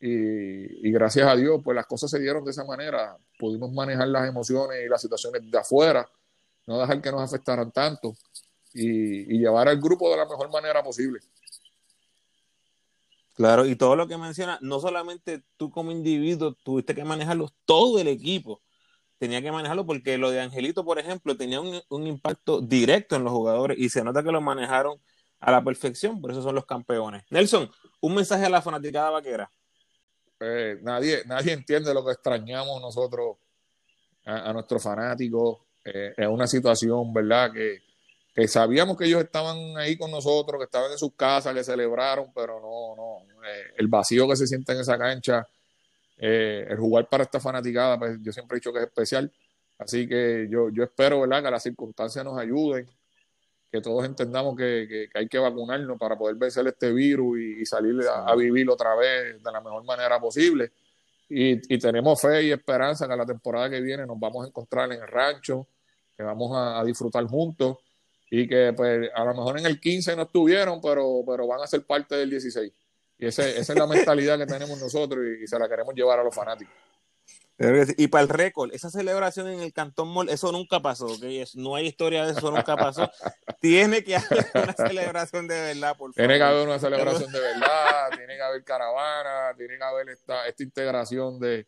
Y, 0.00 0.88
y, 0.88 0.92
gracias 0.92 1.26
a 1.26 1.34
Dios 1.36 1.60
pues 1.64 1.74
las 1.74 1.86
cosas 1.86 2.10
se 2.10 2.18
dieron 2.18 2.44
de 2.44 2.50
esa 2.50 2.64
manera, 2.64 3.16
pudimos 3.38 3.72
manejar 3.72 4.08
las 4.08 4.28
emociones 4.28 4.84
y 4.84 4.88
las 4.88 5.00
situaciones 5.00 5.50
de 5.50 5.56
afuera, 5.56 6.06
no 6.66 6.78
dejar 6.78 7.00
que 7.00 7.10
nos 7.10 7.22
afectaran 7.22 7.70
tanto 7.70 8.14
y, 8.74 9.34
y 9.34 9.38
llevar 9.38 9.68
al 9.68 9.80
grupo 9.80 10.10
de 10.10 10.18
la 10.18 10.26
mejor 10.26 10.50
manera 10.50 10.82
posible. 10.82 11.20
Claro, 13.34 13.66
y 13.66 13.74
todo 13.74 13.96
lo 13.96 14.06
que 14.06 14.16
menciona, 14.16 14.58
no 14.62 14.78
solamente 14.78 15.42
tú 15.56 15.70
como 15.70 15.90
individuo 15.90 16.54
tuviste 16.54 16.94
que 16.94 17.04
manejarlo, 17.04 17.50
todo 17.64 17.98
el 17.98 18.06
equipo 18.06 18.62
tenía 19.18 19.42
que 19.42 19.50
manejarlo 19.50 19.86
porque 19.86 20.18
lo 20.18 20.30
de 20.30 20.40
Angelito, 20.40 20.84
por 20.84 20.98
ejemplo, 20.98 21.36
tenía 21.36 21.60
un, 21.60 22.06
impacto 22.06 22.60
directo 22.60 23.16
en 23.16 23.24
los 23.24 23.32
jugadores 23.32 23.78
y 23.78 23.88
se 23.88 24.04
nota 24.04 24.22
que 24.22 24.30
lo 24.30 24.40
manejaron 24.40 25.00
a 25.40 25.50
la 25.50 25.64
perfección, 25.64 26.20
por 26.20 26.30
eso 26.30 26.42
son 26.42 26.54
los 26.54 26.66
campeones. 26.66 27.24
Nelson, 27.30 27.70
un 28.00 28.14
mensaje 28.14 28.44
a 28.44 28.50
la 28.50 28.62
fanaticada 28.62 29.10
vaquera. 29.10 29.50
Eh, 30.40 30.78
nadie, 30.82 31.22
nadie 31.26 31.52
entiende 31.52 31.92
lo 31.94 32.04
que 32.04 32.12
extrañamos 32.12 32.80
nosotros 32.80 33.36
a, 34.24 34.52
nuestros 34.52 34.82
fanáticos. 34.82 35.58
Eh, 35.84 36.14
es 36.16 36.28
una 36.28 36.46
situación, 36.46 37.12
¿verdad? 37.12 37.52
Que, 37.52 37.82
que 38.34 38.48
sabíamos 38.48 38.96
que 38.96 39.04
ellos 39.04 39.22
estaban 39.22 39.76
ahí 39.78 39.96
con 39.96 40.10
nosotros, 40.10 40.58
que 40.58 40.64
estaban 40.64 40.90
en 40.90 40.98
sus 40.98 41.14
casas, 41.14 41.54
que 41.54 41.62
celebraron, 41.62 42.32
pero 42.34 42.60
no, 42.60 42.96
no, 42.96 43.44
eh, 43.44 43.74
el 43.76 43.86
vacío 43.86 44.28
que 44.28 44.34
se 44.34 44.48
siente 44.48 44.72
en 44.72 44.80
esa 44.80 44.98
cancha, 44.98 45.46
eh, 46.18 46.66
el 46.68 46.76
jugar 46.78 47.08
para 47.08 47.22
esta 47.22 47.38
fanaticada, 47.38 47.96
pues 47.96 48.18
yo 48.20 48.32
siempre 48.32 48.56
he 48.56 48.58
dicho 48.58 48.72
que 48.72 48.80
es 48.80 48.86
especial, 48.86 49.32
así 49.78 50.08
que 50.08 50.48
yo, 50.50 50.68
yo 50.70 50.82
espero, 50.82 51.20
¿verdad?, 51.20 51.44
que 51.44 51.50
las 51.52 51.62
circunstancias 51.62 52.24
nos 52.24 52.36
ayuden, 52.36 52.88
que 53.70 53.80
todos 53.80 54.04
entendamos 54.04 54.56
que, 54.56 55.08
hay 55.14 55.28
que 55.28 55.38
vacunarnos 55.38 55.96
para 55.96 56.18
poder 56.18 56.34
vencer 56.34 56.66
este 56.66 56.92
virus 56.92 57.38
y, 57.38 57.64
salir 57.64 57.94
a, 58.08 58.34
vivir 58.34 58.68
otra 58.68 58.96
vez 58.96 59.42
de 59.42 59.52
la 59.52 59.60
mejor 59.60 59.84
manera 59.84 60.18
posible. 60.20 60.72
Y, 61.28 61.78
tenemos 61.78 62.20
fe 62.20 62.44
y 62.44 62.52
esperanza 62.52 63.08
que 63.08 63.16
la 63.16 63.26
temporada 63.26 63.70
que 63.70 63.80
viene 63.80 64.06
nos 64.06 64.18
vamos 64.18 64.44
a 64.44 64.48
encontrar 64.48 64.92
en 64.92 65.02
el 65.02 65.08
rancho, 65.08 65.68
que 66.16 66.22
vamos 66.22 66.52
a 66.56 66.84
disfrutar 66.84 67.24
juntos 67.26 67.78
y 68.30 68.48
que 68.48 68.72
pues 68.76 69.10
a 69.14 69.24
lo 69.24 69.34
mejor 69.34 69.58
en 69.58 69.66
el 69.66 69.80
15 69.80 70.16
no 70.16 70.22
estuvieron, 70.22 70.80
pero, 70.80 71.22
pero 71.26 71.46
van 71.46 71.60
a 71.60 71.66
ser 71.66 71.84
parte 71.84 72.16
del 72.16 72.30
16. 72.30 72.72
Y 73.18 73.26
esa 73.26 73.48
es 73.48 73.68
la 73.68 73.86
mentalidad 73.86 74.38
que 74.38 74.46
tenemos 74.46 74.78
nosotros 74.80 75.24
y, 75.40 75.46
se 75.46 75.58
la 75.58 75.68
queremos 75.68 75.94
llevar 75.94 76.18
a 76.18 76.24
los 76.24 76.34
fanáticos. 76.34 76.74
Y 77.96 78.08
para 78.08 78.22
el 78.22 78.28
récord, 78.28 78.74
esa 78.74 78.90
celebración 78.90 79.46
en 79.46 79.60
el 79.60 79.72
Cantón 79.72 80.08
Mall, 80.08 80.28
eso 80.28 80.50
nunca 80.50 80.80
pasó, 80.80 81.06
no 81.54 81.76
hay 81.76 81.86
historia 81.86 82.26
de 82.26 82.32
eso, 82.32 82.50
nunca 82.50 82.76
pasó. 82.76 83.08
Tiene 83.60 84.02
que 84.02 84.16
haber 84.16 84.46
una 84.54 84.72
celebración 84.72 85.46
de 85.46 85.54
verdad, 85.54 85.96
por 85.96 86.12
favor. 86.12 86.14
Tiene 86.14 86.36
que 86.36 86.42
haber 86.42 86.66
una 86.66 86.78
celebración 86.80 87.30
de 87.30 87.40
verdad, 87.40 88.10
tiene 88.16 88.36
que 88.36 88.42
haber 88.42 88.64
caravana, 88.64 89.56
tiene 89.56 89.78
que 89.78 89.84
haber 89.84 90.08
esta, 90.10 90.46
esta 90.48 90.62
integración 90.64 91.38
de, 91.38 91.66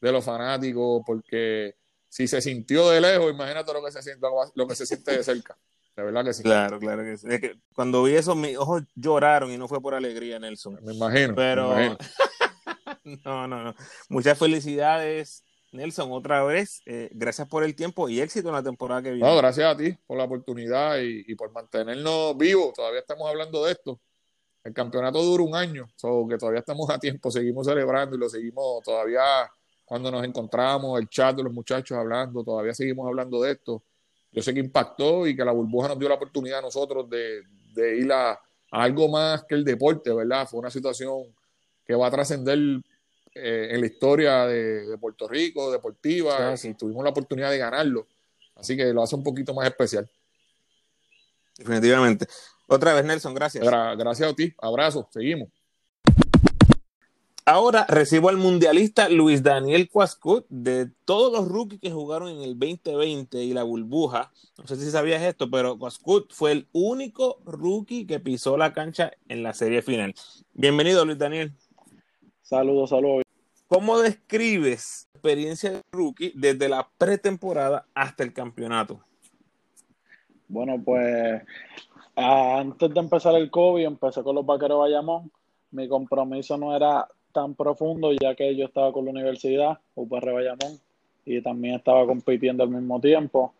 de 0.00 0.12
los 0.12 0.24
fanáticos, 0.24 1.02
porque 1.06 1.76
si 2.08 2.26
se 2.26 2.42
sintió 2.42 2.90
de 2.90 3.00
lejos, 3.00 3.30
imagínate 3.30 3.72
lo 3.72 3.84
que 3.84 3.92
se 3.92 4.02
siente, 4.02 4.26
lo 4.54 4.66
que 4.66 4.74
se 4.74 4.86
siente 4.86 5.16
de 5.16 5.22
cerca. 5.22 5.56
De 5.98 6.04
verdad 6.04 6.24
que 6.24 6.32
sí. 6.32 6.44
Claro, 6.44 6.78
claro 6.78 7.02
que 7.02 7.16
sí. 7.16 7.26
que 7.26 7.58
cuando 7.74 8.04
vi 8.04 8.14
eso, 8.14 8.36
mis 8.36 8.56
ojos 8.56 8.84
lloraron 8.94 9.50
y 9.50 9.58
no 9.58 9.66
fue 9.66 9.80
por 9.80 9.94
alegría, 9.94 10.38
Nelson. 10.38 10.78
Me 10.84 10.94
imagino. 10.94 11.34
Pero. 11.34 11.74
no, 13.24 13.48
no, 13.48 13.64
no. 13.64 13.74
Muchas 14.08 14.38
felicidades, 14.38 15.42
Nelson, 15.72 16.12
otra 16.12 16.44
vez. 16.44 16.82
Eh, 16.86 17.10
gracias 17.12 17.48
por 17.48 17.64
el 17.64 17.74
tiempo 17.74 18.08
y 18.08 18.20
éxito 18.20 18.46
en 18.46 18.54
la 18.54 18.62
temporada 18.62 19.02
que 19.02 19.10
viene. 19.10 19.28
No, 19.28 19.36
gracias 19.38 19.74
a 19.74 19.76
ti 19.76 19.92
por 20.06 20.16
la 20.16 20.22
oportunidad 20.22 20.98
y, 21.00 21.34
por 21.34 21.50
mantenernos 21.50 22.36
vivos. 22.36 22.74
Todavía 22.74 23.00
estamos 23.00 23.28
hablando 23.28 23.64
de 23.64 23.72
esto. 23.72 24.00
El 24.62 24.72
campeonato 24.72 25.20
dura 25.20 25.42
un 25.42 25.56
año, 25.56 25.88
so 25.96 26.28
que 26.28 26.38
todavía 26.38 26.60
estamos 26.60 26.88
a 26.90 26.98
tiempo, 27.00 27.28
seguimos 27.28 27.66
celebrando 27.66 28.14
y 28.14 28.20
lo 28.20 28.28
seguimos 28.28 28.84
todavía 28.84 29.50
cuando 29.84 30.12
nos 30.12 30.22
encontramos, 30.22 31.00
el 31.00 31.08
chat 31.08 31.34
de 31.34 31.42
los 31.42 31.52
muchachos 31.52 31.98
hablando, 31.98 32.44
todavía 32.44 32.72
seguimos 32.72 33.08
hablando 33.08 33.42
de 33.42 33.52
esto. 33.52 33.82
Yo 34.32 34.42
sé 34.42 34.52
que 34.52 34.60
impactó 34.60 35.26
y 35.26 35.34
que 35.34 35.44
la 35.44 35.52
burbuja 35.52 35.88
nos 35.88 35.98
dio 35.98 36.08
la 36.08 36.16
oportunidad 36.16 36.58
a 36.58 36.62
nosotros 36.62 37.08
de, 37.08 37.42
ir 37.96 38.12
a, 38.12 38.38
algo 38.70 39.08
más 39.08 39.44
que 39.44 39.54
el 39.54 39.64
deporte, 39.64 40.12
¿verdad? 40.12 40.46
Fue 40.48 40.60
una 40.60 40.70
situación 40.70 41.24
que 41.86 41.94
va 41.94 42.08
a 42.08 42.10
trascender 42.10 42.58
eh, 43.34 43.68
en 43.70 43.80
la 43.80 43.86
historia 43.86 44.46
de, 44.46 44.98
Puerto 44.98 45.26
Rico, 45.26 45.72
deportiva, 45.72 46.54
y 46.62 46.74
tuvimos 46.74 47.02
la 47.02 47.10
oportunidad 47.10 47.50
de 47.50 47.58
ganarlo. 47.58 48.06
Así 48.56 48.76
que 48.76 48.92
lo 48.92 49.02
hace 49.02 49.14
un 49.14 49.22
poquito 49.22 49.54
más 49.54 49.66
especial. 49.66 50.08
Definitivamente. 51.56 52.26
Otra 52.66 52.92
vez, 52.92 53.04
Nelson, 53.04 53.34
gracias. 53.34 53.64
gracias 53.64 54.30
a 54.30 54.34
ti. 54.34 54.52
Abrazo. 54.58 55.08
Seguimos. 55.10 55.48
Ahora 57.50 57.86
recibo 57.88 58.28
al 58.28 58.36
mundialista 58.36 59.08
Luis 59.08 59.42
Daniel 59.42 59.88
Cuascut 59.88 60.44
de 60.50 60.90
todos 61.06 61.32
los 61.32 61.48
rookies 61.48 61.80
que 61.80 61.90
jugaron 61.90 62.28
en 62.28 62.42
el 62.42 62.58
2020 62.58 63.42
y 63.42 63.54
la 63.54 63.62
burbuja. 63.62 64.30
No 64.58 64.66
sé 64.66 64.76
si 64.76 64.90
sabías 64.90 65.22
esto, 65.22 65.50
pero 65.50 65.78
Cuascut 65.78 66.30
fue 66.30 66.52
el 66.52 66.68
único 66.72 67.38
rookie 67.46 68.06
que 68.06 68.20
pisó 68.20 68.58
la 68.58 68.74
cancha 68.74 69.12
en 69.30 69.42
la 69.42 69.54
serie 69.54 69.80
final. 69.80 70.14
Bienvenido, 70.52 71.06
Luis 71.06 71.16
Daniel. 71.16 71.54
Saludos, 72.42 72.90
saludos. 72.90 73.22
¿Cómo 73.66 73.98
describes 73.98 75.08
la 75.14 75.18
experiencia 75.18 75.70
de 75.70 75.82
rookie 75.90 76.32
desde 76.34 76.68
la 76.68 76.86
pretemporada 76.98 77.86
hasta 77.94 78.24
el 78.24 78.34
campeonato? 78.34 79.00
Bueno, 80.48 80.82
pues 80.84 81.42
antes 82.14 82.92
de 82.92 83.00
empezar 83.00 83.34
el 83.36 83.50
COVID, 83.50 83.86
empecé 83.86 84.22
con 84.22 84.34
los 84.34 84.44
vaqueros 84.44 84.76
de 84.76 84.90
Bayamón. 84.90 85.32
Mi 85.70 85.88
compromiso 85.88 86.58
no 86.58 86.76
era 86.76 87.08
tan 87.32 87.54
profundo, 87.54 88.12
ya 88.12 88.34
que 88.34 88.54
yo 88.56 88.66
estaba 88.66 88.92
con 88.92 89.04
la 89.04 89.10
universidad, 89.10 89.78
UPR 89.94 90.32
Bayamón, 90.32 90.78
y 91.24 91.40
también 91.42 91.76
estaba 91.76 92.06
compitiendo 92.06 92.62
al 92.62 92.70
mismo 92.70 93.00
tiempo, 93.00 93.52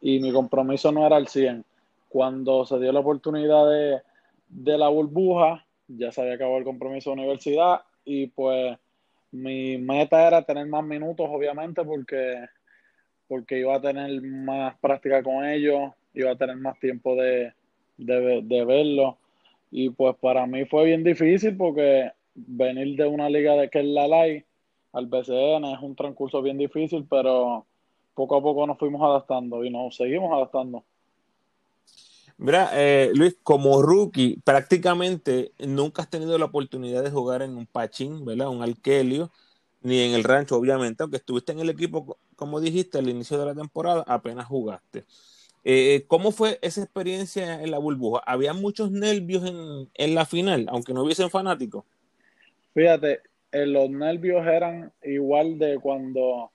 y 0.00 0.18
mi 0.20 0.32
compromiso 0.32 0.90
no 0.92 1.06
era 1.06 1.16
al 1.16 1.28
100. 1.28 1.64
Cuando 2.08 2.64
se 2.64 2.78
dio 2.78 2.92
la 2.92 3.00
oportunidad 3.00 3.70
de, 3.70 4.02
de 4.48 4.78
la 4.78 4.88
burbuja, 4.88 5.64
ya 5.88 6.10
se 6.12 6.20
había 6.20 6.34
acabado 6.34 6.58
el 6.58 6.64
compromiso 6.64 7.10
de 7.10 7.14
universidad, 7.14 7.82
y 8.04 8.26
pues 8.26 8.76
mi 9.30 9.78
meta 9.78 10.26
era 10.26 10.42
tener 10.42 10.66
más 10.66 10.84
minutos, 10.84 11.26
obviamente, 11.30 11.84
porque, 11.84 12.46
porque 13.28 13.58
iba 13.60 13.76
a 13.76 13.80
tener 13.80 14.20
más 14.22 14.76
práctica 14.78 15.22
con 15.22 15.44
ellos, 15.44 15.92
iba 16.14 16.32
a 16.32 16.36
tener 16.36 16.56
más 16.56 16.78
tiempo 16.78 17.14
de, 17.16 17.52
de, 17.96 18.42
de 18.42 18.64
verlo. 18.64 19.16
Y 19.70 19.88
pues 19.88 20.14
para 20.16 20.46
mí 20.46 20.66
fue 20.66 20.84
bien 20.84 21.02
difícil 21.02 21.56
porque 21.56 22.10
venir 22.34 22.96
de 22.96 23.06
una 23.06 23.28
liga 23.28 23.54
de 23.54 23.68
que 23.68 23.80
es 23.80 23.86
la 23.86 24.06
al 24.92 25.06
BCN 25.06 25.64
es 25.72 25.80
un 25.80 25.96
transcurso 25.96 26.42
bien 26.42 26.58
difícil, 26.58 27.06
pero 27.08 27.66
poco 28.14 28.36
a 28.36 28.42
poco 28.42 28.66
nos 28.66 28.78
fuimos 28.78 29.02
adaptando 29.02 29.64
y 29.64 29.70
nos 29.70 29.96
seguimos 29.96 30.32
adaptando. 30.32 30.84
Mira, 32.36 32.70
eh, 32.74 33.10
Luis, 33.14 33.36
como 33.42 33.80
rookie, 33.82 34.38
prácticamente 34.44 35.52
nunca 35.58 36.02
has 36.02 36.10
tenido 36.10 36.36
la 36.38 36.46
oportunidad 36.46 37.02
de 37.02 37.10
jugar 37.10 37.42
en 37.42 37.56
un 37.56 37.66
Pachín, 37.66 38.24
¿verdad? 38.24 38.48
Un 38.48 38.62
Alquelio, 38.62 39.30
ni 39.82 40.00
en 40.00 40.12
el 40.12 40.24
rancho, 40.24 40.56
obviamente, 40.56 41.02
aunque 41.02 41.18
estuviste 41.18 41.52
en 41.52 41.60
el 41.60 41.70
equipo, 41.70 42.18
como 42.36 42.60
dijiste, 42.60 42.98
al 42.98 43.08
inicio 43.08 43.38
de 43.38 43.46
la 43.46 43.54
temporada, 43.54 44.04
apenas 44.06 44.46
jugaste. 44.46 45.04
Eh, 45.64 46.04
¿Cómo 46.08 46.32
fue 46.32 46.58
esa 46.62 46.82
experiencia 46.82 47.62
en 47.62 47.70
la 47.70 47.78
burbuja? 47.78 48.20
¿Había 48.26 48.52
muchos 48.52 48.90
nervios 48.90 49.44
en, 49.44 49.88
en 49.94 50.14
la 50.14 50.26
final, 50.26 50.66
aunque 50.68 50.92
no 50.92 51.02
hubiesen 51.04 51.30
fanáticos? 51.30 51.84
Fíjate, 52.74 53.20
eh, 53.52 53.66
los 53.66 53.90
nervios 53.90 54.46
eran 54.46 54.92
igual 55.02 55.58
de 55.58 55.78
cuando, 55.78 56.50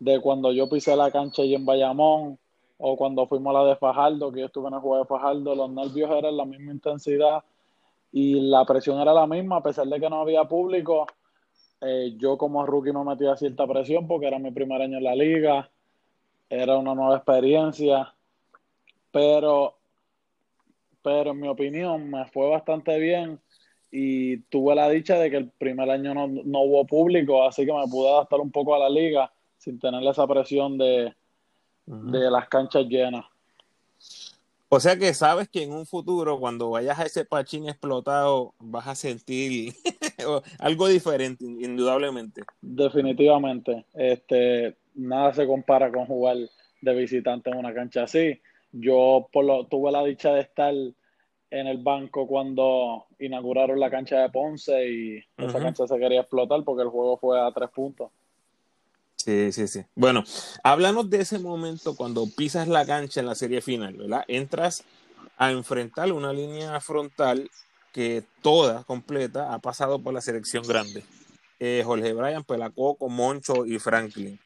de 0.00 0.20
cuando 0.20 0.52
yo 0.52 0.68
pisé 0.68 0.96
la 0.96 1.10
cancha 1.10 1.42
y 1.42 1.54
en 1.54 1.64
Bayamón 1.64 2.38
o 2.78 2.96
cuando 2.96 3.28
fuimos 3.28 3.54
a 3.54 3.60
la 3.60 3.68
de 3.68 3.76
Fajardo, 3.76 4.32
que 4.32 4.40
yo 4.40 4.46
estuve 4.46 4.68
en 4.68 4.74
el 4.74 4.80
juego 4.80 4.98
de 4.98 5.04
Fajardo, 5.04 5.54
los 5.54 5.70
nervios 5.70 6.10
eran 6.10 6.36
la 6.36 6.44
misma 6.44 6.72
intensidad 6.72 7.44
y 8.10 8.40
la 8.40 8.64
presión 8.64 9.00
era 9.00 9.14
la 9.14 9.26
misma, 9.26 9.58
a 9.58 9.62
pesar 9.62 9.86
de 9.86 10.00
que 10.00 10.10
no 10.10 10.20
había 10.20 10.44
público. 10.44 11.06
Eh, 11.80 12.14
yo 12.18 12.36
como 12.36 12.66
rookie 12.66 12.92
me 12.92 13.04
metía 13.04 13.36
cierta 13.36 13.66
presión 13.66 14.08
porque 14.08 14.26
era 14.26 14.40
mi 14.40 14.50
primer 14.50 14.82
año 14.82 14.98
en 14.98 15.04
la 15.04 15.14
liga, 15.14 15.70
era 16.50 16.76
una 16.76 16.94
nueva 16.94 17.16
experiencia, 17.16 18.12
pero, 19.12 19.76
pero 21.02 21.30
en 21.30 21.40
mi 21.40 21.48
opinión 21.48 22.10
me 22.10 22.26
fue 22.26 22.48
bastante 22.50 22.98
bien 22.98 23.40
y 23.94 24.38
tuve 24.48 24.74
la 24.74 24.88
dicha 24.88 25.18
de 25.18 25.30
que 25.30 25.36
el 25.36 25.50
primer 25.50 25.90
año 25.90 26.14
no, 26.14 26.60
hubo 26.62 26.86
público, 26.86 27.46
así 27.46 27.66
que 27.66 27.72
me 27.72 27.86
pude 27.88 28.08
adaptar 28.08 28.40
un 28.40 28.50
poco 28.50 28.74
a 28.74 28.78
la 28.78 28.88
liga 28.88 29.30
sin 29.58 29.78
tener 29.78 30.02
esa 30.04 30.26
presión 30.26 30.78
de, 30.78 31.14
de 31.86 32.30
las 32.30 32.48
canchas 32.48 32.86
llenas. 32.86 33.26
O 34.70 34.80
sea 34.80 34.96
que 34.96 35.12
sabes 35.12 35.50
que 35.50 35.62
en 35.62 35.72
un 35.72 35.84
futuro, 35.84 36.40
cuando 36.40 36.70
vayas 36.70 36.98
a 36.98 37.04
ese 37.04 37.26
pachín 37.26 37.68
explotado, 37.68 38.54
vas 38.58 38.88
a 38.88 38.94
sentir 38.94 39.74
algo 40.58 40.88
diferente, 40.88 41.44
indudablemente. 41.44 42.44
Definitivamente. 42.62 43.84
Este, 43.92 44.74
nada 44.94 45.34
se 45.34 45.46
compara 45.46 45.92
con 45.92 46.06
jugar 46.06 46.38
de 46.80 46.94
visitante 46.94 47.50
en 47.50 47.58
una 47.58 47.74
cancha 47.74 48.04
así. 48.04 48.40
Yo 48.72 49.28
por 49.30 49.44
lo, 49.44 49.66
tuve 49.66 49.92
la 49.92 50.02
dicha 50.04 50.32
de 50.32 50.40
estar 50.40 50.72
en 51.52 51.66
el 51.66 51.78
banco 51.78 52.26
cuando 52.26 53.04
inauguraron 53.18 53.78
la 53.78 53.90
cancha 53.90 54.16
de 54.16 54.30
Ponce 54.30 54.88
y 54.90 55.24
esa 55.36 55.60
cancha 55.60 55.86
se 55.86 55.98
quería 55.98 56.22
explotar 56.22 56.64
porque 56.64 56.82
el 56.82 56.88
juego 56.88 57.18
fue 57.18 57.38
a 57.38 57.52
tres 57.52 57.68
puntos. 57.68 58.10
Sí, 59.16 59.52
sí, 59.52 59.68
sí. 59.68 59.84
Bueno, 59.94 60.24
háblanos 60.64 61.10
de 61.10 61.20
ese 61.20 61.38
momento 61.38 61.94
cuando 61.94 62.26
pisas 62.26 62.68
la 62.68 62.86
cancha 62.86 63.20
en 63.20 63.26
la 63.26 63.34
serie 63.34 63.60
final, 63.60 63.92
¿verdad? 63.92 64.24
Entras 64.28 64.82
a 65.36 65.52
enfrentar 65.52 66.10
una 66.12 66.32
línea 66.32 66.80
frontal 66.80 67.50
que 67.92 68.24
toda, 68.40 68.84
completa, 68.84 69.52
ha 69.52 69.58
pasado 69.58 69.98
por 69.98 70.14
la 70.14 70.22
selección 70.22 70.66
grande. 70.66 71.04
Eh, 71.60 71.82
Jorge 71.84 72.14
Bryan, 72.14 72.44
Pelacoco, 72.44 73.10
Moncho 73.10 73.66
y 73.66 73.78
Franklin. 73.78 74.40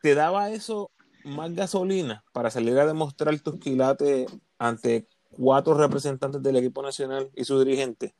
¿Te 0.00 0.14
daba 0.14 0.50
eso 0.50 0.92
más 1.24 1.52
gasolina 1.52 2.22
para 2.32 2.52
salir 2.52 2.78
a 2.78 2.86
demostrar 2.86 3.36
tus 3.40 3.58
quilates 3.58 4.30
ante 4.58 5.08
cuatro 5.36 5.74
representantes 5.74 6.42
del 6.42 6.56
equipo 6.56 6.82
nacional 6.82 7.28
y 7.34 7.44
su 7.44 7.62
dirigente? 7.62 8.14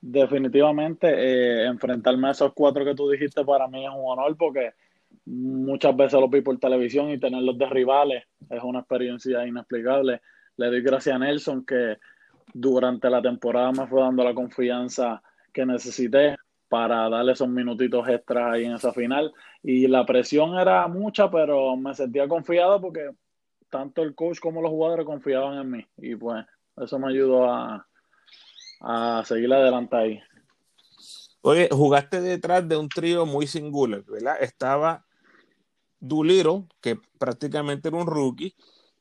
Definitivamente, 0.00 1.08
eh, 1.08 1.66
enfrentarme 1.66 2.28
a 2.28 2.30
esos 2.30 2.52
cuatro 2.54 2.84
que 2.84 2.94
tú 2.94 3.10
dijiste 3.10 3.44
para 3.44 3.68
mí 3.68 3.84
es 3.84 3.90
un 3.90 4.02
honor 4.04 4.36
porque 4.36 4.72
muchas 5.26 5.94
veces 5.96 6.20
los 6.20 6.30
vi 6.30 6.40
por 6.40 6.58
televisión 6.58 7.10
y 7.10 7.18
tenerlos 7.18 7.58
de 7.58 7.66
rivales 7.66 8.24
es 8.48 8.62
una 8.62 8.80
experiencia 8.80 9.46
inexplicable. 9.46 10.20
Le 10.56 10.66
doy 10.66 10.82
gracias 10.82 11.14
a 11.14 11.18
Nelson 11.18 11.64
que 11.64 11.98
durante 12.52 13.08
la 13.10 13.22
temporada 13.22 13.72
me 13.72 13.86
fue 13.86 14.00
dando 14.00 14.24
la 14.24 14.34
confianza 14.34 15.22
que 15.52 15.66
necesité 15.66 16.36
para 16.68 17.08
darle 17.08 17.32
esos 17.32 17.48
minutitos 17.48 18.08
extras 18.08 18.54
ahí 18.54 18.64
en 18.64 18.74
esa 18.74 18.92
final. 18.92 19.32
Y 19.62 19.86
la 19.86 20.06
presión 20.06 20.58
era 20.58 20.86
mucha, 20.88 21.30
pero 21.30 21.76
me 21.76 21.94
sentía 21.94 22.28
confiado 22.28 22.80
porque 22.80 23.10
tanto 23.70 24.02
el 24.02 24.14
coach 24.14 24.38
como 24.40 24.60
los 24.60 24.70
jugadores 24.70 25.06
confiaban 25.06 25.58
en 25.58 25.70
mí 25.70 25.86
y 25.96 26.16
pues 26.16 26.44
eso 26.76 26.98
me 26.98 27.08
ayudó 27.08 27.50
a, 27.50 27.86
a 28.80 29.24
seguir 29.24 29.52
adelante 29.52 29.96
ahí. 29.96 30.20
Oye, 31.42 31.68
jugaste 31.70 32.20
detrás 32.20 32.68
de 32.68 32.76
un 32.76 32.88
trío 32.88 33.24
muy 33.24 33.46
singular, 33.46 34.04
¿verdad? 34.04 34.36
Estaba 34.40 35.06
Duliro, 35.98 36.66
que 36.80 36.98
prácticamente 37.18 37.88
era 37.88 37.96
un 37.96 38.06
rookie. 38.06 38.54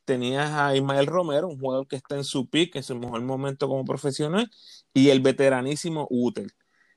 Tenías 0.06 0.50
a 0.52 0.76
Ismael 0.76 1.06
Romero, 1.06 1.48
un 1.48 1.60
jugador 1.60 1.88
que 1.88 1.98
está 1.98 2.16
en 2.16 2.24
su 2.24 2.50
pick, 2.50 2.76
en 2.76 2.84
su 2.84 2.96
mejor 2.96 3.22
momento 3.22 3.68
como 3.68 3.86
profesional, 3.86 4.50
y 4.94 5.10
el 5.10 5.20
veteranísimo 5.20 6.08
Utel. 6.10 6.52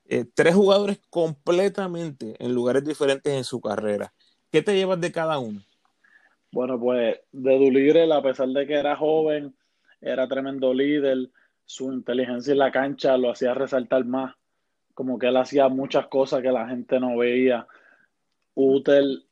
Eh, 0.04 0.24
tres 0.32 0.54
jugadores 0.54 1.00
completamente 1.10 2.36
en 2.38 2.54
lugares 2.54 2.84
diferentes 2.84 3.32
en 3.32 3.44
su 3.44 3.60
carrera. 3.60 4.12
¿Qué 4.50 4.62
te 4.62 4.74
llevas 4.74 5.00
de 5.00 5.12
cada 5.12 5.38
uno? 5.38 5.62
Bueno, 6.52 6.78
pues 6.78 7.18
de 7.32 7.58
Dulirel, 7.58 8.12
a 8.12 8.22
pesar 8.22 8.48
de 8.48 8.66
que 8.66 8.74
era 8.74 8.94
joven, 8.94 9.54
era 10.02 10.28
tremendo 10.28 10.74
líder, 10.74 11.30
su 11.64 11.90
inteligencia 11.90 12.52
en 12.52 12.58
la 12.58 12.70
cancha 12.70 13.16
lo 13.16 13.30
hacía 13.30 13.54
resaltar 13.54 14.04
más, 14.04 14.34
como 14.92 15.18
que 15.18 15.28
él 15.28 15.36
hacía 15.38 15.68
muchas 15.68 16.08
cosas 16.08 16.42
que 16.42 16.52
la 16.52 16.68
gente 16.68 17.00
no 17.00 17.16
veía. 17.16 17.66
Útil, 18.54 19.24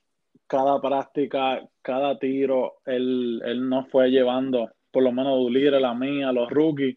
cada 0.46 0.80
práctica, 0.80 1.62
cada 1.82 2.18
tiro, 2.18 2.78
él, 2.86 3.42
él 3.44 3.68
nos 3.68 3.88
fue 3.90 4.08
llevando, 4.08 4.70
por 4.90 5.02
lo 5.02 5.12
menos 5.12 5.38
Dulirel, 5.40 5.84
a 5.84 5.94
mí, 5.94 6.22
a 6.22 6.32
los 6.32 6.48
rookies, 6.48 6.96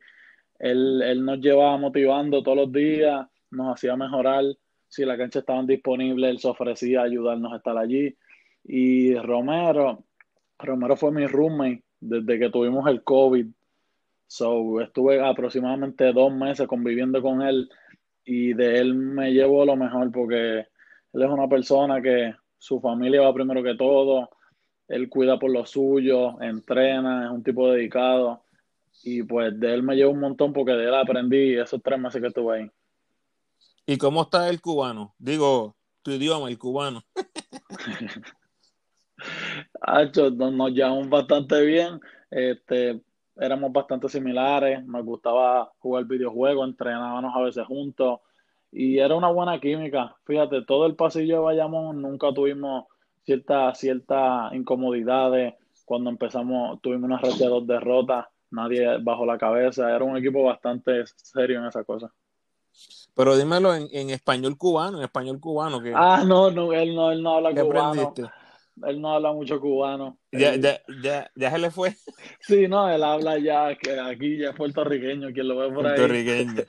él, 0.57 1.01
él 1.01 1.25
nos 1.25 1.39
llevaba 1.39 1.75
motivando 1.77 2.41
todos 2.41 2.57
los 2.57 2.71
días, 2.71 3.27
nos 3.51 3.73
hacía 3.73 3.97
mejorar. 3.97 4.45
Si 4.87 5.03
la 5.03 5.17
cancha 5.17 5.39
estaba 5.39 5.61
disponible, 5.63 6.29
él 6.29 6.39
se 6.39 6.47
ofrecía 6.47 7.01
a 7.01 7.05
ayudarnos 7.05 7.51
a 7.51 7.57
estar 7.57 7.77
allí. 7.77 8.15
Y 8.63 9.15
Romero, 9.15 10.05
Romero 10.59 10.95
fue 10.95 11.11
mi 11.11 11.25
roommate 11.25 11.83
desde 11.99 12.39
que 12.39 12.49
tuvimos 12.49 12.87
el 12.87 13.03
COVID. 13.03 13.47
So, 14.27 14.81
estuve 14.81 15.21
aproximadamente 15.21 16.11
dos 16.11 16.33
meses 16.33 16.67
conviviendo 16.67 17.21
con 17.21 17.41
él 17.41 17.69
y 18.25 18.53
de 18.53 18.79
él 18.79 18.95
me 18.95 19.31
llevo 19.31 19.65
lo 19.65 19.75
mejor 19.75 20.11
porque 20.11 20.59
él 20.59 21.21
es 21.21 21.29
una 21.29 21.47
persona 21.47 22.01
que 22.01 22.33
su 22.57 22.79
familia 22.79 23.21
va 23.21 23.33
primero 23.33 23.61
que 23.61 23.75
todo, 23.75 24.29
él 24.87 25.09
cuida 25.09 25.37
por 25.37 25.51
lo 25.51 25.65
suyo, 25.65 26.41
entrena, 26.41 27.25
es 27.25 27.31
un 27.31 27.43
tipo 27.43 27.71
dedicado 27.71 28.43
y 29.03 29.23
pues 29.23 29.59
de 29.59 29.73
él 29.73 29.83
me 29.83 29.95
llevo 29.95 30.11
un 30.11 30.19
montón 30.19 30.53
porque 30.53 30.71
de 30.71 30.85
él 30.85 30.95
aprendí 30.95 31.55
esos 31.55 31.81
tres 31.83 31.99
meses 31.99 32.21
que 32.21 32.27
estuve 32.27 32.59
ahí. 32.59 32.71
¿Y 33.85 33.97
cómo 33.97 34.23
está 34.23 34.49
el 34.49 34.61
cubano? 34.61 35.13
Digo, 35.17 35.75
tu 36.01 36.11
idioma, 36.11 36.49
el 36.49 36.57
cubano. 36.57 37.03
Hacho, 39.81 40.29
nos, 40.31 40.53
nos 40.53 40.71
llevamos 40.71 41.09
bastante 41.09 41.61
bien. 41.65 41.99
Este, 42.29 43.01
éramos 43.35 43.71
bastante 43.71 44.09
similares. 44.09 44.85
Nos 44.85 45.03
gustaba 45.05 45.71
jugar 45.79 46.05
videojuegos, 46.05 46.67
entrenábamos 46.67 47.35
a 47.35 47.41
veces 47.41 47.65
juntos. 47.65 48.19
Y 48.71 48.97
era 48.99 49.15
una 49.15 49.29
buena 49.29 49.59
química. 49.59 50.15
Fíjate, 50.25 50.63
todo 50.63 50.85
el 50.85 50.95
pasillo 50.95 51.35
de 51.35 51.41
Bayamón 51.41 52.01
nunca 52.01 52.33
tuvimos 52.33 52.85
ciertas 53.23 53.77
cierta 53.77 54.49
incomodidades. 54.53 55.53
Cuando 55.85 56.09
empezamos, 56.09 56.81
tuvimos 56.81 57.05
una 57.09 57.17
red 57.19 57.33
de 57.37 57.47
dos 57.47 57.67
derrotas. 57.67 58.25
Nadie 58.51 58.97
bajo 59.01 59.25
la 59.25 59.37
cabeza. 59.37 59.93
Era 59.95 60.03
un 60.03 60.17
equipo 60.17 60.43
bastante 60.43 61.03
serio 61.15 61.59
en 61.59 61.65
esa 61.65 61.83
cosa. 61.83 62.11
Pero 63.15 63.37
dímelo 63.37 63.75
en, 63.75 63.87
en 63.91 64.09
español 64.09 64.57
cubano, 64.57 64.97
en 64.97 65.03
español 65.03 65.39
cubano. 65.39 65.79
Que, 65.81 65.93
Ah, 65.95 66.23
no, 66.25 66.49
no, 66.49 66.73
él 66.73 66.95
no, 66.95 67.11
él 67.11 67.21
no 67.21 67.35
habla 67.35 67.53
¿qué 67.53 67.61
cubano. 67.61 67.89
aprendiste? 67.89 68.23
Él 68.85 68.99
no 69.01 69.13
habla 69.13 69.31
mucho 69.33 69.59
cubano. 69.59 70.17
Ya, 70.31 70.53
Él- 70.53 70.61
ya, 70.61 70.81
ya, 71.01 71.31
ya 71.35 71.51
se 71.51 71.59
le 71.59 71.71
fue 71.71 71.95
Sí, 72.41 72.67
no, 72.67 72.89
él 72.89 73.03
habla 73.03 73.37
ya, 73.37 73.75
que 73.77 73.99
aquí 73.99 74.37
ya 74.37 74.49
es 74.49 74.55
puertorriqueño, 74.55 75.31
quien 75.31 75.47
lo 75.47 75.57
ve 75.57 75.67
por 75.69 75.85
ahí. 75.85 75.95
puertorriqueño. 75.95 76.63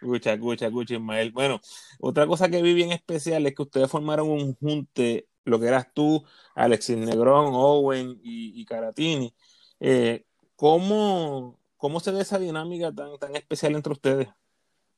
Escucha, 0.00 0.32
escucha, 0.32 0.66
escucha, 0.66 0.94
Ismael. 0.94 1.30
Bueno, 1.30 1.60
otra 2.00 2.26
cosa 2.26 2.48
que 2.48 2.62
vi 2.62 2.74
bien 2.74 2.90
especial 2.92 3.46
es 3.46 3.54
que 3.54 3.62
ustedes 3.62 3.90
formaron 3.90 4.30
un 4.30 4.54
junte, 4.54 5.28
lo 5.44 5.60
que 5.60 5.66
eras 5.66 5.92
tú, 5.92 6.24
Alexis 6.54 6.96
Negrón, 6.96 7.50
Owen 7.52 8.18
y, 8.22 8.60
y 8.60 8.64
Caratini. 8.64 9.34
Eh, 9.78 10.24
¿cómo, 10.56 11.58
¿Cómo 11.76 12.00
se 12.00 12.12
ve 12.12 12.20
esa 12.22 12.38
dinámica 12.38 12.92
tan, 12.92 13.18
tan 13.18 13.36
especial 13.36 13.74
entre 13.74 13.92
ustedes? 13.92 14.28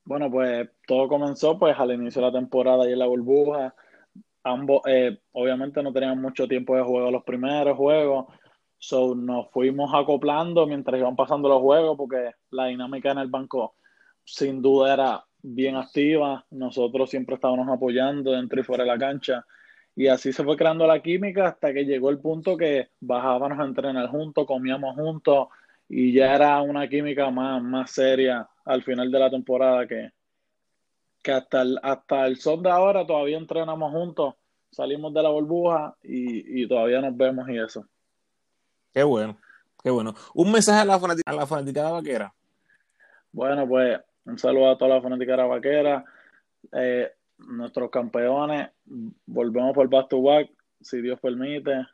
Bueno, 0.04 0.30
pues 0.30 0.68
todo 0.86 1.08
comenzó 1.08 1.58
pues 1.58 1.76
al 1.78 1.92
inicio 1.92 2.20
de 2.20 2.26
la 2.28 2.32
temporada 2.32 2.88
y 2.88 2.92
en 2.92 2.98
la 2.98 3.06
burbuja. 3.06 3.74
Ambos, 4.44 4.82
eh, 4.86 5.18
obviamente 5.32 5.82
no 5.82 5.92
teníamos 5.92 6.18
mucho 6.18 6.48
tiempo 6.48 6.76
de 6.76 6.82
juego 6.82 7.10
los 7.10 7.22
primeros 7.22 7.76
juegos, 7.76 8.26
so 8.78 9.14
nos 9.14 9.50
fuimos 9.50 9.92
acoplando 9.94 10.66
mientras 10.66 10.98
iban 10.98 11.14
pasando 11.14 11.48
los 11.48 11.60
juegos 11.60 11.96
porque 11.96 12.32
la 12.50 12.66
dinámica 12.66 13.12
en 13.12 13.18
el 13.18 13.28
banco 13.28 13.76
sin 14.24 14.60
duda 14.60 14.94
era 14.94 15.24
bien 15.42 15.76
activa. 15.76 16.44
Nosotros 16.50 17.10
siempre 17.10 17.36
estábamos 17.36 17.68
apoyando 17.68 18.32
dentro 18.32 18.60
y 18.60 18.64
fuera 18.64 18.84
de 18.84 18.90
la 18.90 18.98
cancha 18.98 19.46
y 19.94 20.08
así 20.08 20.32
se 20.32 20.44
fue 20.44 20.56
creando 20.56 20.86
la 20.86 21.00
química 21.00 21.48
hasta 21.48 21.72
que 21.72 21.84
llegó 21.84 22.10
el 22.10 22.18
punto 22.18 22.56
que 22.56 22.90
bajábamos 23.00 23.58
a 23.58 23.64
entrenar 23.64 24.08
juntos, 24.08 24.46
comíamos 24.46 24.96
juntos 24.96 25.48
y 25.88 26.12
ya 26.12 26.34
era 26.34 26.60
una 26.62 26.88
química 26.88 27.30
más, 27.30 27.62
más 27.62 27.90
seria 27.90 28.48
al 28.64 28.82
final 28.82 29.10
de 29.10 29.18
la 29.18 29.30
temporada 29.30 29.86
que, 29.86 30.10
que 31.22 31.32
hasta 31.32 31.62
el, 31.62 31.78
hasta 31.82 32.26
el 32.26 32.36
son 32.38 32.62
de 32.62 32.70
ahora 32.70 33.06
todavía 33.06 33.38
entrenamos 33.38 33.92
juntos, 33.92 34.34
salimos 34.70 35.14
de 35.14 35.22
la 35.22 35.28
burbuja 35.30 35.96
y, 36.02 36.62
y 36.62 36.68
todavía 36.68 37.00
nos 37.00 37.16
vemos 37.16 37.48
y 37.48 37.58
eso. 37.58 37.86
Qué 38.92 39.02
bueno, 39.04 39.36
qué 39.82 39.90
bueno. 39.90 40.14
Un 40.34 40.52
mensaje 40.52 40.80
a 40.80 40.84
la, 40.84 40.98
fanati- 40.98 41.22
a 41.24 41.32
la 41.32 41.46
fanaticada 41.46 41.92
vaquera. 41.92 42.34
Bueno, 43.32 43.66
pues 43.66 43.98
un 44.24 44.38
saludo 44.38 44.70
a 44.70 44.78
toda 44.78 44.96
la 44.96 45.02
fanática 45.02 45.36
vaquera, 45.46 46.04
eh, 46.72 47.10
nuestros 47.38 47.90
campeones, 47.90 48.70
volvemos 49.26 49.74
por 49.74 49.88
back 49.88 50.08
to 50.08 50.22
back, 50.22 50.50
si 50.80 51.00
Dios 51.00 51.18
permite, 51.20 51.86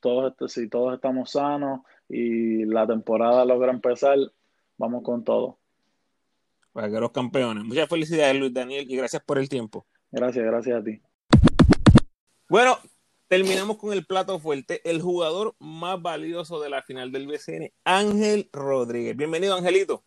todos, 0.00 0.32
est- 0.32 0.48
si 0.54 0.68
todos 0.68 0.94
estamos 0.94 1.32
sanos 1.32 1.80
y 2.08 2.64
la 2.64 2.86
temporada 2.86 3.44
logra 3.44 3.72
empezar, 3.72 4.16
vamos 4.76 5.02
con 5.02 5.24
todo. 5.24 5.57
Vaqueros 6.78 7.10
campeones. 7.10 7.64
Muchas 7.64 7.88
felicidades, 7.88 8.36
Luis 8.36 8.54
Daniel, 8.54 8.86
y 8.88 8.96
gracias 8.96 9.20
por 9.24 9.38
el 9.38 9.48
tiempo. 9.48 9.84
Gracias, 10.12 10.44
gracias 10.44 10.80
a 10.80 10.84
ti. 10.84 11.00
Bueno, 12.48 12.78
terminamos 13.26 13.78
con 13.78 13.92
el 13.92 14.06
plato 14.06 14.38
fuerte. 14.38 14.80
El 14.88 15.02
jugador 15.02 15.56
más 15.58 16.00
valioso 16.00 16.60
de 16.60 16.70
la 16.70 16.82
final 16.82 17.10
del 17.10 17.26
BCN, 17.26 17.72
Ángel 17.84 18.48
Rodríguez. 18.52 19.16
Bienvenido, 19.16 19.56
Angelito. 19.56 20.04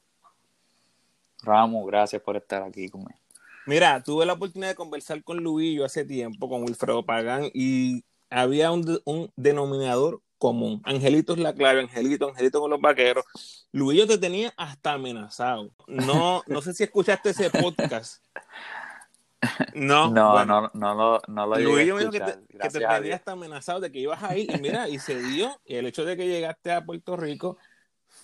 Ramos, 1.44 1.86
gracias 1.88 2.22
por 2.22 2.38
estar 2.38 2.64
aquí 2.64 2.88
conmigo. 2.88 3.20
Mira, 3.66 4.02
tuve 4.02 4.26
la 4.26 4.34
oportunidad 4.34 4.70
de 4.70 4.76
conversar 4.76 5.22
con 5.24 5.44
Luillo 5.44 5.84
hace 5.84 6.06
tiempo, 6.06 6.48
con 6.48 6.64
Wilfredo 6.64 7.06
Pagán, 7.06 7.50
y 7.54 8.06
había 8.30 8.72
un, 8.72 9.02
un 9.04 9.30
denominador 9.36 10.22
común. 10.42 10.82
Angelito 10.86 11.34
es 11.34 11.40
la 11.40 11.54
clave, 11.54 11.82
Angelito, 11.82 12.28
Angelito 12.28 12.60
con 12.60 12.72
los 12.72 12.82
vaqueros. 12.82 13.24
Luillo 13.72 14.08
te 14.08 14.18
tenía 14.18 14.52
hasta 14.58 14.94
amenazado. 14.94 15.70
No, 15.86 16.42
no 16.48 16.62
sé 16.64 16.74
si 16.74 16.84
escuchaste 16.84 17.30
ese 17.30 17.52
podcast. 17.52 18.26
No, 19.76 20.10
No, 20.12 20.32
bueno. 20.32 20.62
no, 20.62 20.72
no 20.74 20.96
lo, 20.96 21.22
no 21.28 21.46
lo 21.46 21.60
Luillo 21.60 21.94
me 21.94 22.00
dijo 22.02 22.12
que 22.12 22.20
te, 22.22 22.58
que 22.58 22.70
te 22.70 22.80
tenía 22.80 23.16
hasta 23.16 23.34
amenazado 23.34 23.82
de 23.82 23.92
que 23.92 24.00
ibas 24.00 24.24
a 24.24 24.36
ir 24.36 24.50
y 24.52 24.60
mira, 24.60 24.90
y 24.90 24.98
se 24.98 25.22
dio. 25.22 25.62
Y 25.64 25.76
el 25.76 25.86
hecho 25.86 26.06
de 26.06 26.18
que 26.18 26.28
llegaste 26.28 26.72
a 26.72 26.84
Puerto 26.84 27.16
Rico, 27.16 27.58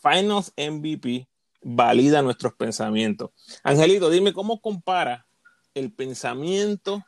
Finals 0.02 0.52
MVP, 0.58 1.28
valida 1.62 2.24
nuestros 2.24 2.56
pensamientos. 2.56 3.30
Angelito, 3.62 4.10
dime 4.10 4.34
cómo 4.34 4.60
compara 4.60 5.28
el 5.76 5.92
pensamiento 5.92 7.06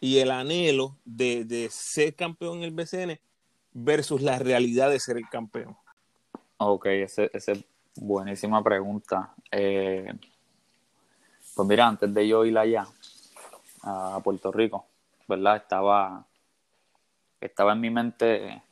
y 0.00 0.18
el 0.18 0.32
anhelo 0.32 0.98
de, 1.04 1.44
de 1.44 1.68
ser 1.70 2.16
campeón 2.16 2.58
en 2.58 2.64
el 2.64 2.70
BCN 2.72 3.20
versus 3.84 4.20
la 4.22 4.38
realidad 4.38 4.90
de 4.90 5.00
ser 5.00 5.16
el 5.16 5.28
campeón. 5.28 5.76
Ok, 6.58 6.86
esa 6.86 7.24
es 7.32 7.64
buenísima 7.94 8.62
pregunta. 8.62 9.32
Eh, 9.50 10.12
pues 11.54 11.68
mira, 11.68 11.86
antes 11.86 12.12
de 12.12 12.28
yo 12.28 12.44
ir 12.44 12.56
allá 12.56 12.86
a 13.82 14.20
Puerto 14.22 14.52
Rico, 14.52 14.86
¿verdad? 15.26 15.56
Estaba, 15.56 16.24
estaba 17.40 17.72
en 17.72 17.80
mi 17.80 17.90
mente 17.90 18.62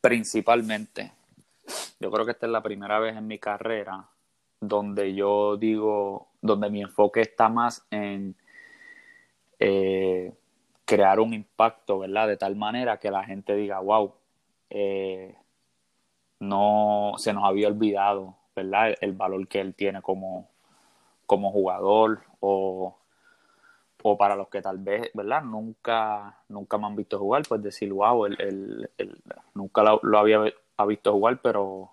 principalmente. 0.00 1.12
Yo 2.00 2.10
creo 2.10 2.24
que 2.24 2.32
esta 2.32 2.46
es 2.46 2.52
la 2.52 2.62
primera 2.62 2.98
vez 2.98 3.16
en 3.16 3.26
mi 3.26 3.38
carrera 3.38 4.06
donde 4.60 5.14
yo 5.14 5.56
digo, 5.56 6.28
donde 6.40 6.70
mi 6.70 6.82
enfoque 6.82 7.20
está 7.20 7.48
más 7.48 7.86
en 7.90 8.34
eh, 9.58 10.32
crear 10.84 11.20
un 11.20 11.34
impacto, 11.34 12.00
¿verdad? 12.00 12.28
De 12.28 12.36
tal 12.36 12.56
manera 12.56 12.98
que 12.98 13.10
la 13.10 13.24
gente 13.24 13.54
diga, 13.54 13.80
wow, 13.80 14.14
eh, 14.70 15.36
no 16.40 17.14
se 17.18 17.32
nos 17.32 17.44
había 17.44 17.68
olvidado, 17.68 18.36
¿verdad? 18.54 18.90
El, 18.90 18.96
el 19.00 19.12
valor 19.12 19.48
que 19.48 19.60
él 19.60 19.74
tiene 19.74 20.02
como, 20.02 20.48
como 21.26 21.52
jugador 21.52 22.22
o, 22.40 22.98
o 24.02 24.16
para 24.16 24.36
los 24.36 24.48
que 24.48 24.62
tal 24.62 24.78
vez, 24.78 25.10
¿verdad? 25.14 25.42
Nunca, 25.42 26.38
nunca 26.48 26.78
me 26.78 26.86
han 26.86 26.96
visto 26.96 27.18
jugar, 27.18 27.42
pues 27.48 27.62
decir, 27.62 27.92
wow, 27.92 28.26
él, 28.26 28.36
él- 28.40 28.90
él 28.98 29.22
nunca 29.54 29.82
lo, 29.82 30.00
lo 30.02 30.18
había 30.18 30.40
ha 30.76 30.86
visto 30.86 31.12
jugar, 31.12 31.40
pero 31.42 31.90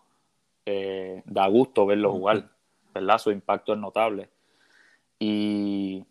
eh, 0.65 1.23
da 1.26 1.47
gusto 1.47 1.86
verlo 1.88 2.11
jugar, 2.11 2.49
¿verdad? 2.93 3.17
Su 3.19 3.32
impacto 3.32 3.73
es 3.73 3.80
notable. 3.80 4.30
Y 5.19 6.05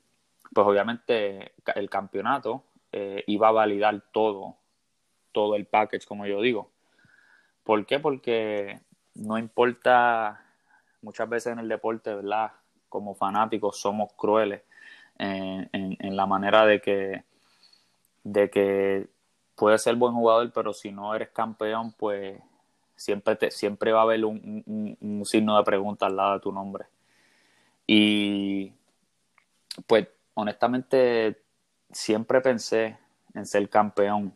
pues 0.54 0.66
obviamente 0.66 1.52
el 1.76 1.90
campeonato 1.90 2.64
eh, 2.92 3.24
iba 3.28 3.48
a 3.48 3.52
validar 3.52 4.02
todo, 4.12 4.56
todo 5.34 5.56
el 5.56 5.66
package, 5.66 6.06
como 6.06 6.24
yo 6.24 6.40
digo. 6.40 6.70
¿Por 7.62 7.84
qué? 7.84 7.98
Porque 8.00 8.80
no 9.14 9.36
importa, 9.36 10.42
muchas 11.02 11.28
veces 11.28 11.52
en 11.52 11.58
el 11.58 11.68
deporte, 11.68 12.14
¿verdad? 12.14 12.52
Como 12.88 13.14
fanáticos 13.14 13.78
somos 13.78 14.12
crueles 14.14 14.62
en, 15.18 16.16
la 16.16 16.26
manera 16.26 16.64
de 16.64 16.80
que, 16.80 17.24
de 18.22 18.50
que 18.50 19.08
puedes 19.56 19.82
ser 19.82 19.96
buen 19.96 20.14
jugador, 20.14 20.50
pero 20.52 20.72
si 20.72 20.90
no 20.90 21.14
eres 21.14 21.30
campeón, 21.30 21.92
pues 21.92 22.40
siempre, 22.96 23.36
te, 23.36 23.50
siempre 23.50 23.92
va 23.92 24.00
a 24.00 24.04
haber 24.04 24.24
un, 24.24 24.96
un, 25.00 25.24
signo 25.24 25.56
de 25.56 25.64
pregunta 25.64 26.06
al 26.06 26.16
lado 26.16 26.34
de 26.34 26.40
tu 26.40 26.52
nombre. 26.52 26.86
Y 27.86 28.72
pues 29.86 30.08
honestamente 30.34 31.42
siempre 31.90 32.40
pensé 32.40 32.98
en 33.34 33.46
ser 33.46 33.68
campeón 33.68 34.34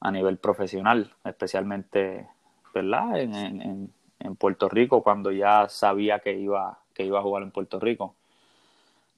a 0.00 0.10
nivel 0.10 0.38
profesional, 0.38 1.12
especialmente 1.24 2.28
¿verdad? 2.74 3.20
En, 3.20 3.34
en, 3.34 3.92
en, 4.20 4.36
Puerto 4.36 4.68
Rico, 4.68 5.02
cuando 5.02 5.32
ya 5.32 5.68
sabía 5.68 6.20
que 6.20 6.34
iba, 6.34 6.78
que 6.94 7.04
iba 7.04 7.18
a 7.18 7.22
jugar 7.22 7.42
en 7.42 7.50
Puerto 7.50 7.80
Rico. 7.80 8.14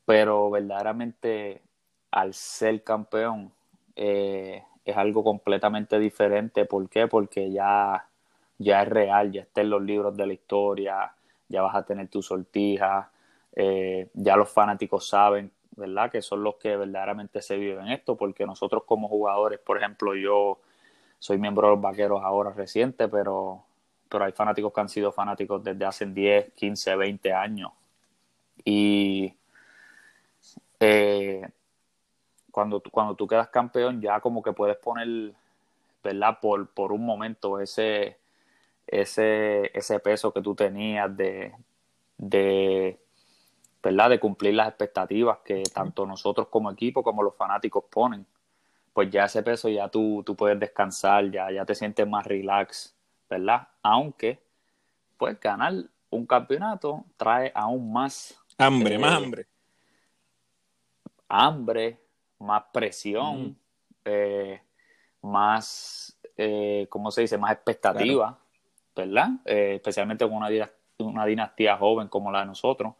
Pero 0.07 0.51
verdaderamente 0.51 1.61
al 2.11 2.35
ser 2.35 2.83
campeón 2.83 3.53
eh, 3.97 4.63
es 4.85 4.97
algo 4.97 5.23
completamente 5.23 5.99
diferente. 5.99 6.65
¿Por 6.65 6.89
qué? 6.89 7.07
Porque 7.07 7.51
ya, 7.51 8.07
ya 8.59 8.83
es 8.83 8.89
real, 8.89 9.33
ya 9.33 9.43
está 9.43 9.61
en 9.61 9.71
los 9.71 9.83
libros 9.83 10.17
de 10.17 10.27
la 10.27 10.33
historia, 10.33 11.13
ya 11.49 11.63
vas 11.63 11.75
a 11.75 11.83
tener 11.85 12.09
tu 12.09 12.23
sortija, 12.23 13.11
eh, 13.55 14.09
ya 14.15 14.37
los 14.37 14.51
fanáticos 14.51 15.09
saben, 15.09 15.51
¿verdad? 15.77 16.11
Que 16.11 16.23
son 16.23 16.43
los 16.43 16.57
que 16.57 16.77
verdaderamente 16.77 17.43
se 17.43 17.57
viven 17.57 17.89
esto, 17.89 18.17
porque 18.17 18.47
nosotros 18.47 18.85
como 18.85 19.09
jugadores, 19.09 19.59
por 19.59 19.77
ejemplo, 19.77 20.15
yo 20.15 20.59
soy 21.21 21.39
miembro 21.39 21.69
de 21.69 21.75
los 21.75 21.83
Vaqueros 21.83 22.23
ahora 22.25 22.51
reciente, 22.51 23.07
pero, 23.07 23.63
pero 24.09 24.25
hay 24.25 24.33
fanáticos 24.33 24.73
que 24.73 24.81
han 24.81 24.89
sido 24.89 25.13
fanáticos 25.13 25.63
desde 25.63 25.85
hace 25.85 26.07
10, 26.07 26.55
15, 26.55 26.97
20 26.97 27.33
años. 27.33 27.71
Y 28.65 29.37
eh, 30.81 31.47
cuando, 32.51 32.83
cuando 32.91 33.15
tú 33.15 33.29
quedas 33.29 33.49
campeón 33.49 34.01
ya 34.01 34.19
como 34.21 34.43
que 34.43 34.55
puedes 34.55 34.79
poner, 34.79 35.35
¿verdad? 36.03 36.39
Por, 36.41 36.71
por 36.71 36.91
un 36.91 37.05
momento 37.05 37.61
ese, 37.61 38.17
ese, 38.87 39.71
ese 39.77 40.01
peso 40.01 40.33
que 40.33 40.41
tú 40.41 40.55
tenías 40.55 41.15
de, 41.15 41.53
de, 42.17 42.99
¿verdad? 43.83 44.09
De 44.09 44.19
cumplir 44.19 44.55
las 44.55 44.69
expectativas 44.69 45.41
que 45.45 45.65
tanto 45.65 46.07
nosotros 46.07 46.49
como 46.49 46.71
equipo 46.71 47.03
como 47.03 47.23
los 47.23 47.37
fanáticos 47.37 47.85
ponen 47.91 48.25
pues 48.93 49.11
ya 49.11 49.25
ese 49.25 49.43
peso 49.43 49.69
ya 49.69 49.89
tú, 49.89 50.23
tú 50.25 50.35
puedes 50.37 50.59
descansar, 50.59 51.31
ya, 51.31 51.51
ya 51.51 51.65
te 51.65 51.75
sientes 51.75 52.07
más 52.07 52.27
relax, 52.27 52.95
¿verdad? 53.29 53.69
Aunque, 53.83 54.41
pues 55.17 55.39
ganar 55.41 55.75
un 56.11 56.27
campeonato 56.27 57.05
trae 57.17 57.53
aún 57.55 57.93
más... 57.93 58.39
Hambre, 58.59 58.99
más 58.99 59.13
eh, 59.13 59.17
hambre. 59.17 59.47
Hambre, 61.29 62.01
más 62.41 62.65
presión, 62.73 63.57
eh, 64.05 64.61
más, 65.23 66.19
eh, 66.37 66.87
¿cómo 66.91 67.11
se 67.11 67.23
dice? 67.23 67.39
Más 67.39 67.53
expectativa, 67.53 68.37
¿verdad? 68.97 69.31
especialmente 69.45 70.27
con 70.27 70.35
una, 70.35 70.49
una 70.99 71.25
dinastía 71.25 71.77
joven 71.77 72.09
como 72.09 72.33
la 72.33 72.41
de 72.41 72.47
nosotros 72.47 72.95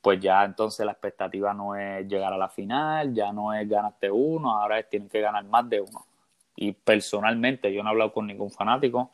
pues 0.00 0.20
ya 0.20 0.44
entonces 0.44 0.84
la 0.86 0.92
expectativa 0.92 1.52
no 1.52 1.76
es 1.76 2.06
llegar 2.08 2.32
a 2.32 2.38
la 2.38 2.48
final, 2.48 3.12
ya 3.14 3.32
no 3.32 3.52
es 3.54 3.68
ganarte 3.68 4.10
uno, 4.10 4.56
ahora 4.56 4.78
es 4.78 4.88
tienen 4.88 5.08
que 5.08 5.20
ganar 5.20 5.44
más 5.44 5.68
de 5.68 5.80
uno. 5.80 6.06
Y 6.56 6.72
personalmente, 6.72 7.72
yo 7.72 7.82
no 7.82 7.90
he 7.90 7.92
hablado 7.92 8.12
con 8.12 8.26
ningún 8.26 8.50
fanático, 8.50 9.12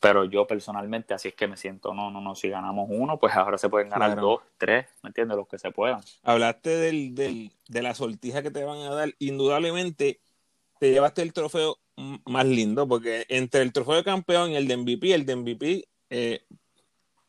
pero 0.00 0.24
yo 0.24 0.46
personalmente 0.46 1.14
así 1.14 1.28
es 1.28 1.34
que 1.34 1.48
me 1.48 1.56
siento, 1.56 1.94
no, 1.94 2.10
no, 2.10 2.20
no, 2.20 2.34
si 2.34 2.48
ganamos 2.48 2.88
uno, 2.90 3.18
pues 3.18 3.34
ahora 3.34 3.58
se 3.58 3.68
pueden 3.68 3.88
ganar 3.88 4.16
dos, 4.16 4.40
tres, 4.58 4.86
¿me 5.02 5.08
entiendes? 5.08 5.36
Los 5.36 5.48
que 5.48 5.58
se 5.58 5.70
puedan. 5.70 6.00
Hablaste 6.22 6.70
del, 6.70 7.14
del, 7.14 7.52
de 7.68 7.82
la 7.82 7.94
sortija 7.94 8.42
que 8.42 8.50
te 8.50 8.64
van 8.64 8.78
a 8.78 8.94
dar, 8.94 9.14
indudablemente 9.18 10.20
te 10.78 10.90
llevaste 10.90 11.22
el 11.22 11.32
trofeo 11.32 11.78
más 12.26 12.44
lindo, 12.44 12.86
porque 12.86 13.24
entre 13.28 13.62
el 13.62 13.72
trofeo 13.72 13.94
de 13.94 14.04
campeón 14.04 14.50
y 14.50 14.56
el 14.56 14.68
de 14.68 14.76
MVP, 14.76 15.14
el 15.14 15.26
de 15.26 15.36
MVP, 15.36 15.88
eh, 16.10 16.44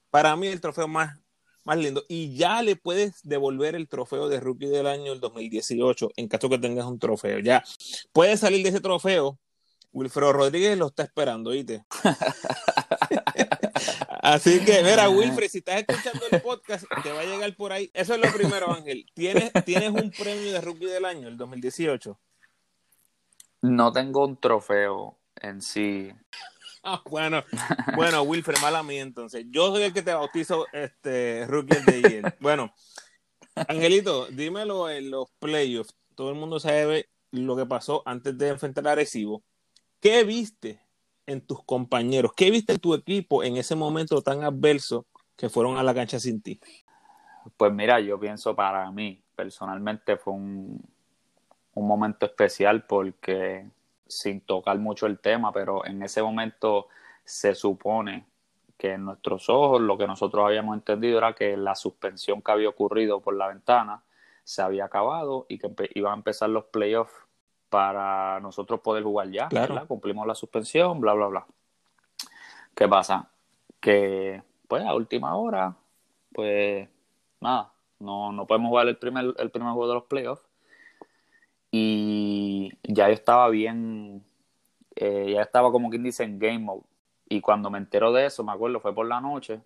para 0.09 0.35
mí 0.35 0.47
el 0.47 0.61
trofeo 0.61 0.87
más 0.87 1.17
más 1.65 1.77
lindo. 1.77 2.05
Y 2.07 2.37
ya 2.37 2.61
le 2.61 2.77
puedes 2.77 3.21
devolver 3.23 3.75
el 3.75 3.89
trofeo 3.89 4.29
de 4.29 4.39
rookie 4.39 4.67
del 4.67 4.87
año 4.87 5.11
el 5.11 5.19
2018 5.19 6.11
en 6.15 6.27
caso 6.29 6.49
que 6.49 6.59
tengas 6.59 6.85
un 6.85 6.99
trofeo. 6.99 7.39
Ya 7.39 7.63
puedes 8.13 8.39
salir 8.39 8.63
de 8.63 8.69
ese 8.69 8.79
trofeo. 8.79 9.37
Wilfredo 9.91 10.33
Rodríguez 10.33 10.77
lo 10.77 10.87
está 10.87 11.03
esperando, 11.03 11.49
¿oíste? 11.51 11.85
Así 14.21 14.59
que, 14.65 14.81
mira, 14.83 15.09
Wilfred, 15.09 15.49
si 15.49 15.59
estás 15.59 15.83
escuchando 15.87 16.25
el 16.31 16.41
podcast, 16.41 16.85
te 17.03 17.11
va 17.11 17.21
a 17.21 17.25
llegar 17.25 17.55
por 17.55 17.71
ahí. 17.71 17.91
Eso 17.93 18.15
es 18.15 18.19
lo 18.19 18.31
primero, 18.33 18.71
Ángel. 18.71 19.05
¿Tienes, 19.13 19.51
¿tienes 19.63 19.89
un 19.89 20.11
premio 20.11 20.51
de 20.51 20.61
rookie 20.61 20.87
del 20.87 21.05
año, 21.05 21.27
el 21.27 21.37
2018? 21.37 22.19
No 23.61 23.91
tengo 23.91 24.25
un 24.25 24.37
trofeo 24.37 25.17
en 25.35 25.61
sí. 25.61 26.11
bueno, 27.09 27.43
bueno, 27.95 28.21
Wilfred, 28.23 28.59
mala 28.61 28.83
mía 28.83 29.01
entonces. 29.01 29.45
Yo 29.49 29.71
soy 29.71 29.83
el 29.83 29.93
que 29.93 30.01
te 30.01 30.13
bautizo 30.13 30.65
este 30.71 31.45
Rookie 31.47 31.77
de 31.85 32.01
year. 32.01 32.37
Bueno, 32.39 32.73
Angelito, 33.67 34.27
dímelo 34.27 34.89
en 34.89 35.09
los 35.09 35.29
playoffs. 35.39 35.95
Todo 36.15 36.29
el 36.29 36.35
mundo 36.35 36.59
sabe 36.59 37.09
lo 37.31 37.55
que 37.55 37.65
pasó 37.65 38.03
antes 38.05 38.37
de 38.37 38.49
enfrentar 38.49 38.87
a 38.87 38.91
Arecibo. 38.93 39.43
¿Qué 39.99 40.23
viste 40.23 40.81
en 41.25 41.41
tus 41.41 41.63
compañeros? 41.63 42.31
¿Qué 42.35 42.51
viste 42.51 42.73
en 42.73 42.79
tu 42.79 42.93
equipo 42.93 43.43
en 43.43 43.57
ese 43.57 43.75
momento 43.75 44.21
tan 44.21 44.43
adverso 44.43 45.05
que 45.35 45.49
fueron 45.49 45.77
a 45.77 45.83
la 45.83 45.93
cancha 45.93 46.19
sin 46.19 46.41
ti? 46.41 46.59
Pues 47.57 47.73
mira, 47.73 47.99
yo 47.99 48.19
pienso 48.19 48.55
para 48.55 48.89
mí, 48.91 49.21
personalmente 49.35 50.17
fue 50.17 50.33
un, 50.33 50.81
un 51.73 51.87
momento 51.87 52.25
especial 52.25 52.85
porque 52.85 53.69
sin 54.07 54.41
tocar 54.41 54.77
mucho 54.79 55.05
el 55.05 55.19
tema, 55.19 55.51
pero 55.51 55.85
en 55.85 56.01
ese 56.03 56.21
momento 56.21 56.87
se 57.23 57.55
supone 57.55 58.25
que 58.77 58.93
en 58.93 59.05
nuestros 59.05 59.49
ojos 59.49 59.81
lo 59.81 59.97
que 59.97 60.07
nosotros 60.07 60.45
habíamos 60.45 60.75
entendido 60.75 61.17
era 61.17 61.33
que 61.33 61.55
la 61.57 61.75
suspensión 61.75 62.41
que 62.41 62.51
había 62.51 62.69
ocurrido 62.69 63.21
por 63.21 63.35
la 63.35 63.47
ventana 63.47 64.03
se 64.43 64.61
había 64.61 64.85
acabado 64.85 65.45
y 65.49 65.57
que 65.57 65.71
iban 65.95 66.13
a 66.13 66.15
empezar 66.17 66.49
los 66.49 66.65
playoffs 66.65 67.13
para 67.69 68.39
nosotros 68.41 68.81
poder 68.81 69.03
jugar 69.03 69.31
ya. 69.31 69.47
Claro. 69.47 69.87
Cumplimos 69.87 70.27
la 70.27 70.35
suspensión, 70.35 70.99
bla, 71.01 71.13
bla, 71.13 71.27
bla. 71.27 71.45
¿Qué 72.75 72.87
pasa? 72.87 73.29
Que 73.79 74.43
pues 74.67 74.83
a 74.83 74.93
última 74.93 75.35
hora, 75.35 75.75
pues 76.33 76.87
nada, 77.39 77.71
no, 77.99 78.31
no 78.31 78.45
podemos 78.45 78.69
jugar 78.69 78.87
el 78.87 78.97
primer, 78.97 79.33
el 79.37 79.51
primer 79.51 79.73
juego 79.73 79.87
de 79.87 79.93
los 79.95 80.03
playoffs 80.03 80.44
y 81.77 82.71
ya 82.83 83.09
yo 83.09 83.13
estaba 83.13 83.49
bien, 83.49 84.23
eh, 84.95 85.33
ya 85.33 85.41
estaba 85.41 85.73
como 85.73 85.89
quien 85.89 86.03
dice 86.03 86.23
en 86.23 86.39
game 86.39 86.59
mode. 86.59 86.83
Y 87.27 87.41
cuando 87.41 87.69
me 87.69 87.77
entero 87.77 88.13
de 88.13 88.27
eso, 88.27 88.45
me 88.45 88.53
acuerdo, 88.53 88.79
fue 88.79 88.95
por 88.95 89.05
la 89.07 89.19
noche, 89.19 89.59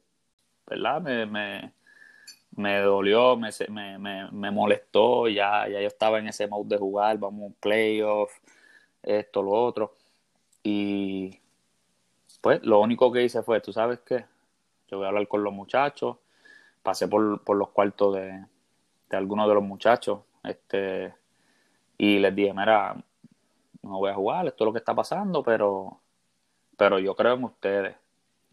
¿verdad? 0.66 1.02
Me, 1.02 1.28
me, 1.28 1.72
me 2.56 2.80
dolió, 2.80 3.38
me, 3.38 3.50
me, 4.00 4.32
me, 4.32 4.52
molestó, 4.52 5.28
ya, 5.28 5.68
ya 5.68 5.82
yo 5.82 5.88
estaba 5.88 6.18
en 6.18 6.28
ese 6.30 6.48
mode 6.48 6.70
de 6.70 6.78
jugar, 6.80 7.20
vamos, 7.20 7.54
playoff, 7.60 8.32
esto, 9.04 9.44
lo 9.44 9.52
otro. 9.52 9.96
Y 10.64 11.40
pues 12.42 12.64
lo 12.64 12.80
único 12.82 13.12
que 13.12 13.24
hice 13.24 13.44
fue, 13.44 13.62
¿tú 13.62 13.72
sabes 13.72 14.00
qué? 14.00 14.26
Yo 14.90 14.98
voy 14.98 15.06
a 15.06 15.10
hablar 15.10 15.28
con 15.28 15.44
los 15.44 15.54
muchachos, 15.54 16.18
pasé 16.82 17.08
por, 17.08 17.44
por 17.44 17.56
los 17.58 17.70
cuartos 17.70 18.16
de, 18.16 18.46
de 19.12 19.18
algunos 19.18 19.48
de 19.48 19.54
los 19.54 19.64
muchachos, 19.64 20.22
este 20.44 21.19
y 22.02 22.18
les 22.18 22.34
dije, 22.34 22.54
mira, 22.54 22.96
no 23.84 23.98
voy 24.00 24.10
a 24.10 24.16
jugar, 24.16 24.48
esto 24.48 24.64
es 24.64 24.66
lo 24.66 24.72
que 24.72 24.80
está 24.80 24.96
pasando, 24.96 25.44
pero, 25.44 26.00
pero 26.78 26.98
yo 26.98 27.14
creo 27.14 27.34
en 27.34 27.44
ustedes. 27.44 27.98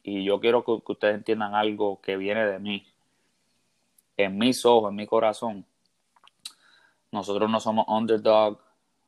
Y 0.03 0.25
yo 0.25 0.41
quiero 0.41 0.65
que, 0.65 0.73
ustedes 0.73 1.15
entiendan 1.15 1.55
algo 1.55 2.01
que 2.01 2.17
viene 2.17 2.45
de 2.45 2.59
mí. 2.59 2.85
En 4.17 4.37
mis 4.37 4.67
ojos, 4.67 4.91
en 4.91 4.97
mi 4.97 5.07
corazón. 5.07 5.65
Nosotros 7.13 7.49
no 7.49 7.61
somos 7.61 7.87
underdog, 7.87 8.61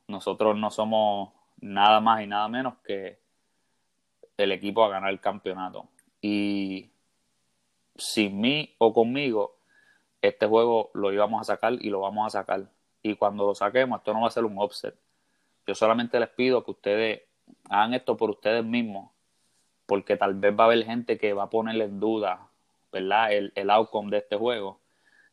nosotros 0.07 0.57
no 0.57 0.70
somos 0.70 1.30
nada 1.61 2.01
más 2.01 2.22
y 2.22 2.28
nada 2.28 2.47
menos 2.47 2.74
que 2.84 3.18
el 4.36 4.53
equipo 4.53 4.84
a 4.84 4.89
ganar 4.89 5.11
el 5.11 5.20
campeonato. 5.20 5.89
Y 6.20 6.93
sin 7.97 8.41
mí 8.41 8.72
o 8.78 8.95
conmigo, 8.95 9.57
este 10.22 10.47
juego 10.47 10.93
lo 10.95 11.12
íbamos 11.12 11.41
a 11.41 11.55
sacar 11.55 11.72
y 11.72 11.91
lo 11.91 12.01
vamos 12.01 12.26
a 12.28 12.39
sacar 12.39 12.77
y 13.03 13.16
cuando 13.16 13.46
lo 13.46 13.55
saquemos, 13.55 13.99
esto 13.99 14.12
no 14.12 14.22
va 14.22 14.28
a 14.28 14.30
ser 14.30 14.44
un 14.44 14.59
offset. 14.59 14.94
Yo 15.66 15.74
solamente 15.74 16.18
les 16.18 16.28
pido 16.30 16.64
que 16.64 16.70
ustedes 16.70 17.22
hagan 17.68 17.94
esto 17.94 18.16
por 18.16 18.30
ustedes 18.30 18.64
mismos, 18.64 19.11
porque 19.86 20.16
tal 20.16 20.34
vez 20.34 20.59
va 20.59 20.64
a 20.64 20.66
haber 20.66 20.84
gente 20.84 21.18
que 21.18 21.32
va 21.32 21.44
a 21.44 21.51
ponerle 21.51 21.84
en 21.84 22.01
duda, 22.01 22.49
¿verdad? 22.92 23.32
El, 23.32 23.53
el 23.55 23.70
outcome 23.70 24.11
de 24.11 24.18
este 24.18 24.36
juego, 24.36 24.80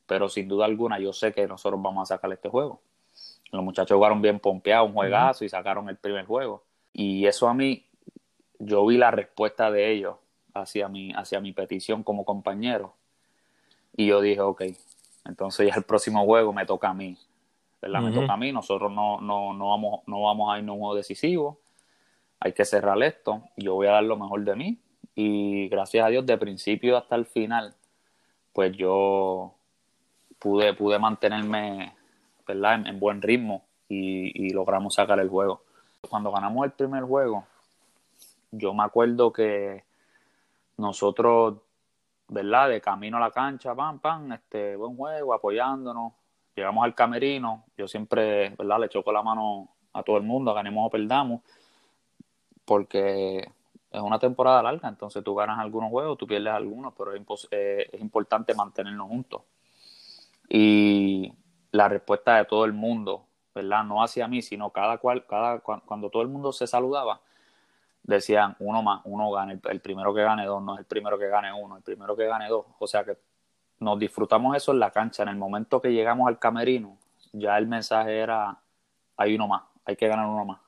pero 0.06 0.30
sin 0.30 0.48
duda 0.48 0.66
alguna 0.66 1.00
yo 1.00 1.14
sé 1.14 1.34
que 1.34 1.48
nosotros 1.48 1.82
vamos 1.82 2.10
a 2.10 2.16
sacar 2.16 2.32
este 2.32 2.50
juego. 2.50 2.82
Los 3.52 3.64
muchachos 3.64 3.96
jugaron 3.96 4.22
bien 4.22 4.40
pompeados, 4.40 4.88
un 4.88 4.94
juegazo 4.94 5.46
y 5.46 5.50
sacaron 5.50 5.90
el 5.90 5.98
primer 5.98 6.26
juego. 6.26 6.64
Y 6.94 7.26
eso 7.26 7.48
a 7.48 7.54
mí, 7.54 7.86
yo 8.60 8.86
vi 8.86 8.98
la 8.98 9.12
respuesta 9.12 9.72
de 9.72 9.92
ellos 9.92 10.16
hacia 10.54 10.88
mi, 10.88 11.12
hacia 11.14 11.40
mi 11.40 11.54
petición 11.54 12.04
como 12.04 12.26
compañero. 12.26 12.96
Y 13.96 14.08
yo 14.08 14.22
dije, 14.22 14.42
ok, 14.42 14.64
entonces 15.26 15.68
ya 15.68 15.76
el 15.76 15.84
próximo 15.84 16.26
juego 16.26 16.54
me 16.54 16.66
toca 16.66 16.90
a 16.90 16.94
mí. 16.94 17.18
¿Verdad? 17.86 18.02
Me 18.02 18.12
toca 18.12 18.34
a 18.34 18.38
mí, 18.38 18.52
nosotros 18.52 18.92
no, 18.92 19.22
no, 19.22 19.54
no, 19.54 19.70
vamos, 19.70 20.02
no 20.08 20.24
vamos 20.24 20.52
a 20.52 20.58
irnos 20.58 20.74
un 20.74 20.80
juego 20.80 20.96
decisivo, 20.96 21.60
hay 22.40 22.54
que 22.54 22.66
cerrar 22.66 23.02
esto, 23.04 23.44
yo 23.58 23.76
voy 23.76 23.88
a 23.88 23.92
dar 23.92 24.04
lo 24.04 24.18
mejor 24.18 24.44
de 24.44 24.56
mí 24.56 24.80
y 25.14 25.70
gracias 25.70 26.04
a 26.06 26.10
Dios 26.10 26.26
de 26.26 26.38
principio 26.38 26.98
hasta 26.98 27.16
el 27.16 27.26
final, 27.26 27.76
pues 28.54 28.76
yo 28.76 29.54
pude, 30.40 30.74
pude 30.74 30.98
mantenerme, 30.98 31.94
¿verdad? 32.48 32.88
En, 32.88 33.00
buen 33.00 33.22
ritmo 33.22 33.64
y, 33.88 34.48
y 34.48 34.50
logramos 34.50 34.96
sacar 34.96 35.20
el 35.20 35.30
juego. 35.30 35.62
Cuando 36.10 36.32
ganamos 36.32 36.66
el 36.66 36.72
primer 36.72 37.04
juego, 37.04 37.46
yo 38.52 38.74
me 38.74 38.84
acuerdo 38.84 39.32
que 39.32 39.84
nosotros, 40.78 41.58
¿verdad? 42.30 42.70
De 42.70 42.82
camino 42.82 43.18
a 43.18 43.20
la 43.20 43.32
cancha, 43.32 43.76
pam, 43.76 44.00
pam, 44.00 44.32
este, 44.32 44.76
buen 44.76 44.96
juego, 44.96 45.34
apoyándonos. 45.36 46.14
Llegamos 46.56 46.86
al 46.86 46.96
camerino, 46.96 47.66
yo 47.78 47.88
siempre, 47.88 48.50
¿verdad? 48.52 48.80
Le 48.80 48.90
choco 48.90 49.12
la 49.12 49.22
mano 49.22 49.70
a 49.94 50.04
todo 50.04 50.18
el 50.18 50.24
mundo, 50.24 50.54
ganemos 50.54 50.88
o 50.88 50.90
perdamos, 50.90 51.42
porque 52.64 53.48
es 53.92 54.02
una 54.02 54.20
temporada 54.20 54.64
larga, 54.64 54.90
entonces 54.90 55.24
tú 55.24 55.36
ganas 55.36 55.60
algunos 55.60 55.90
juegos, 55.90 56.18
tú 56.18 56.28
pierdes 56.28 56.54
algunos, 56.54 56.94
pero 56.98 57.14
es, 57.14 57.48
eh, 57.52 57.90
importante 58.00 58.54
mantenernos 58.54 59.08
juntos. 59.08 59.42
Y 60.50 61.34
la 61.72 61.90
respuesta 61.90 62.38
de 62.38 62.46
todo 62.46 62.66
el 62.66 62.74
mundo, 62.74 63.26
¿verdad? 63.54 63.84
No 63.84 64.04
hacia 64.04 64.28
mí, 64.28 64.42
sino 64.42 64.70
cada 64.72 64.98
cual, 64.98 65.26
cada, 65.26 65.60
cuando 65.60 66.10
todo 66.10 66.22
el 66.22 66.30
mundo 66.30 66.52
se 66.52 66.68
saludaba, 66.68 67.22
decían 68.04 68.56
uno 68.60 68.84
más, 68.84 69.02
uno 69.06 69.32
gane, 69.32 69.60
el, 69.64 69.82
primero 69.82 70.14
que 70.14 70.24
gane 70.24 70.46
dos, 70.46 70.62
no 70.62 70.76
es 70.76 70.80
el 70.80 70.86
primero 70.86 71.18
que 71.18 71.28
gane 71.28 71.52
uno, 71.52 71.78
el 71.78 71.84
primero 71.84 72.16
que 72.16 72.26
gane 72.28 72.48
dos. 72.48 72.66
O 72.80 72.88
sea 72.88 73.04
que 73.04 73.18
nos 73.80 74.00
disfrutamos 74.00 74.56
eso 74.56 74.72
en 74.72 74.80
la 74.80 74.92
cancha. 74.92 75.24
En 75.24 75.30
el 75.30 75.36
momento 75.36 75.82
que 75.82 75.94
llegamos 75.94 76.28
al 76.28 76.40
camerino, 76.40 76.98
ya 77.34 77.58
el 77.58 77.68
mensaje 77.68 78.18
era, 78.18 78.58
hay 79.18 79.36
uno 79.36 79.48
más, 79.48 79.64
hay 79.86 79.96
que 79.96 80.08
ganar 80.08 80.28
uno 80.28 80.46
más. 80.46 80.62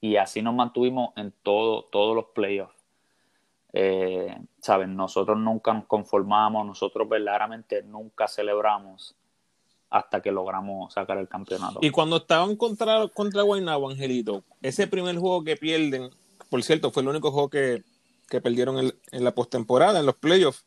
Y 0.00 0.16
así 0.16 0.42
nos 0.42 0.54
mantuvimos 0.54 1.12
en 1.16 1.32
todo, 1.42 1.84
todos 1.84 2.14
los 2.14 2.26
playoffs. 2.26 2.74
Eh, 3.72 4.36
Saben, 4.60 4.96
nosotros 4.96 5.38
nunca 5.38 5.72
nos 5.72 5.84
conformamos, 5.84 6.66
nosotros 6.66 7.08
verdaderamente 7.08 7.82
nunca 7.82 8.26
celebramos 8.26 9.14
hasta 9.90 10.20
que 10.20 10.32
logramos 10.32 10.92
sacar 10.92 11.18
el 11.18 11.28
campeonato. 11.28 11.78
Y 11.82 11.90
cuando 11.90 12.16
estaban 12.16 12.56
contra, 12.56 13.06
contra 13.08 13.42
Guaynabo, 13.42 13.88
Angelito, 13.90 14.42
ese 14.62 14.86
primer 14.86 15.16
juego 15.18 15.44
que 15.44 15.56
pierden, 15.56 16.10
por 16.50 16.62
cierto, 16.62 16.90
fue 16.90 17.02
el 17.02 17.08
único 17.10 17.30
juego 17.30 17.48
que, 17.48 17.84
perdieron 18.42 18.92
en, 19.12 19.24
la 19.24 19.32
postemporada, 19.32 20.00
en 20.00 20.06
los 20.06 20.16
playoffs. 20.16 20.64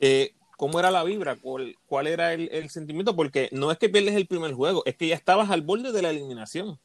Eh, 0.00 0.34
¿Cómo 0.56 0.78
era 0.78 0.90
la 0.90 1.02
vibra? 1.02 1.36
¿Cuál, 1.36 2.06
era 2.06 2.32
el, 2.32 2.70
sentimiento? 2.70 3.16
Porque 3.16 3.48
no 3.52 3.72
es 3.72 3.78
que 3.78 3.88
pierdes 3.88 4.14
el 4.14 4.26
primer 4.26 4.52
juego, 4.54 4.82
es 4.86 4.94
que 4.96 5.08
ya 5.08 5.14
estabas 5.14 5.50
al 5.50 5.62
borde 5.62 5.90
de 5.90 6.02
la 6.02 6.10
eliminación. 6.10 6.78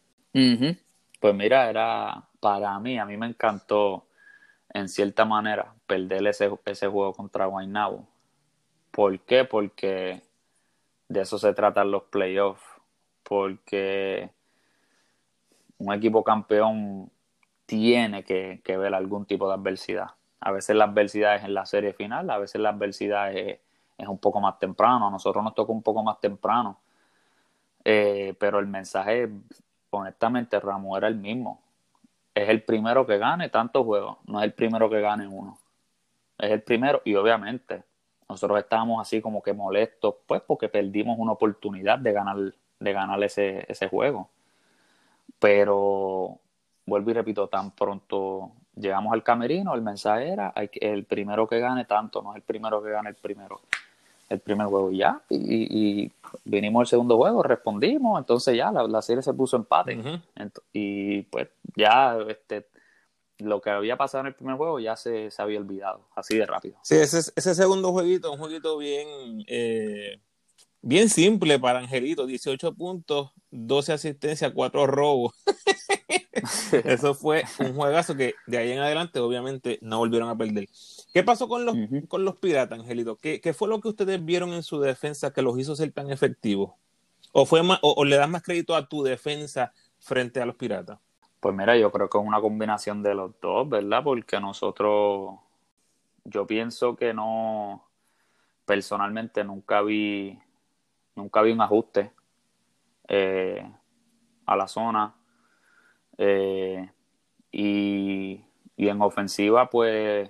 Pues 1.20 1.36
mira, 1.36 1.70
era 1.70 2.28
para 2.40 2.80
mí, 2.80 2.98
a 2.98 3.06
mí 3.06 3.16
me 3.18 3.28
encantó 3.28 4.06
en 4.74 4.88
cierta 4.90 5.26
manera 5.26 5.74
perder 5.86 6.26
ese, 6.28 6.48
juego 6.88 7.14
contra 7.14 7.46
Guaynabo. 7.46 8.08
¿Por 8.92 9.20
qué? 9.20 9.46
Porque 9.46 10.22
de 11.08 11.22
eso 11.22 11.38
se 11.38 11.54
tratan 11.54 11.92
los 11.92 12.04
playoffs, 12.04 12.64
porque 13.24 14.30
un 15.78 15.94
equipo 15.94 16.24
campeón 16.24 17.12
tiene 17.66 18.24
que, 18.24 18.62
ver 18.66 18.94
algún 18.94 19.26
tipo 19.26 19.48
de 19.48 19.54
adversidad. 19.54 20.08
A 20.42 20.52
veces 20.52 20.76
la 20.76 20.86
adversidad 20.86 21.36
es 21.36 21.44
en 21.44 21.54
la 21.54 21.66
serie 21.66 21.94
final, 21.94 22.30
a 22.30 22.38
veces 22.38 22.62
la 22.62 22.70
adversidad 22.70 23.34
es, 23.34 23.60
un 23.98 24.18
poco 24.18 24.40
más 24.40 24.58
temprano, 24.58 25.08
a 25.08 25.12
nosotros 25.12 25.44
nos 25.44 25.54
toca 25.54 25.74
un 25.74 25.84
poco 25.84 26.02
más 26.04 26.20
temprano, 26.22 26.80
eh, 27.84 28.34
pero 28.40 28.60
el 28.60 28.68
mensaje, 28.68 29.30
honestamente, 29.90 30.60
Ramos 30.60 30.98
era 30.98 31.08
el 31.08 31.16
mismo. 31.16 31.62
Es 32.34 32.48
el 32.48 32.64
primero 32.64 33.06
que 33.06 33.18
gane 33.18 33.50
tantos 33.50 33.86
juegos, 33.86 34.18
no 34.26 34.40
es 34.40 34.46
el 34.46 34.54
primero 34.54 34.90
que 34.90 35.02
gane 35.02 35.28
uno. 35.28 35.58
Es 36.38 36.52
el 36.52 36.62
primero 36.64 37.02
y 37.04 37.16
obviamente 37.16 37.84
nosotros 38.30 38.60
estábamos 38.60 39.02
así 39.02 39.22
como 39.22 39.42
que 39.42 39.54
molestos, 39.54 40.16
pues 40.28 40.42
porque 40.42 40.70
perdimos 40.70 41.18
una 41.20 41.34
oportunidad 41.34 42.00
de 42.00 42.14
ganar, 42.14 42.38
de 42.80 42.94
ganar 42.94 43.22
ese, 43.24 43.66
ese 43.68 43.90
juego. 43.90 44.30
Pero 45.40 46.40
vuelvo 46.86 47.12
y 47.12 47.14
repito, 47.14 47.48
tan 47.48 47.72
pronto 47.72 48.52
llegamos 48.80 49.14
al 49.14 49.24
camerino, 49.24 49.76
el 49.76 49.82
mensaje 49.82 50.30
era 50.30 50.54
el 50.56 51.04
primero 51.04 51.48
que 51.48 51.60
gane 51.60 51.86
tanto, 51.86 52.22
no 52.22 52.32
es 52.32 52.38
el 52.38 52.42
primero 52.42 52.82
que 52.82 52.90
gane 52.90 53.10
el 53.10 53.16
primero, 53.16 53.62
el 54.30 54.40
primer 54.40 54.68
juego 54.68 54.92
y 54.92 54.98
ya. 54.98 55.22
Y, 55.30 56.12
vinimos 56.46 56.82
al 56.82 56.88
segundo 56.88 57.18
juego, 57.18 57.44
respondimos, 57.44 58.20
entonces 58.20 58.56
ya 58.56 58.72
la, 58.72 59.02
serie 59.02 59.22
se 59.22 59.34
puso 59.34 59.58
empate. 59.58 60.00
y 60.74 61.24
pues 61.24 61.50
ya 61.76 62.18
este, 62.28 62.68
lo 63.40 63.62
que 63.62 63.70
había 63.70 63.98
pasado 63.98 64.22
en 64.22 64.28
el 64.28 64.36
primer 64.36 64.56
juego 64.56 64.80
ya 64.80 64.96
se, 64.96 65.30
había 65.38 65.60
olvidado, 65.60 66.02
así 66.16 66.38
de 66.38 66.46
rápido. 66.46 66.78
Sí, 66.84 66.96
ese, 66.96 67.20
ese 67.36 67.56
segundo 67.56 67.92
jueguito, 67.92 68.32
un 68.32 68.40
jueguito 68.40 68.78
bien, 68.78 69.44
eh, 69.48 70.20
bien 70.82 71.10
simple 71.10 71.60
para 71.60 71.80
Angelito, 71.80 72.26
18 72.26 72.74
puntos, 72.74 73.32
12 73.52 73.94
asistencias, 73.94 74.52
4 74.54 74.88
robos. 74.88 75.34
Eso 76.86 77.14
fue 77.14 77.44
un 77.60 77.76
juegazo 77.76 78.16
que 78.16 78.36
de 78.48 78.58
ahí 78.58 78.72
en 78.72 78.80
adelante 78.80 79.20
obviamente 79.20 79.80
no 79.82 79.98
volvieron 79.98 80.30
a 80.30 80.38
perder. 80.38 80.68
¿Qué 81.14 81.24
pasó 81.24 81.48
con 81.48 81.66
los, 81.66 81.76
con 82.08 82.24
los 82.24 82.38
piratas, 82.38 82.80
Angelito? 82.80 83.18
¿Qué, 83.18 83.42
¿Qué, 83.42 83.54
fue 83.54 83.68
lo 83.68 83.82
que 83.82 83.90
ustedes 83.90 84.24
vieron 84.24 84.54
en 84.54 84.64
su 84.64 84.80
defensa 84.80 85.32
que 85.34 85.42
los 85.42 85.58
hizo 85.60 85.76
ser 85.76 85.92
tan 85.92 86.12
efectivos? 86.12 86.72
¿O, 87.32 87.46
fue 87.46 87.62
más, 87.64 87.80
o 87.82 88.04
le 88.06 88.16
das 88.16 88.30
más 88.30 88.44
crédito 88.44 88.76
a 88.76 88.88
tu 88.88 89.04
defensa 89.04 89.74
frente 90.00 90.42
a 90.42 90.46
los 90.46 90.56
piratas? 90.56 91.00
Pues 91.40 91.56
mira, 91.56 91.78
yo 91.78 91.92
creo 91.92 92.10
que 92.10 92.18
es 92.18 92.24
una 92.24 92.42
combinación 92.42 93.02
de 93.02 93.16
los 93.16 93.32
dos, 93.42 93.70
¿verdad? 93.70 94.04
Porque 94.04 94.40
nosotros, 94.40 95.40
yo 96.26 96.46
pienso 96.46 96.98
que 96.98 97.14
no, 97.14 97.88
personalmente 98.66 99.44
nunca 99.46 99.82
vi, 99.82 100.38
nunca 101.20 101.42
vi 101.42 101.52
un 101.52 101.62
ajuste 101.62 102.12
eh, 103.08 103.72
a 104.46 104.56
la 104.56 104.68
zona. 104.68 105.14
Eh, 106.18 106.90
y, 107.52 108.42
en 108.78 109.02
ofensiva, 109.02 109.70
pues 109.70 110.30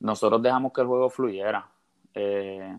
nosotros 0.00 0.42
dejamos 0.42 0.72
que 0.72 0.80
el 0.80 0.86
juego 0.86 1.10
fluyera. 1.10 1.68
Eh, 2.14 2.76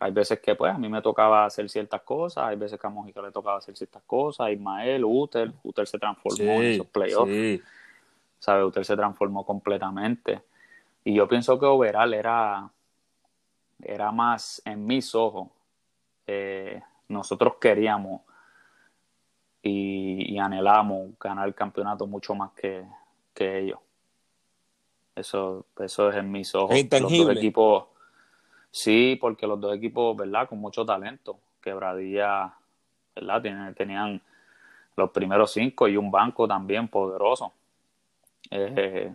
hay 0.00 0.12
veces 0.12 0.38
que 0.40 0.54
pues 0.54 0.72
a 0.72 0.78
mí 0.78 0.88
me 0.88 1.02
tocaba 1.02 1.44
hacer 1.44 1.68
ciertas 1.68 2.02
cosas, 2.02 2.44
hay 2.44 2.56
veces 2.56 2.78
que 2.78 2.86
a 2.86 2.90
Mojica 2.90 3.20
le 3.20 3.32
tocaba 3.32 3.58
hacer 3.58 3.76
ciertas 3.76 4.02
cosas, 4.04 4.50
Ismael, 4.50 5.04
Uter, 5.04 5.52
Uter 5.64 5.86
se 5.86 5.98
transformó 5.98 6.52
en 6.52 6.62
esos 6.62 6.86
playoffs, 6.86 7.32
sí. 7.32 7.62
¿sabe? 8.38 8.64
Uter 8.64 8.84
se 8.84 8.96
transformó 8.96 9.44
completamente. 9.44 10.42
Y 11.04 11.14
yo 11.14 11.26
pienso 11.26 11.58
que 11.58 11.66
Overall 11.66 12.14
era, 12.14 12.70
era 13.82 14.12
más 14.12 14.62
en 14.64 14.86
mis 14.86 15.14
ojos. 15.14 15.48
Eh, 16.28 16.80
nosotros 17.08 17.54
queríamos 17.60 18.22
y, 19.62 20.38
anhelamos 20.38 21.18
ganar 21.18 21.48
el 21.48 21.54
campeonato 21.54 22.06
mucho 22.06 22.34
más 22.36 22.52
que, 22.52 22.86
ellos. 23.34 23.80
Eso, 25.16 25.66
eso 25.80 26.10
es 26.10 26.16
en 26.16 26.30
mis 26.30 26.54
ojos. 26.54 26.74
Es 26.74 26.82
intangible. 26.82 27.18
Los 27.18 27.26
dos 27.34 27.36
equipos 27.36 27.84
Sí, 28.70 29.16
porque 29.20 29.46
los 29.46 29.60
dos 29.60 29.76
equipos, 29.76 30.16
¿verdad? 30.16 30.48
Con 30.48 30.58
mucho 30.58 30.84
talento. 30.84 31.38
Quebradilla, 31.60 32.54
¿verdad? 33.14 33.74
Tenían, 33.74 34.22
los 34.96 35.10
primeros 35.10 35.52
cinco 35.52 35.88
y 35.88 35.96
un 35.96 36.10
banco 36.10 36.46
también 36.46 36.88
poderoso. 36.88 37.52
Eh, 38.50 39.12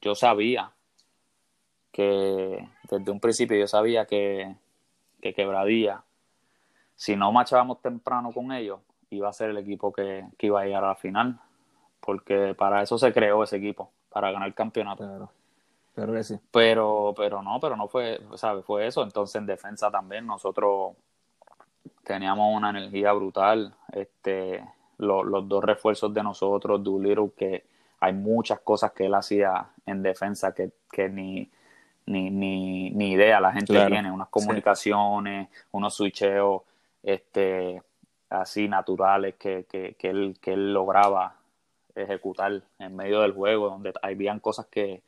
yo 0.00 0.14
sabía 0.14 0.70
que 1.90 2.68
desde 2.90 3.10
un 3.10 3.20
principio 3.20 3.56
yo 3.56 3.66
sabía 3.66 4.06
que, 4.06 4.54
que 5.20 5.34
Quebradilla, 5.34 6.02
si 6.96 7.16
no 7.16 7.32
machábamos 7.32 7.80
temprano 7.80 8.32
con 8.32 8.52
ellos, 8.52 8.80
iba 9.10 9.28
a 9.28 9.32
ser 9.32 9.50
el 9.50 9.58
equipo 9.58 9.92
que, 9.92 10.24
iba 10.40 10.60
a 10.60 10.64
llegar 10.64 10.84
a 10.84 10.88
la 10.88 10.96
final. 10.96 11.38
Porque 12.00 12.54
para 12.54 12.82
eso 12.82 12.98
se 12.98 13.12
creó 13.12 13.42
ese 13.42 13.56
equipo, 13.56 13.90
para 14.10 14.30
ganar 14.30 14.48
el 14.48 14.54
campeonato. 14.54 15.30
Pero, 16.50 17.14
pero 17.16 17.42
no, 17.42 17.58
pero 17.60 17.76
no 17.76 17.88
fue, 17.88 18.20
¿sabes? 18.34 18.64
Fue 18.64 18.86
eso. 18.86 19.02
Entonces 19.02 19.36
en 19.36 19.46
defensa 19.46 19.90
también 19.90 20.26
nosotros 20.26 20.96
teníamos 22.02 22.54
una 22.54 22.70
energía 22.70 23.12
brutal. 23.12 23.74
Este, 23.92 24.62
los 24.98 25.48
dos 25.48 25.64
refuerzos 25.64 26.12
de 26.12 26.22
nosotros, 26.22 26.82
Doolittle, 26.82 27.30
que 27.36 27.64
hay 28.00 28.12
muchas 28.12 28.60
cosas 28.60 28.92
que 28.92 29.06
él 29.06 29.14
hacía 29.14 29.70
en 29.86 30.02
defensa 30.02 30.52
que, 30.54 30.72
ni, 31.08 31.50
ni, 32.06 32.30
ni, 32.30 32.90
ni, 32.90 33.12
idea 33.12 33.40
la 33.40 33.52
gente 33.52 33.72
tiene. 33.86 34.12
Unas 34.12 34.28
comunicaciones, 34.28 35.48
unos 35.72 35.94
switcheos 35.94 36.62
este, 37.04 37.82
así 38.30 38.68
naturales 38.68 39.34
que, 39.36 39.66
que, 39.70 39.94
que, 39.94 40.08
él, 40.10 40.36
que 40.40 40.54
él 40.54 40.72
lograba 40.74 41.36
ejecutar 41.94 42.62
en 42.78 42.96
medio 42.96 43.20
del 43.20 43.32
juego, 43.32 43.70
donde 43.70 43.92
habían 44.02 44.40
cosas 44.40 44.66
que 44.66 45.02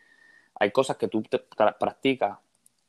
hay 0.59 0.71
cosas 0.71 0.97
que 0.97 1.09
tú 1.09 1.23
te 1.23 1.39
practicas 1.79 2.39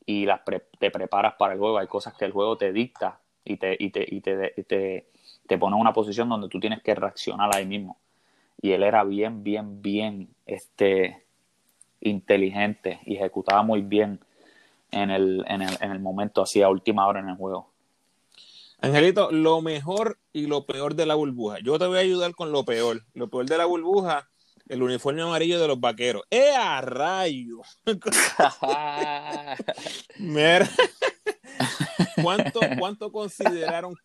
y 0.05 0.26
las 0.26 0.41
te 0.80 0.89
preparas 0.89 1.34
para 1.36 1.53
el 1.53 1.60
juego, 1.60 1.78
hay 1.78 1.88
cosas 1.88 2.14
que 2.14 2.26
el 2.26 2.32
juego 2.32 2.58
te 2.58 2.72
dicta 2.72 3.20
y 3.43 3.58
te, 3.58 3.76
y 3.78 3.89
te, 3.89 4.05
y 4.08 4.22
te, 4.22 4.49
te, 4.64 5.08
te 5.47 5.58
pone 5.58 5.76
en 5.76 5.82
una 5.82 5.93
posición 5.93 6.30
donde 6.30 6.47
tú 6.47 6.60
tienes 6.60 6.82
que 6.82 6.95
reaccionar 6.95 7.53
ahí 7.53 7.66
mismo. 7.66 7.97
Y 8.62 8.72
él 8.72 8.84
era 8.84 9.03
bien, 9.03 9.43
bien, 9.43 9.82
bien 9.82 10.30
este, 10.45 11.24
inteligente 11.99 13.01
y 13.05 13.18
ejecutaba 13.18 13.64
muy 13.64 13.82
bien 13.82 14.20
en 14.91 15.12
el, 15.12 15.43
en 15.47 15.62
el, 15.62 15.78
en 15.82 15.91
el 15.91 15.99
momento, 15.99 16.41
así 16.41 16.62
a 16.62 16.70
última 16.70 17.05
hora 17.05 17.20
en 17.20 17.30
el 17.30 17.36
juego. 17.36 17.70
Angelito, 18.80 19.32
lo 19.32 19.62
mejor 19.62 20.20
y 20.32 20.46
lo 20.46 20.66
peor 20.66 20.96
de 20.96 21.08
la 21.08 21.16
burbuja. 21.16 21.58
Yo 21.64 21.80
te 21.80 21.88
voy 21.88 21.98
a 21.98 22.02
ayudar 22.02 22.36
con 22.36 22.52
lo 22.52 22.64
peor. 22.64 23.04
Lo 23.14 23.30
peor 23.30 23.48
de 23.48 23.58
la 23.58 23.66
burbuja, 23.66 24.30
el 24.68 24.84
uniforme 24.84 25.24
amarillo 25.24 25.60
de 25.60 25.68
los 25.68 25.80
vaqueros. 25.80 26.24
¡Eh, 26.30 26.52
a 26.56 26.82
rayo! 26.82 27.62
Mira, 30.20 30.70
¿cuánto, 32.22 32.60
¿cuánto 32.78 33.12
consideraron 33.12 33.96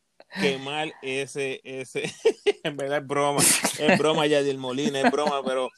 quemar 0.41 0.93
ese, 1.03 1.61
ese? 1.65 2.11
en 2.65 2.77
verdad 2.77 2.99
es 2.99 3.07
broma, 3.07 3.43
es 3.79 3.99
broma 3.99 4.27
ya 4.27 4.43
del 4.43 4.57
Molina, 4.57 5.01
es 5.01 5.11
broma, 5.11 5.43
pero 5.45 5.69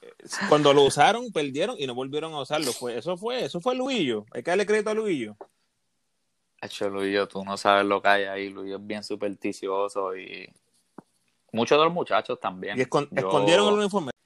eh, 0.00 0.12
cuando 0.48 0.72
lo 0.72 0.84
usaron, 0.84 1.30
perdieron 1.30 1.76
y 1.78 1.86
no 1.86 1.94
volvieron 1.94 2.32
a 2.32 2.40
usarlo. 2.40 2.72
Fue, 2.72 2.96
eso 2.96 3.18
fue, 3.18 3.44
eso 3.44 3.60
fue 3.60 3.74
Luillo. 3.74 4.24
Hay 4.32 4.42
que 4.42 4.50
darle 4.50 4.66
crédito 4.66 4.90
a 4.90 4.94
Luillo. 4.94 5.36
Hecho, 6.62 6.90
Luillo, 6.90 7.26
tú 7.26 7.42
no 7.44 7.56
sabes 7.56 7.86
lo 7.86 8.02
que 8.02 8.08
hay 8.08 8.24
ahí. 8.24 8.48
Luillo 8.50 8.76
es 8.76 8.86
bien 8.86 9.02
supersticioso 9.02 10.14
y 10.16 10.46
muchos 11.52 11.78
de 11.78 11.84
los 11.84 11.92
muchachos 11.94 12.38
también. 12.38 12.76
¿Y 12.76 12.80
Yo- 12.80 13.08
escondieron 13.12 13.68
el 13.68 13.74
uniforme? 13.74 14.10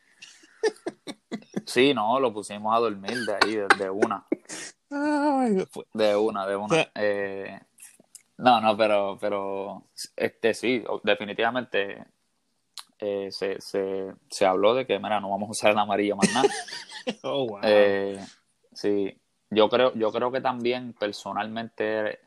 Sí, 1.67 1.95
no, 1.95 2.21
lo 2.21 2.33
pusimos 2.33 2.75
a 2.77 2.79
dormir 2.79 3.25
de 3.25 3.35
ahí, 3.35 3.55
de, 3.57 3.67
de 3.79 3.91
una. 3.91 4.27
De 5.95 6.15
una, 6.17 6.47
de 6.47 6.57
una. 6.57 6.91
Eh, 6.95 7.59
no, 8.37 8.61
no, 8.61 8.77
pero, 8.77 9.17
pero 9.21 9.85
este 10.15 10.53
sí, 10.55 10.85
definitivamente 11.03 12.05
eh, 12.99 13.29
se, 13.33 13.61
se, 13.61 14.13
se 14.29 14.45
habló 14.47 14.75
de 14.75 14.87
que, 14.87 14.99
mira, 14.99 15.21
no 15.21 15.31
vamos 15.31 15.49
a 15.49 15.53
usar 15.53 15.71
el 15.73 15.79
amarillo 15.79 16.17
más 16.17 16.33
nada. 16.33 16.49
Oh, 17.23 17.47
wow. 17.47 17.61
Eh, 17.63 18.19
sí, 18.73 19.15
yo 19.51 19.69
creo, 19.69 19.93
yo 19.95 20.11
creo 20.13 20.31
que 20.33 20.41
también 20.41 20.93
personalmente 20.93 22.21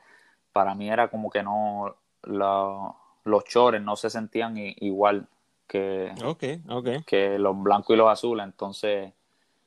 para 0.51 0.74
mí 0.76 0.89
era 0.89 1.09
como 1.09 1.30
que 1.30 1.43
no 1.43 1.95
la- 2.24 2.93
los 3.26 3.43
chores 3.45 3.82
no 3.82 3.95
se 3.95 4.09
sentían 4.09 4.55
igual 4.57 5.28
que, 5.68 6.13
que 7.05 7.38
los 7.38 7.61
blancos 7.61 7.93
y 7.93 7.97
los 7.97 8.09
azules, 8.09 8.45
entonces 8.45 9.11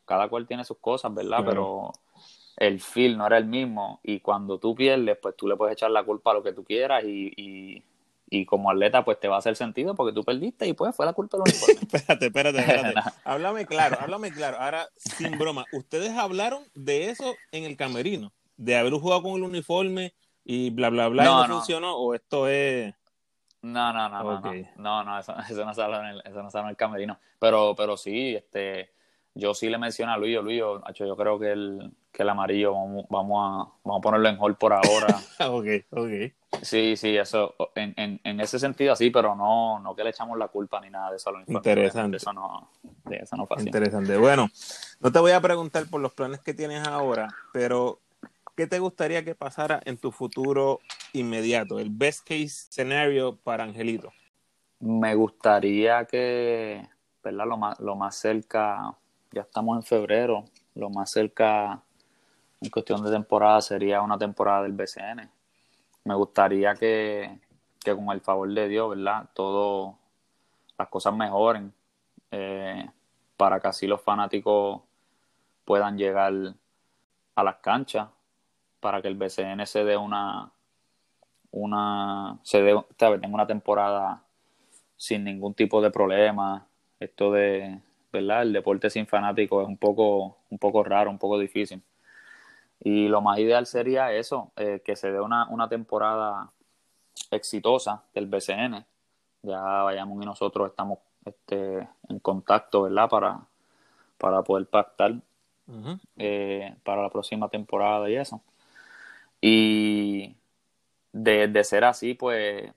cada 0.06 0.28
cual 0.28 0.46
tiene 0.46 0.64
sus 0.64 0.78
cosas, 0.78 1.14
¿verdad? 1.14 1.38
Claro. 1.38 1.44
Pero 1.50 1.92
el 2.56 2.80
feel 2.80 3.16
no 3.16 3.26
era 3.26 3.38
el 3.38 3.44
mismo 3.44 4.00
y 4.02 4.20
cuando 4.20 4.58
tú 4.58 4.74
pierdes, 4.74 5.16
pues 5.18 5.36
tú 5.36 5.46
le 5.46 5.56
puedes 5.56 5.74
echar 5.74 5.90
la 5.90 6.04
culpa 6.04 6.30
a 6.30 6.34
lo 6.34 6.42
que 6.42 6.52
tú 6.52 6.64
quieras 6.64 7.04
y, 7.04 7.32
y, 7.36 7.84
y 8.30 8.46
como 8.46 8.70
atleta 8.70 9.04
pues 9.04 9.18
te 9.18 9.26
va 9.26 9.34
a 9.34 9.38
hacer 9.40 9.56
sentido 9.56 9.94
porque 9.96 10.14
tú 10.14 10.22
perdiste 10.22 10.66
y 10.66 10.72
pues 10.72 10.94
fue 10.94 11.04
la 11.04 11.12
culpa 11.12 11.36
del 11.36 11.48
uniforme. 11.48 11.74
Espérate, 11.92 12.26
espérate, 12.26 12.58
espérate. 12.60 12.94
háblame 13.24 13.66
claro, 13.66 13.98
háblame 14.00 14.32
claro. 14.32 14.58
Ahora, 14.60 14.88
sin 14.96 15.36
broma, 15.36 15.66
¿ustedes 15.72 16.16
hablaron 16.16 16.62
de 16.74 17.10
eso 17.10 17.34
en 17.50 17.64
el 17.64 17.76
camerino? 17.76 18.32
¿De 18.56 18.76
haber 18.76 18.92
jugado 18.92 19.22
con 19.22 19.32
el 19.32 19.42
uniforme 19.42 20.14
y 20.44 20.70
bla, 20.70 20.90
bla, 20.90 21.08
bla 21.08 21.24
y 21.24 21.26
No, 21.26 21.42
no, 21.42 21.48
no. 21.48 21.54
funcionó? 21.56 21.96
¿O 21.96 22.14
esto 22.14 22.46
es...? 22.48 22.94
No, 23.62 23.92
no, 23.92 24.08
no, 24.08 24.22
no, 24.22 24.40
no, 24.40 24.52
no, 24.76 25.04
no, 25.04 25.18
eso, 25.18 25.34
eso 25.50 25.64
no 25.64 25.74
sale 25.74 25.96
en 25.96 26.04
el, 26.06 26.22
eso 26.24 26.42
no 26.42 26.50
sale 26.50 26.64
en 26.64 26.70
el 26.70 26.76
camerino. 26.76 27.18
Pero, 27.38 27.74
pero 27.76 27.96
sí, 27.96 28.34
este, 28.36 28.92
yo 29.34 29.54
sí 29.54 29.68
le 29.68 29.78
mencioné 29.78 30.12
a 30.12 30.16
Luis, 30.16 30.38
Luis, 30.42 30.58
yo, 30.58 30.82
yo 30.94 31.16
creo 31.16 31.38
que 31.38 31.52
el, 31.52 31.92
que 32.12 32.22
el 32.22 32.28
amarillo 32.28 32.72
vamos, 32.72 33.06
vamos 33.08 33.38
a, 33.38 33.72
vamos 33.84 33.98
a 33.98 34.02
ponerlo 34.02 34.28
en 34.28 34.36
hold 34.38 34.56
por 34.56 34.72
ahora. 34.72 35.08
ok, 35.48 35.66
ok. 35.90 36.32
Sí, 36.62 36.96
sí, 36.96 37.16
eso, 37.16 37.54
en, 37.74 37.94
en, 37.96 38.20
en 38.24 38.40
ese 38.40 38.58
sentido 38.58 38.94
sí, 38.96 39.10
pero 39.10 39.34
no, 39.36 39.78
no 39.78 39.94
que 39.94 40.04
le 40.04 40.10
echamos 40.10 40.36
la 40.36 40.48
culpa 40.48 40.80
ni 40.80 40.90
nada 40.90 41.10
de 41.10 41.16
eso. 41.16 41.30
uniformes. 41.30 41.56
Interesante. 41.56 42.16
Eso 42.16 42.32
no, 42.32 42.70
sí, 43.08 43.14
eso 43.14 43.36
no 43.36 43.46
fue 43.46 43.56
así. 43.56 43.66
Interesante. 43.66 44.16
Bueno, 44.16 44.48
no 45.00 45.12
te 45.12 45.18
voy 45.20 45.32
a 45.32 45.40
preguntar 45.40 45.86
por 45.88 46.00
los 46.00 46.12
planes 46.12 46.40
que 46.40 46.52
tienes 46.52 46.86
ahora, 46.86 47.28
pero 47.52 48.00
¿qué 48.56 48.66
te 48.66 48.78
gustaría 48.78 49.24
que 49.24 49.34
pasara 49.34 49.80
en 49.84 49.96
tu 49.96 50.10
futuro 50.10 50.80
inmediato? 51.12 51.78
El 51.78 51.90
best 51.90 52.26
case 52.28 52.48
scenario 52.48 53.36
para 53.36 53.64
Angelito. 53.64 54.12
Me 54.80 55.14
gustaría 55.14 56.04
que, 56.06 56.86
¿verdad? 57.22 57.46
Lo 57.46 57.56
más, 57.56 57.78
lo 57.80 57.96
más 57.96 58.16
cerca, 58.16 58.96
ya 59.32 59.42
estamos 59.42 59.76
en 59.76 59.82
febrero, 59.82 60.44
lo 60.74 60.90
más 60.90 61.10
cerca 61.10 61.82
en 62.60 62.70
cuestión 62.70 63.02
de 63.02 63.10
temporada 63.10 63.60
sería 63.60 64.02
una 64.02 64.18
temporada 64.18 64.62
del 64.62 64.72
BCN. 64.72 65.30
Me 66.04 66.14
gustaría 66.14 66.74
que, 66.74 67.38
que 67.82 67.94
con 67.94 68.10
el 68.10 68.20
favor 68.20 68.52
de 68.52 68.68
Dios, 68.68 68.90
¿verdad? 68.90 69.28
Todo, 69.34 69.98
las 70.78 70.88
cosas 70.88 71.14
mejoren 71.14 71.72
eh, 72.30 72.88
para 73.36 73.60
que 73.60 73.68
así 73.68 73.86
los 73.86 74.00
fanáticos 74.02 74.82
puedan 75.64 75.96
llegar 75.96 76.32
a 77.34 77.44
las 77.44 77.56
canchas, 77.56 78.08
para 78.80 79.00
que 79.00 79.08
el 79.08 79.16
BCN 79.16 79.66
se 79.66 79.84
dé 79.84 79.96
una, 79.96 80.50
una, 81.50 82.38
se 82.42 82.62
dé, 82.62 82.84
tenga 82.96 83.28
una 83.28 83.46
temporada 83.46 84.22
sin 84.96 85.24
ningún 85.24 85.54
tipo 85.54 85.80
de 85.80 85.90
problema. 85.90 86.66
Esto 86.98 87.32
de, 87.32 87.80
¿verdad? 88.12 88.42
El 88.42 88.52
deporte 88.52 88.90
sin 88.90 89.06
fanáticos 89.06 89.62
es 89.62 89.68
un 89.68 89.76
poco, 89.76 90.38
un 90.50 90.58
poco 90.58 90.82
raro, 90.84 91.10
un 91.10 91.18
poco 91.18 91.38
difícil. 91.38 91.82
Y 92.80 93.08
lo 93.08 93.20
más 93.20 93.38
ideal 93.38 93.66
sería 93.66 94.12
eso, 94.12 94.52
eh, 94.56 94.80
que 94.84 94.96
se 94.96 95.12
dé 95.12 95.20
una, 95.20 95.48
una 95.48 95.68
temporada 95.68 96.50
exitosa 97.30 98.04
del 98.14 98.26
BCN. 98.26 98.84
Ya 99.42 99.60
vayamos 99.60 100.22
y 100.22 100.26
nosotros 100.26 100.70
estamos 100.70 100.98
este, 101.24 101.88
en 102.08 102.18
contacto, 102.20 102.82
¿verdad? 102.82 103.08
Para, 103.08 103.40
para 104.18 104.42
poder 104.42 104.66
pactar 104.66 105.14
eh, 106.16 106.74
para 106.84 107.02
la 107.02 107.10
próxima 107.10 107.48
temporada 107.48 108.08
y 108.10 108.16
eso. 108.16 108.42
Y 109.40 110.36
de, 111.12 111.48
de 111.48 111.64
ser 111.64 111.84
así, 111.84 112.14
pues, 112.14 112.72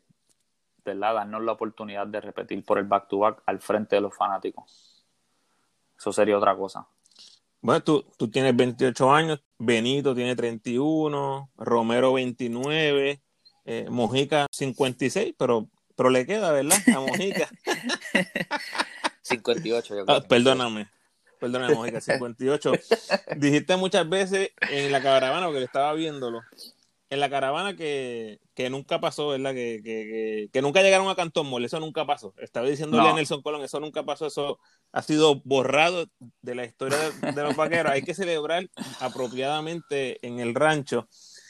¿verdad? 0.86 1.16
Darnos 1.16 1.44
la 1.44 1.54
oportunidad 1.54 2.08
de 2.08 2.22
repetir 2.22 2.64
por 2.66 2.78
el 2.78 2.86
back-to-back 2.86 3.44
al 3.46 3.60
frente 3.60 3.96
de 3.96 4.02
los 4.02 4.16
fanáticos. 4.16 4.93
Eso 6.04 6.12
sería 6.12 6.38
otra 6.38 6.54
cosa. 6.54 6.86
Bueno, 7.62 7.82
tú, 7.82 8.06
tú 8.18 8.30
tienes 8.30 8.54
28 8.54 9.10
años, 9.10 9.42
Benito 9.58 10.14
tiene 10.14 10.36
31, 10.36 11.50
Romero 11.56 12.12
29, 12.12 13.22
eh, 13.64 13.86
Mojica 13.90 14.48
56, 14.52 15.34
pero, 15.38 15.70
pero 15.96 16.10
le 16.10 16.26
queda, 16.26 16.52
¿verdad? 16.52 16.78
A 16.94 17.00
Mojica. 17.00 17.50
58, 19.22 19.96
yo 19.96 20.04
Ah, 20.10 20.20
perdóname, 20.28 20.90
perdóname, 21.40 21.74
Mojica, 21.74 22.02
58. 22.02 22.74
Dijiste 23.38 23.78
muchas 23.78 24.10
veces 24.10 24.52
en 24.70 24.92
la 24.92 25.02
caravana, 25.02 25.46
porque 25.46 25.60
le 25.60 25.66
estaba 25.68 25.94
viéndolo, 25.94 26.42
en 27.14 27.20
la 27.20 27.30
caravana 27.30 27.76
que, 27.76 28.40
que 28.54 28.70
nunca 28.70 29.00
pasó, 29.00 29.30
¿verdad? 29.30 29.54
Que, 29.54 29.82
que, 29.84 30.50
que, 30.52 30.62
nunca 30.62 30.82
llegaron 30.82 31.10
a 31.10 31.16
Cantón 31.16 31.50
Mall, 31.50 31.66
eso 31.66 31.80
nunca 31.80 32.06
pasó. 32.06 32.34
Estaba 32.38 32.68
diciéndole 32.68 33.04
No. 33.04 33.10
a 33.10 33.14
Nelson 33.14 33.42
Colón, 33.42 33.64
eso 33.64 33.80
nunca 33.80 34.04
pasó, 34.04 34.26
eso 34.26 34.60
ha 34.92 35.02
sido 35.02 35.42
borrado 35.46 36.08
de 36.42 36.56
la 36.56 36.66
historia 36.66 36.98
de, 36.98 37.32
de 37.32 37.44
los 37.44 37.56
vaqueros. 37.56 37.92
Hay 37.92 38.02
que 38.02 38.14
celebrar 38.14 38.70
apropiadamente 39.00 40.26
en 40.26 40.40
el 40.40 40.56
rancho. 40.56 41.08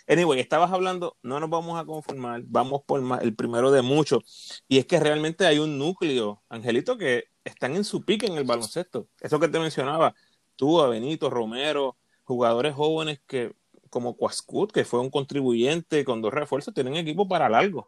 Anyway, 0.08 0.40
estabas 0.40 0.72
hablando, 0.72 1.18
no 1.24 1.40
nos 1.40 1.50
vamos 1.50 1.80
a 1.80 1.86
conformar, 1.86 2.42
vamos 2.46 2.82
por 2.86 3.02
más, 3.02 3.22
el 3.22 3.36
primero 3.36 3.72
de 3.72 3.82
muchos. 3.82 4.64
Y 4.68 4.78
es 4.78 4.86
que 4.86 5.00
realmente 5.00 5.46
hay 5.46 5.60
un 5.60 5.78
núcleo, 5.78 6.44
Angelito, 6.50 6.98
que 6.98 7.26
están 7.46 7.76
en 7.76 7.86
su 7.86 8.04
pique 8.04 8.26
en 8.26 8.38
el 8.38 8.44
baloncesto. 8.44 9.08
Eso 9.22 9.40
que 9.40 9.48
te 9.48 9.60
mencionaba, 9.60 10.14
tú, 10.58 10.86
Benito, 10.90 11.30
Romero, 11.30 11.98
jugadores 12.26 12.74
jóvenes 12.74 13.22
que, 13.28 13.54
como 13.94 14.18
Quascut, 14.18 14.72
que 14.72 14.86
fue 14.86 15.00
un 15.00 15.12
contribuyente 15.12 16.04
con 16.04 16.20
dos 16.20 16.34
refuerzos, 16.34 16.74
tienen 16.74 16.96
equipo 16.96 17.28
para 17.28 17.48
largo. 17.48 17.88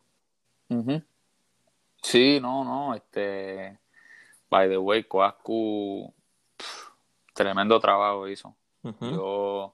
Sí, 2.04 2.38
no, 2.40 2.64
no, 2.64 2.94
este, 2.94 3.80
by 4.48 4.70
the 4.70 4.78
way, 4.78 5.04
Coascu, 5.06 6.14
pff, 6.56 6.90
tremendo 7.34 7.80
trabajo 7.80 8.28
hizo. 8.28 8.56
Yo, 9.02 9.74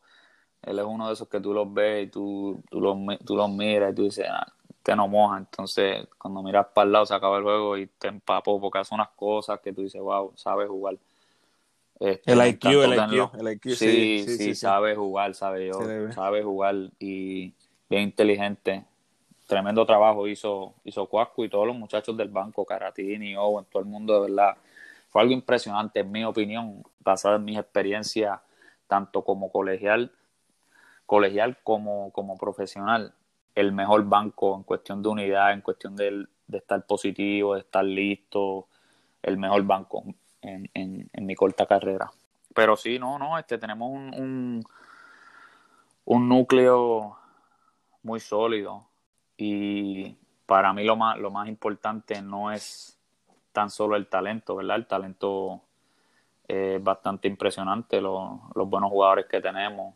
él 0.62 0.80
es 0.80 0.86
uno 0.86 1.08
de 1.08 1.14
esos 1.14 1.28
que 1.28 1.42
tú 1.42 1.54
los 1.54 1.72
ves 1.74 2.08
y 2.08 2.10
tú, 2.10 2.64
tú, 2.70 2.80
los, 2.80 2.96
tú 3.26 3.36
los 3.36 3.50
miras 3.50 3.92
y 3.92 3.96
tú 3.96 4.04
dices, 4.04 4.26
ah, 4.30 4.48
te 4.84 4.96
no 4.96 5.10
moja. 5.10 5.38
Entonces, 5.38 6.08
cuando 6.18 6.42
miras 6.42 6.68
para 6.74 6.86
el 6.86 6.94
lado, 6.94 7.06
se 7.06 7.14
acaba 7.14 7.40
el 7.40 7.44
juego 7.44 7.78
y 7.78 7.88
te 7.88 8.08
empapó 8.08 8.62
porque 8.62 8.80
hace 8.80 8.96
unas 8.96 9.10
cosas 9.10 9.60
que 9.60 9.74
tú 9.74 9.82
dices, 9.82 10.02
wow, 10.02 10.32
sabe 10.38 10.66
jugar. 10.66 10.98
Este, 12.02 12.32
El 12.32 12.48
IQ, 12.48 12.66
el. 12.66 12.94
IQ, 12.94 13.32
el 13.40 13.54
IQ, 13.54 13.76
Sí, 13.76 14.26
sí, 14.26 14.56
sabe 14.56 14.96
jugar, 14.96 15.36
sabe 15.36 15.68
yo, 15.68 15.80
sabe 16.14 16.42
jugar 16.42 16.76
y 16.98 17.54
bien 17.88 18.02
inteligente. 18.02 18.84
Tremendo 19.46 19.86
trabajo 19.86 20.28
hizo, 20.28 20.74
hizo 20.84 21.06
Cuasco 21.06 21.46
y 21.46 21.50
todos 21.50 21.68
los 21.68 21.76
muchachos 21.76 22.18
del 22.18 22.30
banco, 22.30 22.66
Caratini, 22.66 23.36
Owen, 23.36 23.66
todo 23.66 23.84
el 23.84 23.88
mundo 23.88 24.16
de 24.16 24.32
verdad. 24.32 24.58
Fue 25.10 25.22
algo 25.22 25.34
impresionante, 25.34 26.00
en 26.00 26.12
mi 26.12 26.24
opinión, 26.24 26.84
basada 27.02 27.36
en 27.36 27.46
mis 27.46 27.60
experiencias, 27.60 28.40
tanto 28.88 29.24
como 29.24 29.52
colegial, 29.52 30.12
colegial 31.06 31.58
como, 31.64 32.12
como 32.12 32.36
profesional. 32.36 33.14
el 33.54 33.74
mejor 33.74 34.06
banco 34.06 34.56
en 34.56 34.64
cuestión 34.64 35.04
de 35.04 35.10
unidad, 35.10 35.54
en 35.54 35.62
cuestión 35.62 35.96
de, 35.96 36.26
de 36.48 36.58
estar 36.58 36.84
positivo, 36.88 37.54
de 37.54 37.60
estar 37.60 37.86
listo, 37.86 38.66
el 39.22 39.38
mejor 39.38 39.64
banco 39.64 40.04
en, 40.42 41.10
mi 41.14 41.36
corta 41.36 41.66
carrera. 41.66 42.12
Pero 42.54 42.76
sí, 42.76 43.00
no, 43.00 43.18
no, 43.18 43.38
este, 43.38 43.58
tenemos 43.58 43.90
un, 43.90 44.64
un, 46.06 46.30
núcleo 46.30 47.18
muy 48.04 48.20
sólido 48.20 48.86
y 49.38 50.16
para 50.46 50.74
mí 50.74 50.84
lo 50.84 50.96
más, 50.96 51.18
lo 51.18 51.32
más 51.32 51.48
importante 51.48 52.22
no 52.22 52.52
es 52.52 52.98
tan 53.52 53.70
solo 53.70 53.96
el 53.96 54.08
talento, 54.08 54.56
¿verdad? 54.56 54.78
El 54.78 54.88
talento 54.88 55.62
es 56.48 56.84
bastante 56.84 57.28
impresionante, 57.28 58.02
los, 58.02 58.40
los 58.56 58.70
buenos 58.70 58.90
jugadores 58.90 59.26
que 59.28 59.40
tenemos 59.40 59.96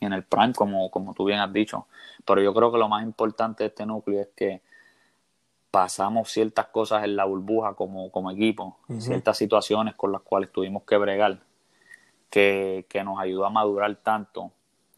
en 0.00 0.12
el 0.12 0.24
prime, 0.24 0.52
como, 0.52 0.90
como 0.90 1.14
tú 1.14 1.24
bien 1.24 1.38
has 1.38 1.52
dicho. 1.52 1.86
Pero 2.24 2.40
yo 2.40 2.52
creo 2.54 2.72
que 2.72 2.78
lo 2.78 2.88
más 2.88 3.02
importante 3.02 3.64
de 3.64 3.68
este 3.68 3.86
núcleo 3.86 4.22
es 4.22 4.28
que 4.34 4.62
pasamos 5.72 6.30
ciertas 6.30 6.66
cosas 6.66 7.02
en 7.02 7.16
la 7.16 7.24
burbuja 7.24 7.72
como, 7.72 8.12
como 8.12 8.30
equipo, 8.30 8.76
uh 8.88 8.92
-huh. 8.92 9.00
ciertas 9.00 9.38
situaciones 9.38 9.94
con 9.94 10.12
las 10.12 10.20
cuales 10.20 10.52
tuvimos 10.52 10.82
que 10.82 10.98
bregar, 10.98 11.40
que, 12.28 12.84
que, 12.90 13.02
nos 13.02 13.18
ayudó 13.18 13.46
a 13.46 13.50
madurar 13.50 13.96
tanto 13.96 14.52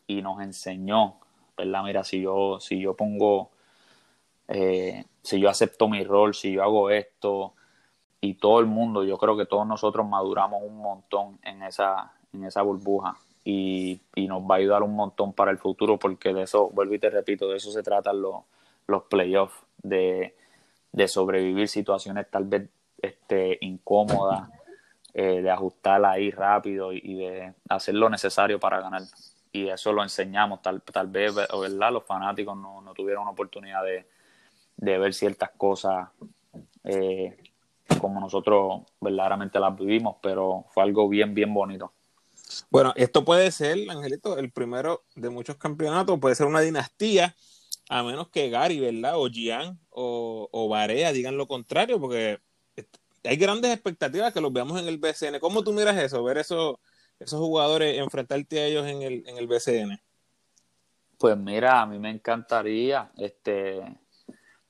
y 0.08 0.20
nos 0.20 0.42
enseñó, 0.42 1.14
¿verdad? 1.56 1.84
Mira, 1.84 2.02
si 2.02 2.20
yo, 2.20 2.58
si 2.58 2.80
yo 2.80 2.94
pongo, 2.94 3.50
eh, 4.48 5.04
si 5.22 5.38
yo 5.38 5.48
acepto 5.48 5.88
mi 5.88 6.02
rol, 6.02 6.34
si 6.34 6.52
yo 6.52 6.64
hago 6.64 6.90
esto, 6.90 7.54
y 8.20 8.34
todo 8.34 8.58
el 8.58 8.66
mundo, 8.66 9.04
yo 9.04 9.16
creo 9.16 9.36
que 9.36 9.46
todos 9.46 9.66
nosotros 9.68 10.04
maduramos 10.04 10.60
un 10.60 10.78
montón 10.78 11.38
en 11.44 11.62
esa, 11.62 12.14
en 12.32 12.44
esa 12.44 12.62
burbuja. 12.62 13.16
Y, 13.44 14.00
y, 14.16 14.26
nos 14.26 14.42
va 14.42 14.56
a 14.56 14.58
ayudar 14.58 14.82
un 14.82 14.96
montón 14.96 15.34
para 15.34 15.50
el 15.50 15.58
futuro 15.58 15.98
porque 15.98 16.32
de 16.32 16.42
eso, 16.42 16.70
vuelvo 16.70 16.94
y 16.94 16.98
te 16.98 17.10
repito, 17.10 17.46
de 17.48 17.58
eso 17.58 17.70
se 17.70 17.82
tratan 17.82 18.22
los, 18.22 18.36
los 18.86 19.02
playoffs, 19.04 19.54
de, 19.82 20.34
de 20.94 21.08
sobrevivir 21.08 21.68
situaciones 21.68 22.30
tal 22.30 22.44
vez 22.44 22.70
este, 23.02 23.58
incómodas, 23.62 24.48
eh, 25.12 25.42
de 25.42 25.50
ajustarla 25.50 26.12
ahí 26.12 26.30
rápido 26.30 26.92
y, 26.92 27.16
de 27.16 27.52
hacer 27.68 27.96
lo 27.96 28.08
necesario 28.08 28.60
para 28.60 28.80
ganar. 28.80 29.02
Y 29.50 29.68
eso 29.68 29.92
lo 29.92 30.04
enseñamos, 30.04 30.62
tal, 30.62 30.82
tal 30.82 31.08
vez, 31.08 31.34
¿verdad? 31.34 31.92
Los 31.92 32.04
fanáticos 32.04 32.56
no, 32.56 32.80
no 32.80 32.94
tuvieron 32.94 33.26
oportunidad 33.26 33.82
de, 33.82 34.06
de 34.76 34.98
ver 34.98 35.14
ciertas 35.14 35.50
cosas 35.56 36.08
eh, 36.84 37.36
como 38.00 38.20
nosotros 38.20 38.82
verdaderamente 39.00 39.58
las 39.58 39.76
vivimos, 39.76 40.16
pero 40.22 40.64
fue 40.70 40.84
algo 40.84 41.08
bien, 41.08 41.34
bien 41.34 41.52
bonito. 41.52 41.92
Bueno, 42.70 42.92
esto 42.94 43.24
puede 43.24 43.50
ser, 43.50 43.78
Angelito, 43.90 44.38
el 44.38 44.52
primero 44.52 45.02
de 45.16 45.30
muchos 45.30 45.56
campeonatos, 45.56 46.20
puede 46.20 46.36
ser 46.36 46.46
una 46.46 46.60
dinastía, 46.60 47.34
a 47.88 48.02
menos 48.02 48.28
que 48.28 48.50
Gary, 48.50 48.80
¿verdad? 48.80 49.14
O 49.16 49.28
Gian 49.28 49.78
o, 49.90 50.48
o 50.50 50.68
Barea 50.68 51.12
digan 51.12 51.36
lo 51.36 51.46
contrario, 51.46 52.00
porque 52.00 52.40
hay 53.24 53.36
grandes 53.36 53.72
expectativas 53.72 54.32
que 54.32 54.40
los 54.40 54.52
veamos 54.52 54.80
en 54.80 54.88
el 54.88 54.98
BCN. 54.98 55.38
¿Cómo 55.40 55.64
tú 55.64 55.72
miras 55.72 55.96
eso? 55.96 56.22
Ver 56.22 56.38
eso, 56.38 56.80
esos 57.18 57.40
jugadores, 57.40 57.98
enfrentarte 57.98 58.60
a 58.60 58.66
ellos 58.66 58.86
en 58.86 59.02
el, 59.02 59.24
en 59.26 59.36
el 59.38 59.46
BCN. 59.46 60.00
Pues 61.18 61.36
mira, 61.36 61.80
a 61.80 61.86
mí 61.86 61.98
me 61.98 62.10
encantaría, 62.10 63.10
este, 63.16 63.80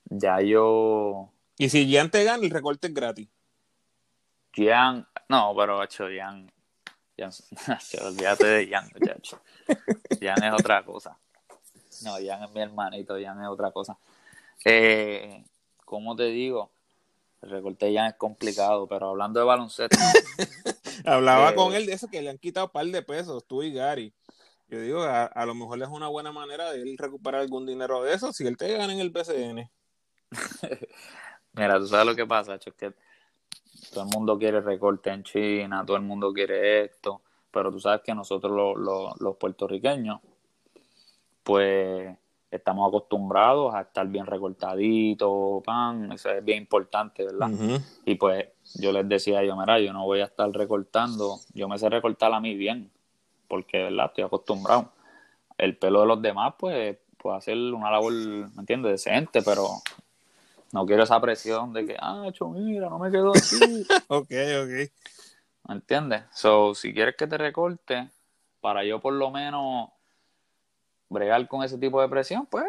ya 0.05 0.39
yo... 0.41 1.31
Y 1.57 1.69
si 1.69 1.87
Gian 1.87 2.09
te 2.09 2.23
gana, 2.23 2.43
el 2.43 2.51
recorte 2.51 2.87
es 2.87 2.93
gratis. 2.93 3.27
Gian, 4.53 5.05
no, 5.27 5.53
pero 5.57 5.83
hecho 5.83 6.07
Gian, 6.07 6.49
Jan, 7.17 7.31
olvídate 8.05 8.45
de 8.45 8.67
Jan, 8.67 8.89
muchacho. 8.93 9.41
Jan 10.21 10.43
es 10.43 10.53
otra 10.53 10.83
cosa. 10.85 11.17
No, 12.03 12.13
Jan 12.13 12.43
es 12.43 12.51
mi 12.51 12.61
hermanito, 12.61 13.15
Jan 13.21 13.41
es 13.41 13.47
otra 13.47 13.71
cosa. 13.71 13.97
Eh, 14.63 15.43
¿Cómo 15.85 16.15
te 16.15 16.25
digo? 16.25 16.71
El 17.41 17.49
recorte 17.51 17.93
Jan 17.93 18.07
es 18.07 18.15
complicado, 18.15 18.87
pero 18.87 19.09
hablando 19.09 19.39
de 19.39 19.45
baloncesto. 19.45 19.97
Hablaba 21.05 21.51
eh, 21.51 21.55
con 21.55 21.73
él 21.73 21.85
de 21.85 21.93
eso 21.93 22.07
que 22.07 22.21
le 22.21 22.29
han 22.29 22.37
quitado 22.37 22.67
un 22.67 22.71
par 22.71 22.85
de 22.85 23.01
pesos, 23.01 23.45
tú 23.45 23.61
y 23.63 23.73
Gary. 23.73 24.13
Yo 24.67 24.79
digo, 24.79 25.03
a, 25.03 25.25
a, 25.25 25.45
lo 25.45 25.53
mejor 25.53 25.81
es 25.81 25.89
una 25.89 26.07
buena 26.07 26.31
manera 26.31 26.71
de 26.71 26.81
él 26.81 26.97
recuperar 26.97 27.41
algún 27.41 27.65
dinero 27.65 28.01
de 28.01 28.13
eso 28.13 28.33
si 28.33 28.47
él 28.47 28.57
te 28.57 28.75
gana 28.75 28.91
en 28.91 28.99
el 28.99 29.11
BCN. 29.11 29.69
Mira, 31.53 31.77
tú 31.79 31.87
sabes 31.87 32.05
lo 32.05 32.15
que 32.15 32.25
pasa, 32.25 32.57
que 32.57 32.93
todo 33.93 34.03
el 34.03 34.09
mundo 34.09 34.37
quiere 34.37 34.61
recorte 34.61 35.11
en 35.11 35.23
China, 35.23 35.83
todo 35.85 35.97
el 35.97 36.03
mundo 36.03 36.33
quiere 36.33 36.83
esto, 36.83 37.21
pero 37.51 37.71
tú 37.71 37.79
sabes 37.79 38.01
que 38.03 38.13
nosotros 38.13 38.51
lo, 38.51 38.75
lo, 38.75 39.13
los 39.19 39.37
puertorriqueños, 39.37 40.19
pues 41.45 42.17
estamos 42.49 42.87
acostumbrados 42.87 43.73
a 43.75 43.81
estar 43.81 44.07
bien 44.07 44.25
recortaditos, 44.25 45.63
pan, 45.63 46.11
eso 46.11 46.31
es 46.31 46.43
bien 46.43 46.57
importante, 46.57 47.23
¿verdad? 47.23 47.51
Uh 47.51 47.57
-huh. 47.57 47.81
Y 48.05 48.15
pues 48.15 48.47
yo 48.73 48.91
les 48.91 49.07
decía 49.07 49.43
yo, 49.43 49.55
mira, 49.55 49.79
yo 49.79 49.93
no 49.93 50.03
voy 50.05 50.21
a 50.21 50.25
estar 50.25 50.49
recortando, 50.51 51.37
yo 51.53 51.69
me 51.69 51.77
sé 51.77 51.87
recortar 51.89 52.33
a 52.33 52.39
mí 52.39 52.55
bien, 52.55 52.89
porque, 53.47 53.83
¿verdad? 53.83 54.07
Estoy 54.07 54.23
acostumbrado. 54.23 54.91
El 55.57 55.77
pelo 55.77 56.01
de 56.01 56.07
los 56.07 56.21
demás, 56.21 56.55
pues, 56.57 56.97
puede 57.17 57.37
hacer 57.37 57.57
una 57.57 57.91
labor, 57.91 58.11
¿me 58.11 58.59
entiendes? 58.59 59.03
Decente, 59.03 59.41
pero 59.43 59.67
no 60.73 60.85
quiero 60.85 61.03
esa 61.03 61.21
presión 61.21 61.73
de 61.73 61.85
que, 61.85 61.95
ah, 61.99 62.27
cho, 62.33 62.49
mira, 62.49 62.89
no 62.89 62.97
me 62.97 63.11
quedo 63.11 63.33
así. 63.33 63.85
ok, 64.07 64.31
ok. 64.63 64.91
¿Me 65.67 65.75
entiendes? 65.75 66.23
So, 66.31 66.73
si 66.73 66.91
quieres 66.91 67.15
que 67.15 67.27
te 67.27 67.37
recorte, 67.37 68.09
para 68.61 68.83
yo 68.83 68.99
por 68.99 69.13
lo 69.13 69.29
menos 69.29 69.89
bregar 71.09 71.47
con 71.47 71.63
ese 71.63 71.77
tipo 71.77 72.01
de 72.01 72.09
presión, 72.09 72.45
pues. 72.45 72.65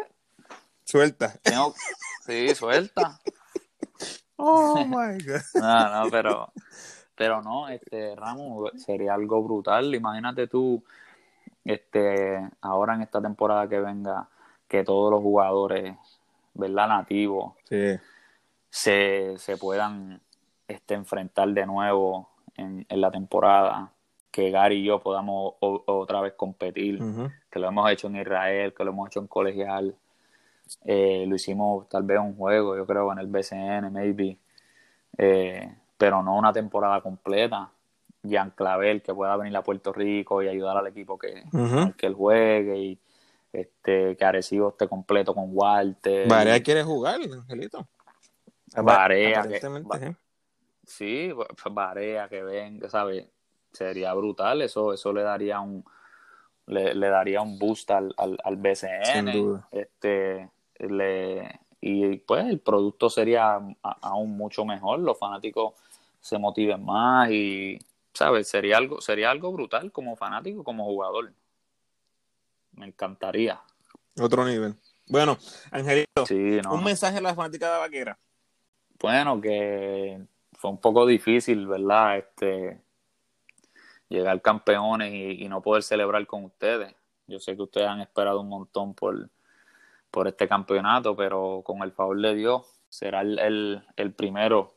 Suelta. 0.83 1.33
Tengo... 1.43 1.73
Sí, 2.25 2.53
suelta. 2.55 3.19
oh 4.35 4.83
my 4.85 5.17
God. 5.23 5.41
No, 5.55 6.03
no, 6.03 6.11
pero. 6.11 6.51
Pero 7.17 7.41
no, 7.41 7.67
este, 7.67 8.15
Ramos, 8.15 8.71
sería 8.75 9.15
algo 9.15 9.41
brutal. 9.41 9.95
Imagínate 9.95 10.47
tú, 10.47 10.83
este, 11.65 12.47
ahora 12.61 12.93
en 12.93 13.01
esta 13.01 13.19
temporada 13.19 13.67
que 13.67 13.79
venga, 13.79 14.29
que 14.67 14.83
todos 14.83 15.11
los 15.11 15.21
jugadores 15.21 15.97
¿verdad? 16.53 16.87
nativos 16.87 17.53
sí. 17.67 17.97
se, 18.69 19.33
se 19.39 19.57
puedan 19.57 20.21
este, 20.67 20.93
enfrentar 20.93 21.49
de 21.49 21.65
nuevo 21.65 22.29
en, 22.55 22.85
en, 22.87 23.01
la 23.01 23.09
temporada, 23.09 23.91
que 24.37 24.51
Gary 24.51 24.75
y 24.75 24.83
yo 24.83 24.99
podamos 24.99 25.55
o, 25.61 25.83
otra 25.87 26.21
vez 26.21 26.33
competir, 26.33 27.01
uh 27.01 27.05
-huh. 27.05 27.33
que 27.49 27.57
lo 27.57 27.69
hemos 27.69 27.89
hecho 27.89 28.05
en 28.05 28.17
Israel, 28.17 28.71
que 28.71 28.83
lo 28.83 28.91
hemos 28.91 29.07
hecho 29.07 29.19
en 29.19 29.25
colegial, 29.25 29.95
eh, 30.85 31.25
lo 31.27 31.35
hicimos 31.35 31.89
tal 31.89 32.03
vez 32.03 32.19
un 32.19 32.35
juego, 32.35 32.77
yo 32.77 32.85
creo, 32.85 33.11
en 33.11 33.17
el 33.17 33.25
BCN, 33.25 33.89
maybe, 33.91 34.37
eh, 35.17 35.73
pero 35.97 36.21
no 36.21 36.37
una 36.37 36.53
temporada 36.53 37.01
completa. 37.01 37.71
Jean 38.21 38.51
Clavel, 38.51 39.01
que 39.01 39.13
pueda 39.13 39.35
venir 39.37 39.55
a 39.57 39.63
Puerto 39.63 39.91
Rico 39.91 40.43
y 40.43 40.47
ayudar 40.47 40.77
al 40.77 40.85
equipo 40.85 41.17
que, 41.17 41.43
uh 41.51 41.57
-huh. 41.57 41.95
que 41.95 42.05
él 42.05 42.13
juegue 42.13 42.77
y 42.77 42.99
este, 43.53 44.15
que 44.17 44.25
Arecibo 44.25 44.69
esté 44.69 44.87
completo 44.87 45.33
con 45.33 45.45
Walter. 45.51 46.27
Barea 46.27 46.61
quiere 46.61 46.83
jugar, 46.83 47.19
Angelito. 47.21 47.87
Barea. 48.75 49.47
Que, 49.47 49.57
¿eh? 49.57 50.15
Sí, 50.85 51.31
Barea 51.71 52.27
que 52.27 52.43
venga, 52.43 52.89
¿sabes? 52.89 53.25
Sería 53.71 54.13
brutal, 54.13 54.61
eso, 54.61 54.93
eso 54.93 55.13
le 55.13 55.21
daría 55.23 55.59
un 55.59 55.83
le, 56.67 56.93
le 56.93 57.09
daría 57.09 57.41
un 57.41 57.57
boost 57.57 57.89
al, 57.91 58.13
al, 58.17 58.37
al 58.43 58.57
BCN. 58.57 59.63
Este, 59.71 60.49
le, 60.79 61.59
y 61.81 62.17
pues 62.17 62.45
el 62.45 62.59
producto 62.59 63.09
sería 63.09 63.55
a, 63.55 63.91
aún 64.01 64.37
mucho 64.37 64.65
mejor, 64.65 64.99
los 64.99 65.17
fanáticos 65.17 65.73
se 66.19 66.37
motiven 66.37 66.83
más 66.83 67.31
y, 67.31 67.79
¿sabes? 68.13 68.47
Sería 68.47 68.77
algo, 68.77 69.01
sería 69.01 69.31
algo 69.31 69.51
brutal 69.51 69.91
como 69.91 70.15
fanático, 70.15 70.63
como 70.63 70.85
jugador 70.85 71.33
me 72.73 72.85
encantaría. 72.85 73.59
Otro 74.19 74.45
nivel. 74.45 74.75
Bueno, 75.07 75.37
Angelito, 75.71 76.25
sí, 76.25 76.59
no, 76.63 76.73
un 76.73 76.83
mensaje 76.83 77.17
a 77.17 77.21
la 77.21 77.33
fanática 77.33 77.71
de 77.73 77.79
Vaquera. 77.79 78.19
Bueno, 78.99 79.39
que 79.39 80.21
fue 80.53 80.69
un 80.69 80.79
poco 80.79 81.05
difícil, 81.05 81.65
¿verdad? 81.65 82.17
Este 82.17 82.81
llegar 84.09 84.41
campeones 84.41 85.13
y, 85.13 85.47
no 85.47 85.61
poder 85.61 85.83
celebrar 85.83 86.25
con 86.27 86.45
ustedes. 86.45 86.93
Yo 87.27 87.39
sé 87.39 87.55
que 87.55 87.63
ustedes 87.63 87.87
han 87.87 88.01
esperado 88.01 88.41
un 88.41 88.49
montón 88.49 88.93
por, 88.93 89.29
por 90.11 90.27
este 90.27 90.47
campeonato, 90.47 91.15
pero 91.15 91.61
con 91.65 91.81
el 91.83 91.91
favor 91.91 92.19
de 92.21 92.35
Dios 92.35 92.65
será 92.89 93.21
el, 93.21 93.37
el, 93.39 93.83
el 93.97 94.13
primero 94.13 94.73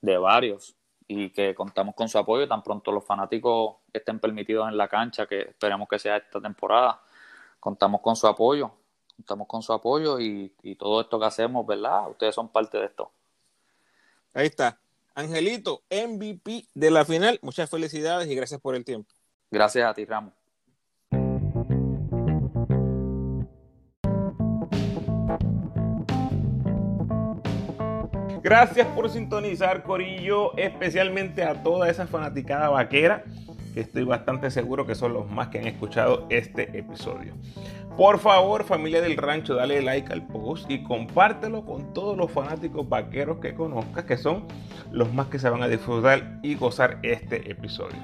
de 0.00 0.18
varios 0.18 0.74
y 1.06 1.30
que 1.30 1.54
contamos 1.54 1.94
con 1.94 2.08
su 2.08 2.18
apoyo 2.18 2.46
tan 2.46 2.62
pronto 2.62 2.92
los 2.92 3.04
fanáticos 3.04 3.76
estén 3.92 4.18
permitidos 4.18 4.68
en 4.68 4.76
la 4.76 4.88
cancha, 4.88 5.26
que 5.26 5.40
esperemos 5.40 5.88
que 5.88 5.98
sea 5.98 6.18
esta 6.18 6.40
temporada 6.40 7.00
contamos 7.60 8.00
con 8.00 8.16
su 8.16 8.26
apoyo, 8.26 8.70
contamos 9.16 9.48
con 9.48 9.62
su 9.62 9.72
apoyo 9.72 10.20
y, 10.20 10.54
y, 10.62 10.76
todo 10.76 11.00
esto 11.00 11.18
que 11.18 11.26
hacemos, 11.26 11.66
¿verdad? 11.66 12.08
Ustedes 12.10 12.34
son 12.34 12.48
parte 12.48 12.78
de 12.78 12.86
esto. 12.86 13.10
Ahí 14.34 14.46
está. 14.46 14.78
Angelito, 15.18 15.82
MVP 15.90 16.68
de 16.74 16.90
la 16.92 17.04
final. 17.04 17.40
Muchas 17.42 17.68
felicidades 17.68 18.28
y 18.28 18.36
gracias 18.36 18.60
por 18.60 18.76
el 18.76 18.84
tiempo. 18.84 19.12
Gracias 19.50 19.84
a 19.84 19.92
ti, 19.92 20.04
Ramos. 20.04 20.32
Gracias 28.44 28.86
por 28.94 29.10
sintonizar, 29.10 29.82
Corillo, 29.82 30.56
especialmente 30.56 31.42
a 31.42 31.64
toda 31.64 31.90
esa 31.90 32.06
fanaticada 32.06 32.68
vaquera 32.68 33.24
estoy 33.80 34.04
bastante 34.04 34.50
seguro 34.50 34.86
que 34.86 34.94
son 34.94 35.12
los 35.12 35.30
más 35.30 35.48
que 35.48 35.58
han 35.58 35.66
escuchado 35.66 36.26
este 36.30 36.78
episodio. 36.78 37.34
Por 37.96 38.18
favor, 38.18 38.64
familia 38.64 39.00
del 39.00 39.16
rancho, 39.16 39.54
dale 39.54 39.82
like 39.82 40.12
al 40.12 40.26
post 40.26 40.70
y 40.70 40.84
compártelo 40.84 41.64
con 41.64 41.92
todos 41.92 42.16
los 42.16 42.30
fanáticos 42.30 42.88
vaqueros 42.88 43.38
que 43.38 43.54
conozcas, 43.54 44.04
que 44.04 44.16
son 44.16 44.46
los 44.92 45.12
más 45.12 45.26
que 45.26 45.38
se 45.38 45.50
van 45.50 45.62
a 45.62 45.68
disfrutar 45.68 46.38
y 46.42 46.54
gozar 46.54 47.00
este 47.02 47.50
episodio. 47.50 47.98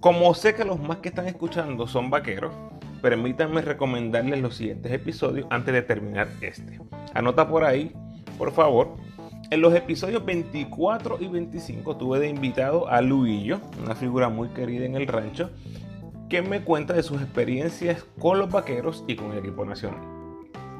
Como 0.00 0.32
sé 0.32 0.54
que 0.54 0.64
los 0.64 0.80
más 0.80 0.98
que 0.98 1.10
están 1.10 1.26
escuchando 1.26 1.86
son 1.86 2.08
vaqueros, 2.08 2.54
permítanme 3.02 3.60
recomendarles 3.60 4.40
los 4.40 4.56
siguientes 4.56 4.92
episodios 4.92 5.46
antes 5.50 5.74
de 5.74 5.82
terminar 5.82 6.28
este. 6.40 6.80
Anota 7.12 7.48
por 7.48 7.64
ahí, 7.64 7.92
por 8.38 8.52
favor. 8.52 8.96
En 9.50 9.62
los 9.62 9.74
episodios 9.74 10.24
24 10.24 11.18
y 11.20 11.26
25 11.26 11.96
tuve 11.96 12.20
de 12.20 12.28
invitado 12.28 12.86
a 12.88 13.00
Luillo, 13.00 13.60
una 13.82 13.96
figura 13.96 14.28
muy 14.28 14.50
querida 14.50 14.84
en 14.84 14.94
el 14.94 15.08
rancho, 15.08 15.50
que 16.28 16.40
me 16.40 16.62
cuenta 16.62 16.94
de 16.94 17.02
sus 17.02 17.20
experiencias 17.20 18.06
con 18.20 18.38
los 18.38 18.48
vaqueros 18.48 19.04
y 19.08 19.16
con 19.16 19.32
el 19.32 19.38
equipo 19.38 19.64
nacional. 19.64 20.00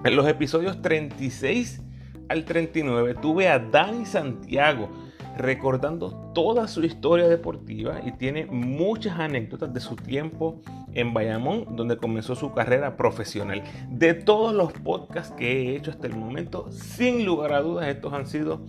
En 0.04 0.14
los 0.14 0.28
episodios 0.28 0.80
36 0.82 1.82
al 2.28 2.44
39 2.44 3.16
tuve 3.20 3.48
a 3.48 3.58
Dani 3.58 4.06
Santiago 4.06 4.88
recordando 5.36 6.10
toda 6.34 6.68
su 6.68 6.84
historia 6.84 7.28
deportiva 7.28 8.00
y 8.04 8.12
tiene 8.12 8.46
muchas 8.46 9.18
anécdotas 9.18 9.72
de 9.72 9.80
su 9.80 9.96
tiempo 9.96 10.60
en 10.92 11.14
Bayamón, 11.14 11.76
donde 11.76 11.96
comenzó 11.96 12.34
su 12.34 12.52
carrera 12.52 12.96
profesional. 12.96 13.62
De 13.90 14.14
todos 14.14 14.54
los 14.54 14.72
podcasts 14.72 15.34
que 15.36 15.72
he 15.72 15.76
hecho 15.76 15.90
hasta 15.90 16.06
el 16.06 16.16
momento, 16.16 16.70
sin 16.70 17.24
lugar 17.24 17.52
a 17.52 17.60
dudas, 17.60 17.88
estos 17.88 18.12
han 18.12 18.26
sido 18.26 18.60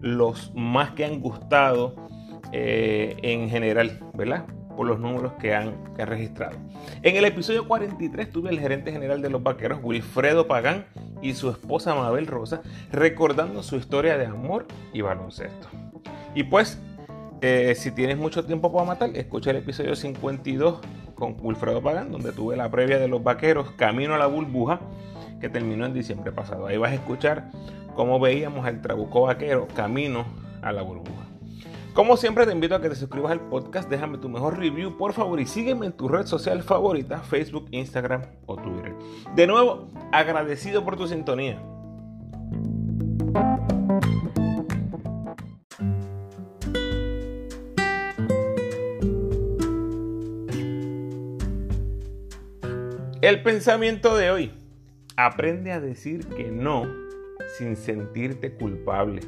los 0.00 0.52
más 0.54 0.92
que 0.92 1.04
han 1.04 1.20
gustado 1.20 1.94
eh, 2.52 3.16
en 3.22 3.48
general, 3.50 4.00
¿verdad? 4.14 4.46
Por 4.76 4.86
los 4.86 5.00
números 5.00 5.32
que 5.40 5.54
han, 5.54 5.74
registrado. 5.96 6.56
En 7.02 7.16
el 7.16 7.24
episodio 7.24 7.66
43 7.66 8.30
tuve 8.30 8.50
al 8.50 8.60
gerente 8.60 8.92
general 8.92 9.22
de 9.22 9.30
los 9.30 9.42
vaqueros, 9.42 9.80
Wilfredo 9.82 10.46
Pagán, 10.46 10.86
y 11.22 11.34
su 11.34 11.50
esposa 11.50 11.94
Mabel 11.94 12.26
Rosa, 12.26 12.60
recordando 12.92 13.62
su 13.62 13.76
historia 13.76 14.18
de 14.18 14.26
amor 14.26 14.66
y 14.92 15.00
baloncesto. 15.00 15.68
Y 16.34 16.44
pues, 16.44 16.78
eh, 17.40 17.74
si 17.76 17.90
tienes 17.90 18.18
mucho 18.18 18.44
tiempo 18.44 18.70
para 18.72 18.84
matar, 18.84 19.10
escucha 19.14 19.50
el 19.50 19.56
episodio 19.56 19.96
52 19.96 20.80
con 21.14 21.36
Wilfredo 21.40 21.82
Pagán, 21.82 22.12
donde 22.12 22.32
tuve 22.32 22.56
la 22.56 22.70
previa 22.70 22.98
de 22.98 23.08
los 23.08 23.24
vaqueros 23.24 23.70
Camino 23.72 24.14
a 24.14 24.18
la 24.18 24.26
Burbuja, 24.26 24.80
que 25.40 25.48
terminó 25.48 25.86
en 25.86 25.94
diciembre 25.94 26.32
pasado. 26.32 26.66
Ahí 26.66 26.76
vas 26.76 26.92
a 26.92 26.94
escuchar 26.94 27.50
cómo 27.94 28.20
veíamos 28.20 28.66
al 28.66 28.82
Trabuco 28.82 29.22
Vaquero 29.22 29.66
Camino 29.74 30.26
a 30.62 30.72
la 30.72 30.82
Burbuja. 30.82 31.25
Como 31.96 32.18
siempre 32.18 32.44
te 32.44 32.52
invito 32.52 32.74
a 32.74 32.82
que 32.82 32.90
te 32.90 32.94
suscribas 32.94 33.32
al 33.32 33.40
podcast, 33.48 33.88
déjame 33.88 34.18
tu 34.18 34.28
mejor 34.28 34.58
review 34.58 34.98
por 34.98 35.14
favor 35.14 35.40
y 35.40 35.46
sígueme 35.46 35.86
en 35.86 35.92
tu 35.92 36.08
red 36.08 36.26
social 36.26 36.62
favorita, 36.62 37.20
Facebook, 37.20 37.68
Instagram 37.70 38.20
o 38.44 38.56
Twitter. 38.56 38.94
De 39.34 39.46
nuevo, 39.46 39.88
agradecido 40.12 40.84
por 40.84 40.98
tu 40.98 41.08
sintonía. 41.08 41.58
El 53.22 53.42
pensamiento 53.42 54.18
de 54.18 54.30
hoy. 54.30 54.52
Aprende 55.16 55.72
a 55.72 55.80
decir 55.80 56.26
que 56.26 56.50
no 56.50 56.84
sin 57.56 57.74
sentirte 57.74 58.54
culpable. 58.54 59.22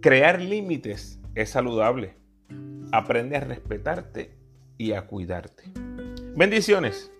Crear 0.00 0.40
límites 0.40 1.19
es 1.34 1.50
saludable. 1.50 2.14
Aprende 2.92 3.36
a 3.36 3.40
respetarte 3.40 4.36
y 4.76 4.92
a 4.92 5.06
cuidarte. 5.06 5.64
Bendiciones. 6.36 7.12